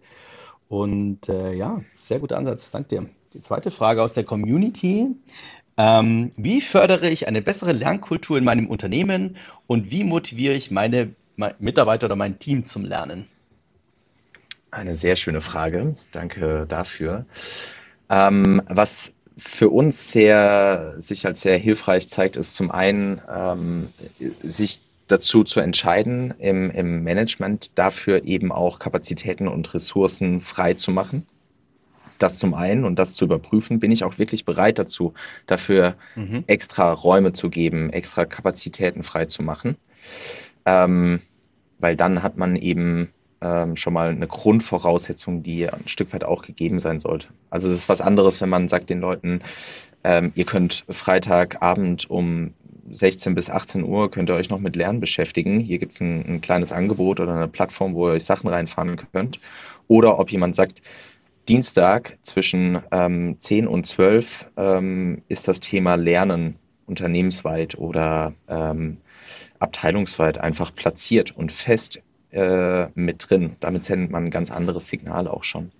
Und 0.67 1.29
äh, 1.29 1.53
ja, 1.53 1.81
sehr 2.01 2.19
guter 2.19 2.37
Ansatz, 2.37 2.71
danke 2.71 2.89
dir. 2.89 3.09
Die 3.33 3.41
zweite 3.41 3.71
Frage 3.71 4.03
aus 4.03 4.13
der 4.13 4.23
Community. 4.23 5.07
Ähm, 5.77 6.31
wie 6.35 6.61
fördere 6.61 7.09
ich 7.09 7.27
eine 7.27 7.41
bessere 7.41 7.71
Lernkultur 7.71 8.37
in 8.37 8.43
meinem 8.43 8.67
Unternehmen 8.67 9.37
und 9.65 9.91
wie 9.91 10.03
motiviere 10.03 10.53
ich 10.53 10.71
meine, 10.71 11.15
meine 11.37 11.55
Mitarbeiter 11.59 12.07
oder 12.07 12.15
mein 12.15 12.37
Team 12.37 12.67
zum 12.67 12.85
Lernen? 12.85 13.27
Eine 14.71 14.95
sehr 14.95 15.15
schöne 15.15 15.41
Frage. 15.41 15.95
Danke 16.11 16.65
dafür. 16.67 17.25
Ähm, 18.09 18.61
was 18.67 19.13
für 19.37 19.69
uns 19.69 20.11
sehr, 20.11 20.95
sich 20.97 21.25
als 21.25 21.41
sehr 21.41 21.57
hilfreich 21.57 22.09
zeigt, 22.09 22.37
ist 22.37 22.55
zum 22.55 22.71
einen, 22.71 23.21
ähm, 23.33 23.89
sich 24.43 24.81
dazu 25.07 25.43
zu 25.43 25.59
entscheiden, 25.59 26.33
im, 26.39 26.69
im 26.71 27.03
Management 27.03 27.71
dafür 27.75 28.25
eben 28.25 28.51
auch 28.51 28.79
Kapazitäten 28.79 29.47
und 29.47 29.73
Ressourcen 29.73 30.41
frei 30.41 30.73
zu 30.73 30.91
machen. 30.91 31.25
Das 32.19 32.37
zum 32.37 32.53
einen 32.53 32.83
und 32.83 32.99
das 32.99 33.13
zu 33.13 33.25
überprüfen, 33.25 33.79
bin 33.79 33.91
ich 33.91 34.03
auch 34.03 34.19
wirklich 34.19 34.43
bereit 34.43 34.77
dazu, 34.77 35.13
dafür 35.47 35.95
mhm. 36.15 36.43
extra 36.47 36.91
Räume 36.91 37.33
zu 37.33 37.49
geben, 37.49 37.91
extra 37.91 38.25
Kapazitäten 38.25 39.03
frei 39.03 39.25
zu 39.25 39.41
machen. 39.41 39.77
Ähm, 40.65 41.21
weil 41.79 41.95
dann 41.95 42.21
hat 42.21 42.37
man 42.37 42.57
eben 42.57 43.09
ähm, 43.41 43.75
schon 43.75 43.93
mal 43.93 44.09
eine 44.09 44.27
Grundvoraussetzung, 44.27 45.43
die 45.43 45.69
ein 45.69 45.87
Stück 45.87 46.13
weit 46.13 46.23
auch 46.23 46.41
gegeben 46.41 46.79
sein 46.79 46.99
sollte. 46.99 47.27
Also 47.49 47.69
es 47.69 47.79
ist 47.79 47.89
was 47.89 48.01
anderes, 48.01 48.41
wenn 48.41 48.49
man 48.49 48.69
sagt 48.69 48.89
den 48.89 48.99
Leuten, 48.99 49.41
ähm, 50.03 50.31
ihr 50.35 50.45
könnt 50.45 50.85
Freitagabend 50.89 52.09
um 52.09 52.53
16 52.91 53.35
bis 53.35 53.49
18 53.49 53.83
Uhr 53.83 54.09
könnt 54.09 54.29
ihr 54.29 54.35
euch 54.35 54.49
noch 54.49 54.59
mit 54.59 54.75
Lernen 54.75 54.99
beschäftigen. 54.99 55.59
Hier 55.59 55.77
gibt 55.77 55.93
es 55.93 56.01
ein, 56.01 56.25
ein, 56.25 56.41
kleines 56.41 56.71
Angebot 56.71 57.19
oder 57.19 57.35
eine 57.35 57.47
Plattform, 57.47 57.93
wo 57.93 58.07
ihr 58.07 58.13
euch 58.13 58.25
Sachen 58.25 58.49
reinfahren 58.49 58.99
könnt. 59.11 59.39
Oder 59.87 60.19
ob 60.19 60.31
jemand 60.31 60.55
sagt, 60.55 60.81
Dienstag 61.47 62.17
zwischen 62.23 62.79
ähm, 62.91 63.37
10 63.39 63.67
und 63.67 63.85
12 63.85 64.49
ähm, 64.57 65.21
ist 65.27 65.47
das 65.47 65.59
Thema 65.59 65.95
Lernen 65.95 66.55
unternehmensweit 66.85 67.77
oder 67.77 68.33
ähm, 68.47 68.97
abteilungsweit 69.59 70.39
einfach 70.39 70.73
platziert 70.73 71.35
und 71.35 71.51
fest 71.51 72.01
äh, 72.31 72.87
mit 72.95 73.29
drin. 73.29 73.55
Damit 73.59 73.85
sendet 73.85 74.11
man 74.11 74.25
ein 74.25 74.31
ganz 74.31 74.51
anderes 74.51 74.87
Signal 74.87 75.27
auch 75.27 75.43
schon. 75.43 75.71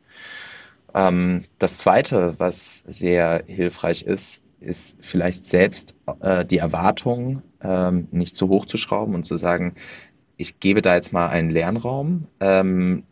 Ähm, 0.93 1.45
das 1.59 1.77
Zweite, 1.77 2.35
was 2.37 2.83
sehr 2.87 3.43
hilfreich 3.47 4.03
ist, 4.03 4.41
ist 4.59 4.97
vielleicht 4.99 5.45
selbst 5.45 5.95
äh, 6.21 6.45
die 6.45 6.57
Erwartungen 6.57 7.43
ähm, 7.61 8.07
nicht 8.11 8.35
zu 8.35 8.49
hoch 8.49 8.65
zu 8.65 8.77
schrauben 8.77 9.15
und 9.15 9.25
zu 9.25 9.37
sagen, 9.37 9.75
ich 10.37 10.59
gebe 10.59 10.81
da 10.81 10.95
jetzt 10.95 11.13
mal 11.13 11.27
einen 11.29 11.49
Lernraum, 11.49 12.27
ähm, 12.39 13.03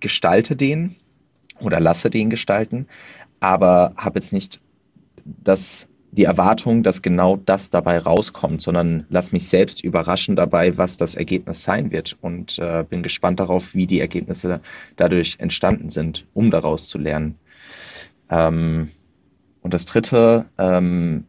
gestalte 0.00 0.56
den 0.56 0.96
oder 1.60 1.80
lasse 1.80 2.10
den 2.10 2.30
gestalten, 2.30 2.86
aber 3.40 3.92
habe 3.96 4.18
jetzt 4.18 4.32
nicht 4.32 4.60
das 5.24 5.88
die 6.16 6.24
Erwartung, 6.24 6.82
dass 6.82 7.02
genau 7.02 7.36
das 7.36 7.70
dabei 7.70 7.98
rauskommt, 7.98 8.62
sondern 8.62 9.04
lass 9.10 9.32
mich 9.32 9.48
selbst 9.48 9.84
überraschen 9.84 10.34
dabei, 10.34 10.78
was 10.78 10.96
das 10.96 11.14
Ergebnis 11.14 11.62
sein 11.62 11.90
wird 11.90 12.16
und 12.20 12.58
äh, 12.58 12.84
bin 12.88 13.02
gespannt 13.02 13.38
darauf, 13.38 13.74
wie 13.74 13.86
die 13.86 14.00
Ergebnisse 14.00 14.60
dadurch 14.96 15.36
entstanden 15.38 15.90
sind, 15.90 16.26
um 16.32 16.50
daraus 16.50 16.88
zu 16.88 16.98
lernen. 16.98 17.36
Ähm, 18.30 18.90
und 19.60 19.74
das 19.74 19.84
Dritte 19.84 20.46
ähm, 20.58 21.24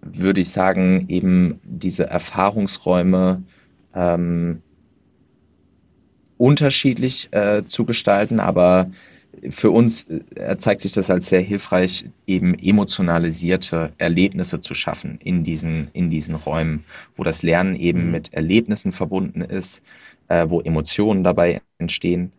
würde 0.00 0.40
ich 0.40 0.50
sagen, 0.50 1.06
eben 1.08 1.60
diese 1.64 2.06
Erfahrungsräume 2.06 3.42
ähm, 3.94 4.62
unterschiedlich 6.38 7.28
äh, 7.32 7.64
zu 7.66 7.84
gestalten, 7.84 8.40
aber 8.40 8.90
für 9.50 9.70
uns 9.70 10.06
äh, 10.08 10.56
zeigt 10.58 10.82
sich 10.82 10.92
das 10.92 11.10
als 11.10 11.28
sehr 11.28 11.40
hilfreich, 11.40 12.06
eben 12.26 12.58
emotionalisierte 12.58 13.92
Erlebnisse 13.98 14.60
zu 14.60 14.74
schaffen 14.74 15.18
in 15.22 15.44
diesen, 15.44 15.88
in 15.92 16.10
diesen 16.10 16.34
Räumen, 16.34 16.84
wo 17.16 17.24
das 17.24 17.42
Lernen 17.42 17.76
eben 17.76 18.06
mhm. 18.06 18.10
mit 18.10 18.32
Erlebnissen 18.32 18.92
verbunden 18.92 19.40
ist, 19.40 19.82
äh, 20.28 20.46
wo 20.48 20.60
Emotionen 20.60 21.24
dabei 21.24 21.60
entstehen. 21.78 22.32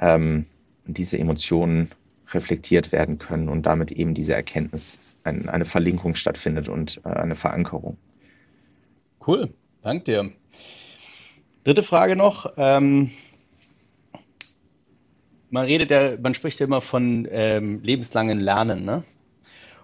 Ähm, 0.00 0.46
und 0.86 0.98
diese 0.98 1.18
Emotionen 1.18 1.90
reflektiert 2.32 2.92
werden 2.92 3.18
können 3.18 3.48
und 3.48 3.66
damit 3.66 3.92
eben 3.92 4.14
diese 4.14 4.34
Erkenntnis, 4.34 4.98
ein, 5.24 5.48
eine 5.48 5.64
Verlinkung 5.64 6.14
stattfindet 6.14 6.68
und 6.68 7.00
äh, 7.04 7.08
eine 7.08 7.36
Verankerung. 7.36 7.96
Cool, 9.24 9.50
danke 9.82 10.04
dir. 10.04 10.30
Dritte 11.64 11.84
Frage 11.84 12.16
noch. 12.16 12.52
Ähm, 12.56 13.10
man 15.52 15.66
redet 15.66 15.90
ja, 15.90 16.16
man 16.20 16.34
spricht 16.34 16.58
ja 16.60 16.66
immer 16.66 16.80
von 16.80 17.28
ähm, 17.30 17.82
lebenslangen 17.82 18.40
Lernen, 18.40 18.84
ne? 18.84 19.04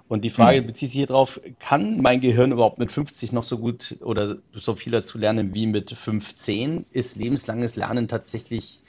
Und 0.08 0.22
die 0.22 0.30
Frage 0.30 0.60
hm. 0.60 0.66
bezieht 0.66 0.88
sich 0.88 0.98
hier 0.98 1.06
drauf, 1.06 1.38
kann 1.60 2.00
mein 2.00 2.22
Gehirn 2.22 2.52
überhaupt 2.52 2.78
mit 2.78 2.90
50 2.90 3.32
noch 3.32 3.44
so 3.44 3.58
gut 3.58 3.98
oder 4.00 4.38
so 4.54 4.74
viel 4.74 4.90
dazu 4.90 5.18
lernen 5.18 5.54
wie 5.54 5.66
mit 5.66 5.90
15? 5.90 6.86
Ist 6.92 7.16
lebenslanges 7.16 7.76
Lernen 7.76 8.08
tatsächlich 8.08 8.80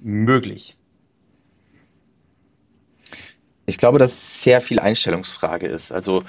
möglich? 0.00 0.76
Ich 3.66 3.78
glaube, 3.78 3.98
dass 3.98 4.42
sehr 4.42 4.60
viel 4.60 4.78
Einstellungsfrage 4.78 5.66
ist. 5.66 5.90
Also 5.90 6.24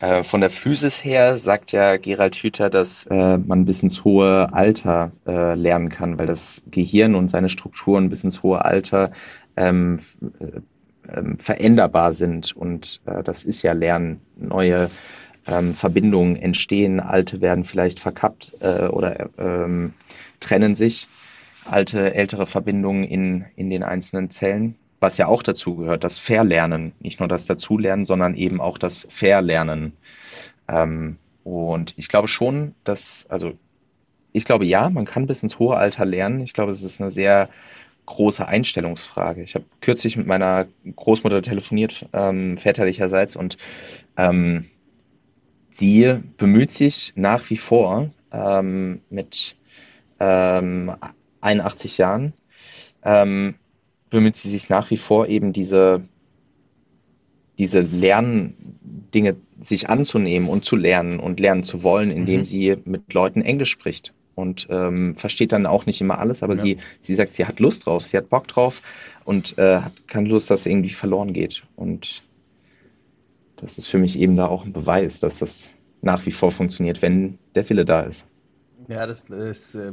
äh, 0.00 0.22
von 0.22 0.40
der 0.40 0.50
Physis 0.50 1.04
her 1.04 1.36
sagt 1.36 1.72
ja 1.72 1.96
Gerald 1.98 2.36
Hüther, 2.36 2.70
dass 2.70 3.06
äh, 3.06 3.36
man 3.36 3.66
bis 3.66 3.82
ins 3.82 4.04
hohe 4.04 4.52
Alter 4.52 5.12
äh, 5.26 5.54
lernen 5.54 5.90
kann, 5.90 6.18
weil 6.18 6.26
das 6.26 6.62
Gehirn 6.70 7.14
und 7.14 7.30
seine 7.30 7.50
Strukturen 7.50 8.08
bis 8.08 8.24
ins 8.24 8.42
hohe 8.42 8.64
Alter 8.64 9.12
ähm, 9.56 9.98
äh, 10.40 10.60
ähm, 11.14 11.38
veränderbar 11.38 12.14
sind. 12.14 12.56
Und 12.56 13.00
äh, 13.06 13.22
das 13.22 13.44
ist 13.44 13.62
ja 13.62 13.72
Lernen. 13.72 14.20
Neue 14.36 14.88
ähm, 15.46 15.74
Verbindungen 15.74 16.36
entstehen, 16.36 17.00
alte 17.00 17.40
werden 17.40 17.64
vielleicht 17.64 18.00
verkappt 18.00 18.54
äh, 18.60 18.86
oder 18.86 19.30
ähm, 19.38 19.94
trennen 20.40 20.74
sich. 20.74 21.08
Alte, 21.64 22.14
ältere 22.14 22.46
Verbindungen 22.46 23.04
in, 23.04 23.44
in 23.56 23.68
den 23.68 23.82
einzelnen 23.82 24.30
Zellen, 24.30 24.76
was 25.00 25.16
ja 25.16 25.26
auch 25.26 25.42
dazu 25.42 25.76
gehört, 25.76 26.04
das 26.04 26.18
Verlernen. 26.18 26.92
Nicht 27.00 27.20
nur 27.20 27.28
das 27.28 27.46
Dazulernen, 27.46 28.06
sondern 28.06 28.34
eben 28.34 28.60
auch 28.60 28.78
das 28.78 29.06
Verlernen. 29.10 29.92
Ähm, 30.68 31.18
und 31.44 31.94
ich 31.96 32.08
glaube 32.08 32.28
schon, 32.28 32.74
dass, 32.84 33.26
also 33.28 33.52
ich 34.32 34.44
glaube 34.44 34.66
ja, 34.66 34.90
man 34.90 35.04
kann 35.04 35.26
bis 35.26 35.42
ins 35.42 35.58
hohe 35.58 35.76
Alter 35.76 36.04
lernen. 36.04 36.40
Ich 36.40 36.52
glaube, 36.52 36.72
es 36.72 36.82
ist 36.82 37.00
eine 37.00 37.10
sehr 37.10 37.48
große 38.06 38.46
Einstellungsfrage. 38.46 39.42
Ich 39.42 39.54
habe 39.54 39.66
kürzlich 39.80 40.16
mit 40.16 40.26
meiner 40.26 40.66
Großmutter 40.96 41.42
telefoniert, 41.42 42.06
ähm, 42.12 42.56
väterlicherseits, 42.56 43.36
und 43.36 43.58
ähm, 44.16 44.66
sie 45.72 46.18
bemüht 46.38 46.72
sich 46.72 47.12
nach 47.16 47.50
wie 47.50 47.58
vor 47.58 48.10
ähm, 48.32 49.02
mit 49.10 49.56
ähm, 50.20 50.96
81 51.42 51.98
Jahren, 51.98 52.32
ähm, 53.04 53.56
bemüht 54.10 54.36
sie 54.36 54.50
sich 54.50 54.68
nach 54.68 54.90
wie 54.90 54.96
vor 54.96 55.28
eben 55.28 55.52
diese, 55.52 56.02
diese 57.58 57.80
Lerndinge 57.80 59.36
sich 59.60 59.88
anzunehmen 59.88 60.48
und 60.48 60.64
zu 60.64 60.76
lernen 60.76 61.20
und 61.20 61.40
lernen 61.40 61.64
zu 61.64 61.82
wollen, 61.82 62.10
indem 62.10 62.40
mhm. 62.40 62.44
sie 62.44 62.76
mit 62.84 63.12
Leuten 63.12 63.42
Englisch 63.42 63.70
spricht 63.70 64.12
und 64.34 64.68
ähm, 64.70 65.16
versteht 65.16 65.52
dann 65.52 65.66
auch 65.66 65.86
nicht 65.86 66.00
immer 66.00 66.18
alles, 66.18 66.44
aber 66.44 66.54
ja. 66.56 66.62
sie, 66.62 66.78
sie 67.02 67.16
sagt, 67.16 67.34
sie 67.34 67.44
hat 67.44 67.58
Lust 67.58 67.86
drauf, 67.86 68.06
sie 68.06 68.16
hat 68.16 68.28
Bock 68.30 68.46
drauf 68.46 68.82
und 69.24 69.58
äh, 69.58 69.80
hat 69.80 70.06
keine 70.06 70.28
Lust, 70.28 70.48
dass 70.48 70.64
irgendwie 70.64 70.90
verloren 70.90 71.32
geht. 71.32 71.64
Und 71.74 72.22
das 73.56 73.78
ist 73.78 73.88
für 73.88 73.98
mich 73.98 74.16
eben 74.16 74.36
da 74.36 74.46
auch 74.46 74.64
ein 74.64 74.72
Beweis, 74.72 75.18
dass 75.18 75.40
das 75.40 75.74
nach 76.02 76.24
wie 76.24 76.30
vor 76.30 76.52
funktioniert, 76.52 77.02
wenn 77.02 77.38
der 77.56 77.68
Wille 77.68 77.84
da 77.84 78.02
ist. 78.02 78.24
Ja, 78.86 79.06
das 79.06 79.28
ist, 79.28 79.74
äh, 79.74 79.92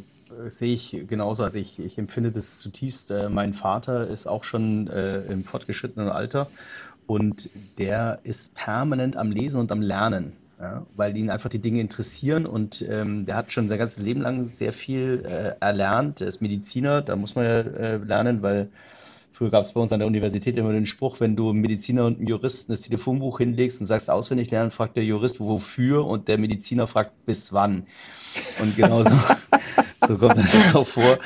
sehe 0.49 0.73
ich 0.73 0.97
genauso. 1.07 1.43
Also 1.43 1.59
ich, 1.59 1.79
ich 1.79 1.97
empfinde 1.97 2.31
das 2.31 2.59
zutiefst. 2.59 3.11
Äh, 3.11 3.29
mein 3.29 3.53
Vater 3.53 4.07
ist 4.07 4.27
auch 4.27 4.43
schon 4.43 4.87
äh, 4.87 5.21
im 5.25 5.43
fortgeschrittenen 5.43 6.09
Alter 6.09 6.49
und 7.07 7.49
der 7.77 8.19
ist 8.23 8.55
permanent 8.55 9.17
am 9.17 9.31
Lesen 9.31 9.59
und 9.59 9.71
am 9.71 9.81
Lernen 9.81 10.33
ja, 10.59 10.85
weil 10.95 11.17
ihn 11.17 11.29
einfach 11.29 11.49
die 11.49 11.59
Dinge 11.59 11.81
interessieren 11.81 12.45
und 12.45 12.85
ähm, 12.89 13.25
der 13.25 13.35
hat 13.35 13.51
schon 13.51 13.67
sein 13.67 13.77
ganzes 13.77 14.03
Leben 14.03 14.21
lang 14.21 14.47
sehr 14.47 14.71
viel 14.71 15.23
äh, 15.25 15.55
erlernt. 15.59 16.21
Er 16.21 16.27
ist 16.27 16.41
Mediziner, 16.41 17.01
da 17.01 17.15
muss 17.15 17.35
man 17.35 17.45
ja 17.45 17.59
äh, 17.59 17.97
lernen, 17.97 18.41
weil 18.41 18.69
früher 19.33 19.49
gab 19.49 19.63
es 19.63 19.73
bei 19.73 19.81
uns 19.81 19.91
an 19.91 19.99
der 19.99 20.07
Universität 20.07 20.55
immer 20.57 20.71
den 20.71 20.85
Spruch, 20.85 21.19
wenn 21.19 21.35
du 21.35 21.49
einem 21.49 21.59
Mediziner 21.59 22.05
und 22.05 22.19
einem 22.19 22.27
Juristen 22.27 22.71
das 22.71 22.81
Telefonbuch 22.81 23.39
hinlegst 23.39 23.81
und 23.81 23.85
sagst 23.85 24.09
auswendig 24.09 24.49
lernen, 24.49 24.71
fragt 24.71 24.95
der 24.95 25.03
Jurist 25.03 25.41
wofür 25.41 26.05
und 26.05 26.29
der 26.29 26.37
Mediziner 26.37 26.87
fragt 26.87 27.25
bis 27.25 27.51
wann. 27.51 27.87
Und 28.61 28.77
genauso 28.77 29.13
so 29.99 30.17
kommt 30.17 30.37
das 30.37 30.75
auch 30.75 30.87
vor. 30.87 31.19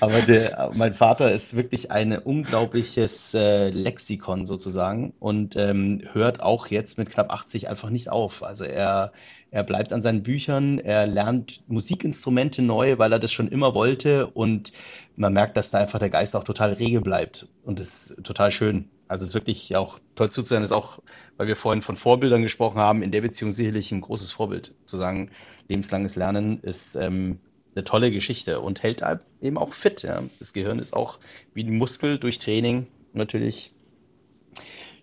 Aber 0.00 0.22
der, 0.22 0.70
mein 0.74 0.94
Vater 0.94 1.32
ist 1.32 1.56
wirklich 1.56 1.90
ein 1.90 2.16
unglaubliches 2.16 3.34
äh, 3.34 3.70
Lexikon 3.70 4.46
sozusagen 4.46 5.12
und 5.18 5.56
ähm, 5.56 6.02
hört 6.12 6.40
auch 6.40 6.68
jetzt 6.68 6.98
mit 6.98 7.10
knapp 7.10 7.30
80 7.30 7.68
einfach 7.68 7.90
nicht 7.90 8.08
auf. 8.10 8.42
Also 8.42 8.64
er, 8.64 9.12
er 9.50 9.62
bleibt 9.62 9.92
an 9.92 10.02
seinen 10.02 10.22
Büchern, 10.22 10.78
er 10.78 11.06
lernt 11.06 11.62
Musikinstrumente 11.68 12.62
neu, 12.62 12.98
weil 12.98 13.12
er 13.12 13.18
das 13.18 13.32
schon 13.32 13.48
immer 13.48 13.74
wollte 13.74 14.26
und 14.26 14.72
man 15.16 15.32
merkt, 15.32 15.56
dass 15.56 15.70
da 15.70 15.78
einfach 15.78 15.98
der 15.98 16.10
Geist 16.10 16.36
auch 16.36 16.44
total 16.44 16.74
rege 16.74 17.00
bleibt 17.00 17.48
und 17.64 17.80
das 17.80 18.10
ist 18.10 18.24
total 18.24 18.50
schön. 18.50 18.88
Also 19.08 19.22
es 19.22 19.30
ist 19.30 19.34
wirklich 19.34 19.76
auch 19.76 20.00
toll 20.16 20.30
zuzuhören, 20.30 20.64
ist 20.64 20.72
auch, 20.72 20.98
weil 21.36 21.46
wir 21.46 21.56
vorhin 21.56 21.80
von 21.80 21.96
Vorbildern 21.96 22.42
gesprochen 22.42 22.80
haben, 22.80 23.02
in 23.02 23.12
der 23.12 23.20
Beziehung 23.20 23.52
sicherlich 23.52 23.92
ein 23.92 24.00
großes 24.00 24.32
Vorbild. 24.32 24.74
Zu 24.84 24.96
sagen, 24.96 25.30
lebenslanges 25.68 26.16
Lernen 26.16 26.60
ist 26.60 26.96
ähm, 26.96 27.38
eine 27.76 27.84
tolle 27.84 28.10
Geschichte 28.10 28.60
und 28.60 28.82
hält 28.82 29.02
eben 29.42 29.58
auch 29.58 29.74
fit. 29.74 30.02
Ja. 30.02 30.22
Das 30.38 30.52
Gehirn 30.52 30.78
ist 30.78 30.94
auch 30.94 31.18
wie 31.54 31.62
ein 31.62 31.76
Muskel 31.76 32.18
durch 32.18 32.38
Training 32.38 32.86
natürlich 33.12 33.72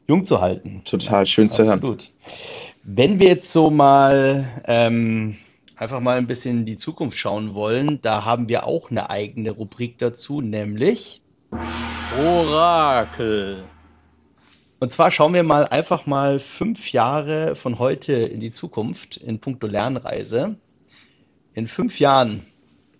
jung 0.07 0.25
zu 0.25 0.41
halten. 0.41 0.81
Total 0.83 1.25
schön 1.25 1.49
zu 1.49 1.59
hören. 1.59 1.73
Absolut. 1.73 2.11
Wenn 2.83 3.19
wir 3.19 3.27
jetzt 3.27 3.53
so 3.53 3.69
mal 3.69 4.63
ähm, 4.65 5.37
einfach 5.75 5.99
mal 5.99 6.17
ein 6.17 6.27
bisschen 6.27 6.59
in 6.59 6.65
die 6.65 6.75
Zukunft 6.75 7.17
schauen 7.17 7.53
wollen, 7.53 8.01
da 8.01 8.25
haben 8.25 8.49
wir 8.49 8.65
auch 8.65 8.89
eine 8.89 9.09
eigene 9.09 9.51
Rubrik 9.51 9.99
dazu, 9.99 10.41
nämlich 10.41 11.21
Orakel. 12.19 13.63
Und 14.79 14.91
zwar 14.91 15.11
schauen 15.11 15.33
wir 15.33 15.43
mal 15.43 15.65
einfach 15.67 16.07
mal 16.07 16.39
fünf 16.39 16.91
Jahre 16.91 17.55
von 17.55 17.79
heute 17.79 18.13
in 18.13 18.41
die 18.41 18.51
Zukunft 18.51 19.15
in 19.15 19.39
puncto 19.39 19.67
Lernreise. 19.67 20.55
In 21.53 21.67
fünf 21.67 21.99
Jahren 21.99 22.45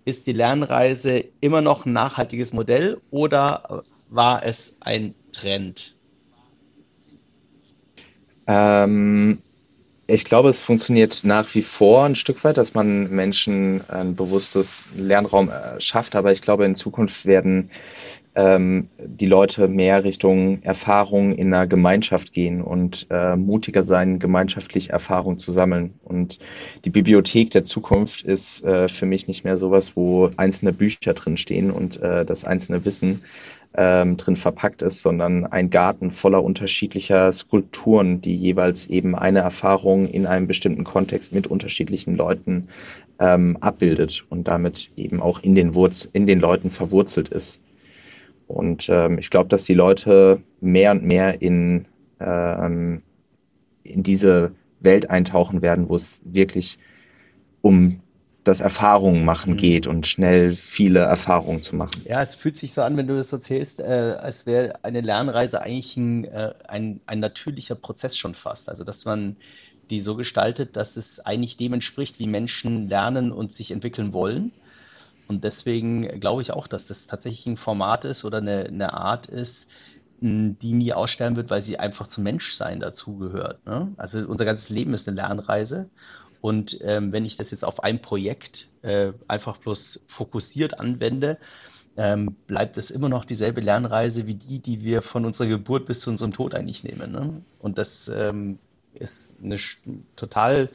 ist 0.05 0.27
die 0.27 0.33
Lernreise 0.33 1.25
immer 1.39 1.61
noch 1.61 1.85
ein 1.85 1.93
nachhaltiges 1.93 2.53
Modell 2.53 2.99
oder 3.11 3.83
war 4.09 4.43
es 4.43 4.77
ein 4.81 5.15
Trend? 5.31 5.95
Ähm, 8.45 9.41
ich 10.05 10.25
glaube, 10.25 10.49
es 10.49 10.61
funktioniert 10.61 11.21
nach 11.23 11.53
wie 11.55 11.61
vor 11.61 12.03
ein 12.03 12.15
Stück 12.15 12.43
weit, 12.43 12.57
dass 12.57 12.73
man 12.73 13.09
Menschen 13.09 13.89
ein 13.89 14.15
bewusstes 14.15 14.83
Lernraum 14.95 15.49
äh, 15.49 15.79
schafft, 15.79 16.15
aber 16.15 16.31
ich 16.31 16.41
glaube, 16.41 16.65
in 16.65 16.75
Zukunft 16.75 17.25
werden 17.25 17.69
ähm, 18.36 18.89
die 18.97 19.25
Leute 19.25 19.67
mehr 19.67 20.03
Richtung 20.03 20.61
Erfahrung 20.63 21.34
in 21.34 21.53
einer 21.53 21.67
Gemeinschaft 21.67 22.34
gehen 22.34 22.61
und 22.61 23.07
äh, 23.09 23.36
mutiger 23.36 23.84
sein, 23.84 24.19
gemeinschaftlich 24.19 24.89
Erfahrung 24.89 25.38
zu 25.38 25.51
sammeln. 25.51 25.93
Und 26.03 26.39
die 26.86 26.89
Bibliothek 26.89 27.51
der 27.51 27.65
Zukunft 27.65 28.23
ist 28.23 28.63
äh, 28.63 28.89
für 28.89 29.05
mich 29.05 29.27
nicht 29.27 29.43
mehr 29.43 29.57
sowas, 29.57 29.95
wo 29.95 30.31
einzelne 30.38 30.73
Bücher 30.73 31.13
drin 31.13 31.38
stehen 31.38 31.69
und 31.69 32.01
äh, 32.01 32.25
das 32.25 32.43
einzelne 32.43 32.86
Wissen 32.86 33.21
ähm, 33.75 34.17
drin 34.17 34.36
verpackt 34.36 34.81
ist, 34.81 35.01
sondern 35.01 35.45
ein 35.45 35.69
Garten 35.69 36.11
voller 36.11 36.43
unterschiedlicher 36.43 37.31
Skulpturen, 37.34 38.21
die 38.21 38.36
jeweils 38.36 38.88
eben 38.88 39.15
eine 39.15 39.39
Erfahrung 39.39 40.07
in 40.07 40.25
einem 40.25 40.47
bestimmten 40.47 40.84
Kontext 40.84 41.34
mit 41.34 41.47
unterschiedlichen 41.47 42.15
Leuten 42.15 42.69
ähm, 43.19 43.57
abbildet 43.61 44.25
und 44.29 44.47
damit 44.47 44.89
eben 44.95 45.21
auch 45.21 45.41
in 45.41 45.55
den 45.55 45.75
Wurz 45.75 46.07
in 46.13 46.27
den 46.27 46.39
Leuten 46.39 46.71
verwurzelt 46.71 47.29
ist. 47.29 47.59
Und 48.47 48.87
ähm, 48.89 49.17
ich 49.17 49.29
glaube, 49.29 49.49
dass 49.49 49.63
die 49.63 49.73
Leute 49.73 50.41
mehr 50.61 50.91
und 50.91 51.03
mehr 51.03 51.41
in, 51.41 51.85
ähm, 52.19 53.01
in 53.83 54.03
diese 54.03 54.51
Welt 54.79 55.09
eintauchen 55.09 55.61
werden, 55.61 55.89
wo 55.89 55.95
es 55.95 56.19
wirklich 56.23 56.77
um 57.61 58.01
das 58.43 58.59
Erfahrungen 58.59 59.23
machen 59.23 59.53
mhm. 59.53 59.57
geht 59.57 59.87
und 59.87 60.05
schnell 60.05 60.55
viele 60.55 60.99
Erfahrungen 60.99 61.61
zu 61.61 61.75
machen. 61.75 62.03
Ja, 62.05 62.21
es 62.21 62.35
fühlt 62.35 62.57
sich 62.57 62.73
so 62.73 62.81
an, 62.81 62.97
wenn 62.97 63.07
du 63.07 63.15
das 63.15 63.29
so 63.29 63.37
erzählst, 63.37 63.79
äh, 63.79 63.83
als 63.83 64.45
wäre 64.45 64.83
eine 64.83 65.01
Lernreise 65.01 65.61
eigentlich 65.61 65.95
ein, 65.95 66.25
äh, 66.25 66.53
ein, 66.67 66.99
ein 67.05 67.19
natürlicher 67.19 67.75
Prozess 67.75 68.17
schon 68.17 68.35
fast. 68.35 68.67
Also, 68.67 68.83
dass 68.83 69.05
man 69.05 69.37
die 69.89 70.01
so 70.01 70.15
gestaltet, 70.15 70.75
dass 70.75 70.97
es 70.97 71.25
eigentlich 71.25 71.57
dem 71.57 71.73
entspricht, 71.73 72.19
wie 72.19 72.27
Menschen 72.27 72.89
lernen 72.89 73.31
und 73.31 73.53
sich 73.53 73.71
entwickeln 73.71 74.13
wollen. 74.13 74.51
Und 75.28 75.43
deswegen 75.43 76.19
glaube 76.19 76.41
ich 76.41 76.51
auch, 76.51 76.67
dass 76.67 76.88
das 76.88 77.07
tatsächlich 77.07 77.47
ein 77.47 77.57
Format 77.57 78.05
ist 78.05 78.26
oder 78.26 78.38
eine, 78.38 78.65
eine 78.65 78.93
Art 78.93 79.28
ist, 79.28 79.71
die 80.19 80.74
nie 80.74 80.93
aussterben 80.93 81.36
wird, 81.36 81.49
weil 81.49 81.61
sie 81.61 81.80
einfach 81.80 82.07
zum 82.07 82.24
Menschsein 82.24 82.80
dazugehört. 82.80 83.65
Ne? 83.65 83.91
Also 83.97 84.26
unser 84.28 84.45
ganzes 84.45 84.69
Leben 84.69 84.93
ist 84.93 85.07
eine 85.07 85.15
Lernreise. 85.17 85.89
Und 86.39 86.80
ähm, 86.82 87.11
wenn 87.11 87.26
ich 87.26 87.38
das 87.38 87.51
jetzt 87.51 87.65
auf 87.65 87.84
ein 87.84 88.01
Projekt 88.01 88.67
äh, 88.82 89.13
einfach 89.28 89.57
bloß 89.57 90.05
fokussiert 90.07 90.80
anwende, 90.80 91.38
ähm, 91.95 92.36
bleibt 92.47 92.78
es 92.78 92.89
immer 92.89 93.09
noch 93.09 93.26
dieselbe 93.26 93.61
Lernreise 93.61 94.26
wie 94.26 94.36
die, 94.36 94.59
die 94.59 94.84
wir 94.84 95.01
von 95.01 95.26
unserer 95.26 95.47
Geburt 95.47 95.86
bis 95.86 96.01
zu 96.01 96.09
unserem 96.09 96.34
Tod 96.34 96.55
eigentlich 96.55 96.84
nehmen. 96.84 97.11
Ne? 97.11 97.41
Und 97.59 97.78
das 97.78 98.07
ähm, 98.07 98.59
ist 98.93 99.43
eine 99.43 99.57
total 100.15 100.69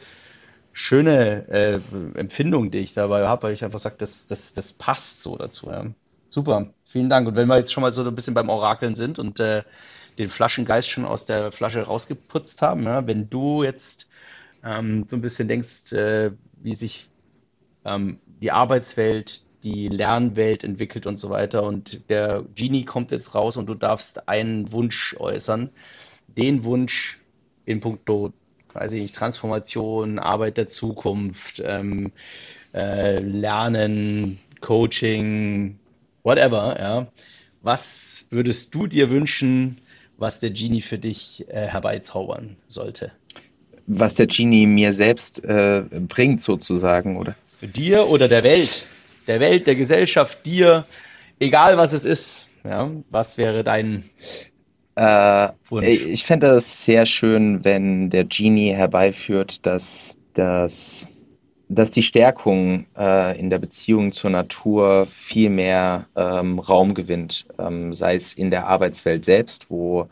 schöne 0.78 1.48
äh, 1.48 1.80
Empfindung, 2.14 2.70
die 2.70 2.78
ich 2.78 2.94
dabei 2.94 3.26
habe, 3.26 3.42
weil 3.42 3.52
ich 3.52 3.64
einfach 3.64 3.80
sage, 3.80 3.96
das, 3.98 4.28
das, 4.28 4.54
das 4.54 4.72
passt 4.72 5.22
so 5.22 5.36
dazu. 5.36 5.68
Ja. 5.70 5.86
Super, 6.28 6.72
vielen 6.86 7.10
Dank. 7.10 7.26
Und 7.26 7.34
wenn 7.34 7.48
wir 7.48 7.58
jetzt 7.58 7.72
schon 7.72 7.82
mal 7.82 7.90
so 7.90 8.04
ein 8.06 8.14
bisschen 8.14 8.34
beim 8.34 8.48
Orakeln 8.48 8.94
sind 8.94 9.18
und 9.18 9.40
äh, 9.40 9.64
den 10.18 10.30
Flaschengeist 10.30 10.88
schon 10.88 11.04
aus 11.04 11.26
der 11.26 11.50
Flasche 11.50 11.82
rausgeputzt 11.82 12.62
haben, 12.62 12.84
ja, 12.84 13.04
wenn 13.08 13.28
du 13.28 13.64
jetzt 13.64 14.08
ähm, 14.62 15.06
so 15.08 15.16
ein 15.16 15.20
bisschen 15.20 15.48
denkst, 15.48 15.92
äh, 15.94 16.30
wie 16.62 16.74
sich 16.76 17.08
ähm, 17.84 18.20
die 18.40 18.52
Arbeitswelt, 18.52 19.40
die 19.64 19.88
Lernwelt 19.88 20.62
entwickelt 20.62 21.06
und 21.06 21.18
so 21.18 21.30
weiter 21.30 21.64
und 21.64 22.08
der 22.08 22.44
Genie 22.54 22.84
kommt 22.84 23.10
jetzt 23.10 23.34
raus 23.34 23.56
und 23.56 23.66
du 23.66 23.74
darfst 23.74 24.28
einen 24.28 24.70
Wunsch 24.70 25.16
äußern, 25.18 25.70
den 26.28 26.64
Wunsch 26.64 27.20
in 27.64 27.80
puncto, 27.80 28.32
weiß 28.74 28.92
ich 28.92 29.02
nicht, 29.02 29.14
Transformation, 29.14 30.18
Arbeit 30.18 30.56
der 30.56 30.68
Zukunft, 30.68 31.62
ähm, 31.64 32.12
äh, 32.74 33.18
Lernen, 33.18 34.38
Coaching, 34.60 35.78
whatever, 36.22 36.76
ja. 36.78 37.06
Was 37.62 38.28
würdest 38.30 38.74
du 38.74 38.86
dir 38.86 39.10
wünschen, 39.10 39.78
was 40.16 40.40
der 40.40 40.50
Genie 40.50 40.80
für 40.80 40.98
dich 40.98 41.46
äh, 41.48 41.66
herbeizaubern 41.66 42.56
sollte? 42.68 43.12
Was 43.86 44.14
der 44.14 44.26
Genie 44.26 44.66
mir 44.66 44.92
selbst 44.92 45.42
äh, 45.44 45.82
bringt, 45.90 46.42
sozusagen, 46.42 47.16
oder? 47.16 47.34
Für 47.58 47.66
dir 47.66 48.08
oder 48.08 48.28
der 48.28 48.44
Welt? 48.44 48.86
Der 49.26 49.40
Welt, 49.40 49.66
der 49.66 49.74
Gesellschaft, 49.74 50.46
dir, 50.46 50.86
egal 51.38 51.76
was 51.76 51.92
es 51.92 52.04
ist. 52.04 52.50
Ja, 52.64 52.90
was 53.10 53.38
wäre 53.38 53.64
dein 53.64 54.04
äh? 54.98 55.52
Ich 55.82 56.24
fände 56.24 56.48
es 56.48 56.84
sehr 56.84 57.06
schön, 57.06 57.64
wenn 57.64 58.10
der 58.10 58.24
Genie 58.24 58.72
herbeiführt, 58.72 59.64
dass 59.66 60.18
das 60.34 61.08
dass 61.70 61.90
die 61.90 62.02
Stärkung 62.02 62.86
äh, 62.96 63.38
in 63.38 63.50
der 63.50 63.58
Beziehung 63.58 64.12
zur 64.12 64.30
Natur 64.30 65.06
viel 65.06 65.50
mehr 65.50 66.06
ähm, 66.16 66.58
Raum 66.58 66.94
gewinnt, 66.94 67.46
ähm, 67.58 67.92
sei 67.92 68.16
es 68.16 68.32
in 68.32 68.50
der 68.50 68.66
Arbeitswelt 68.66 69.26
selbst, 69.26 69.66
wo 69.68 70.08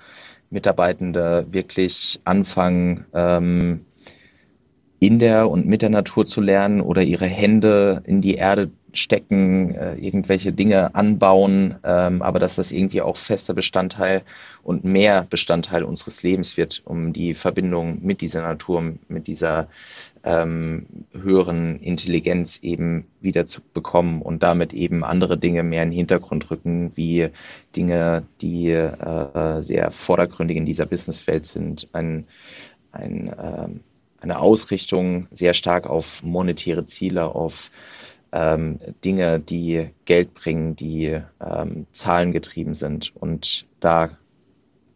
Mitarbeitende 0.50 1.46
wirklich 1.50 2.20
anfangen, 2.24 3.06
ähm, 3.14 3.86
in 4.98 5.18
der 5.18 5.50
und 5.50 5.66
mit 5.66 5.82
der 5.82 5.90
Natur 5.90 6.26
zu 6.26 6.40
lernen 6.40 6.80
oder 6.80 7.02
ihre 7.02 7.26
Hände 7.26 8.02
in 8.06 8.20
die 8.20 8.34
Erde 8.34 8.70
stecken, 8.96 9.74
äh, 9.74 9.94
irgendwelche 9.94 10.52
Dinge 10.52 10.94
anbauen, 10.94 11.76
ähm, 11.84 12.22
aber 12.22 12.38
dass 12.38 12.56
das 12.56 12.72
irgendwie 12.72 13.02
auch 13.02 13.16
fester 13.16 13.54
Bestandteil 13.54 14.22
und 14.62 14.84
mehr 14.84 15.26
Bestandteil 15.28 15.84
unseres 15.84 16.22
Lebens 16.22 16.56
wird, 16.56 16.82
um 16.84 17.12
die 17.12 17.34
Verbindung 17.34 17.98
mit 18.02 18.20
dieser 18.20 18.42
Natur, 18.42 18.94
mit 19.08 19.26
dieser 19.26 19.68
ähm, 20.24 20.86
höheren 21.12 21.78
Intelligenz 21.80 22.58
eben 22.60 23.06
wieder 23.20 23.46
zu 23.46 23.60
bekommen 23.74 24.22
und 24.22 24.42
damit 24.42 24.74
eben 24.74 25.04
andere 25.04 25.38
Dinge 25.38 25.62
mehr 25.62 25.84
in 25.84 25.90
den 25.90 25.96
Hintergrund 25.96 26.50
rücken, 26.50 26.90
wie 26.96 27.28
Dinge, 27.76 28.24
die 28.40 28.70
äh, 28.70 29.62
sehr 29.62 29.92
vordergründig 29.92 30.56
in 30.56 30.66
dieser 30.66 30.86
Businesswelt 30.86 31.46
sind, 31.46 31.88
ein, 31.92 32.26
ein, 32.90 33.28
äh, 33.28 33.68
eine 34.20 34.38
Ausrichtung 34.40 35.28
sehr 35.30 35.54
stark 35.54 35.86
auf 35.86 36.24
monetäre 36.24 36.86
Ziele, 36.86 37.26
auf 37.26 37.70
ähm, 38.32 38.78
Dinge, 39.04 39.40
die 39.40 39.90
Geld 40.04 40.34
bringen, 40.34 40.76
die 40.76 41.20
ähm, 41.40 41.86
zahlengetrieben 41.92 42.74
sind 42.74 43.14
und 43.16 43.66
da 43.80 44.16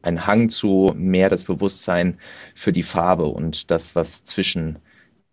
ein 0.02 0.26
Hang 0.26 0.50
zu 0.50 0.92
mehr 0.94 1.28
das 1.28 1.44
Bewusstsein 1.44 2.18
für 2.54 2.72
die 2.72 2.82
Farbe 2.82 3.26
und 3.26 3.70
das, 3.70 3.94
was 3.94 4.24
zwischen 4.24 4.78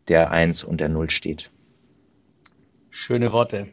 der 0.07 0.31
Eins 0.31 0.63
und 0.63 0.79
der 0.79 0.89
Null 0.89 1.09
steht. 1.09 1.49
Schöne 2.89 3.31
Worte 3.31 3.67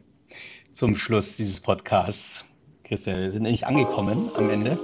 zum 0.71 0.95
Schluss 0.95 1.37
dieses 1.37 1.61
Podcasts. 1.61 2.53
Christian, 2.83 3.19
wir 3.19 3.31
sind 3.31 3.45
endlich 3.45 3.65
angekommen 3.65 4.29
am 4.35 4.49
Ende. 4.49 4.77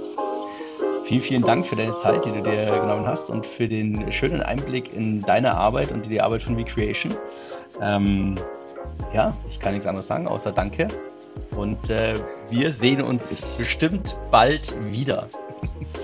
Vielen, 1.04 1.20
vielen 1.20 1.42
Dank 1.42 1.66
für 1.66 1.76
deine 1.76 1.96
Zeit, 1.98 2.24
die 2.24 2.30
du 2.30 2.42
dir 2.42 2.66
genommen 2.66 3.06
hast 3.06 3.28
und 3.28 3.46
für 3.46 3.68
den 3.68 4.12
schönen 4.12 4.40
Einblick 4.40 4.92
in 4.94 5.20
deine 5.20 5.54
Arbeit 5.54 5.92
und 5.92 6.06
die 6.06 6.20
Arbeit 6.20 6.42
von 6.42 6.56
Recreation. 6.56 7.14
Ähm, 7.80 8.36
ja, 9.12 9.36
ich 9.50 9.60
kann 9.60 9.72
nichts 9.72 9.86
anderes 9.86 10.06
sagen, 10.06 10.26
außer 10.26 10.52
Danke. 10.52 10.88
Und 11.56 11.90
äh, 11.90 12.14
wir 12.50 12.72
sehen 12.72 13.02
uns 13.02 13.42
bestimmt 13.56 14.16
bald 14.30 14.74
wieder. 14.90 15.28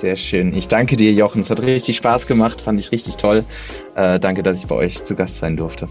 Sehr 0.00 0.16
schön. 0.16 0.54
Ich 0.54 0.68
danke 0.68 0.96
dir, 0.96 1.12
Jochen. 1.12 1.40
Es 1.40 1.50
hat 1.50 1.60
richtig 1.60 1.96
Spaß 1.96 2.26
gemacht, 2.26 2.60
fand 2.60 2.78
ich 2.80 2.92
richtig 2.92 3.16
toll. 3.16 3.44
Äh, 3.94 4.20
danke, 4.20 4.42
dass 4.42 4.56
ich 4.58 4.66
bei 4.66 4.74
euch 4.74 5.04
zu 5.04 5.14
Gast 5.14 5.38
sein 5.38 5.56
durfte. 5.56 5.88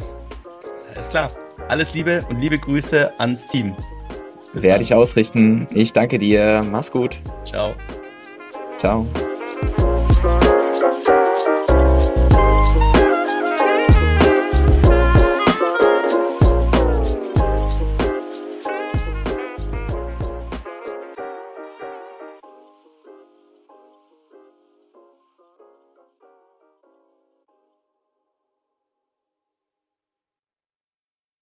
Alles 0.95 1.09
klar. 1.09 1.31
Alles 1.67 1.93
Liebe 1.93 2.21
und 2.29 2.39
liebe 2.39 2.57
Grüße 2.57 3.19
ans 3.19 3.47
Team. 3.47 3.75
Bis 4.53 4.63
Werde 4.63 4.79
dann. 4.79 4.83
ich 4.83 4.93
ausrichten. 4.93 5.67
Ich 5.73 5.91
danke 5.91 6.17
dir. 6.17 6.63
Mach's 6.71 6.91
gut. 6.91 7.19
Ciao. 7.45 7.73
Ciao. 8.79 9.05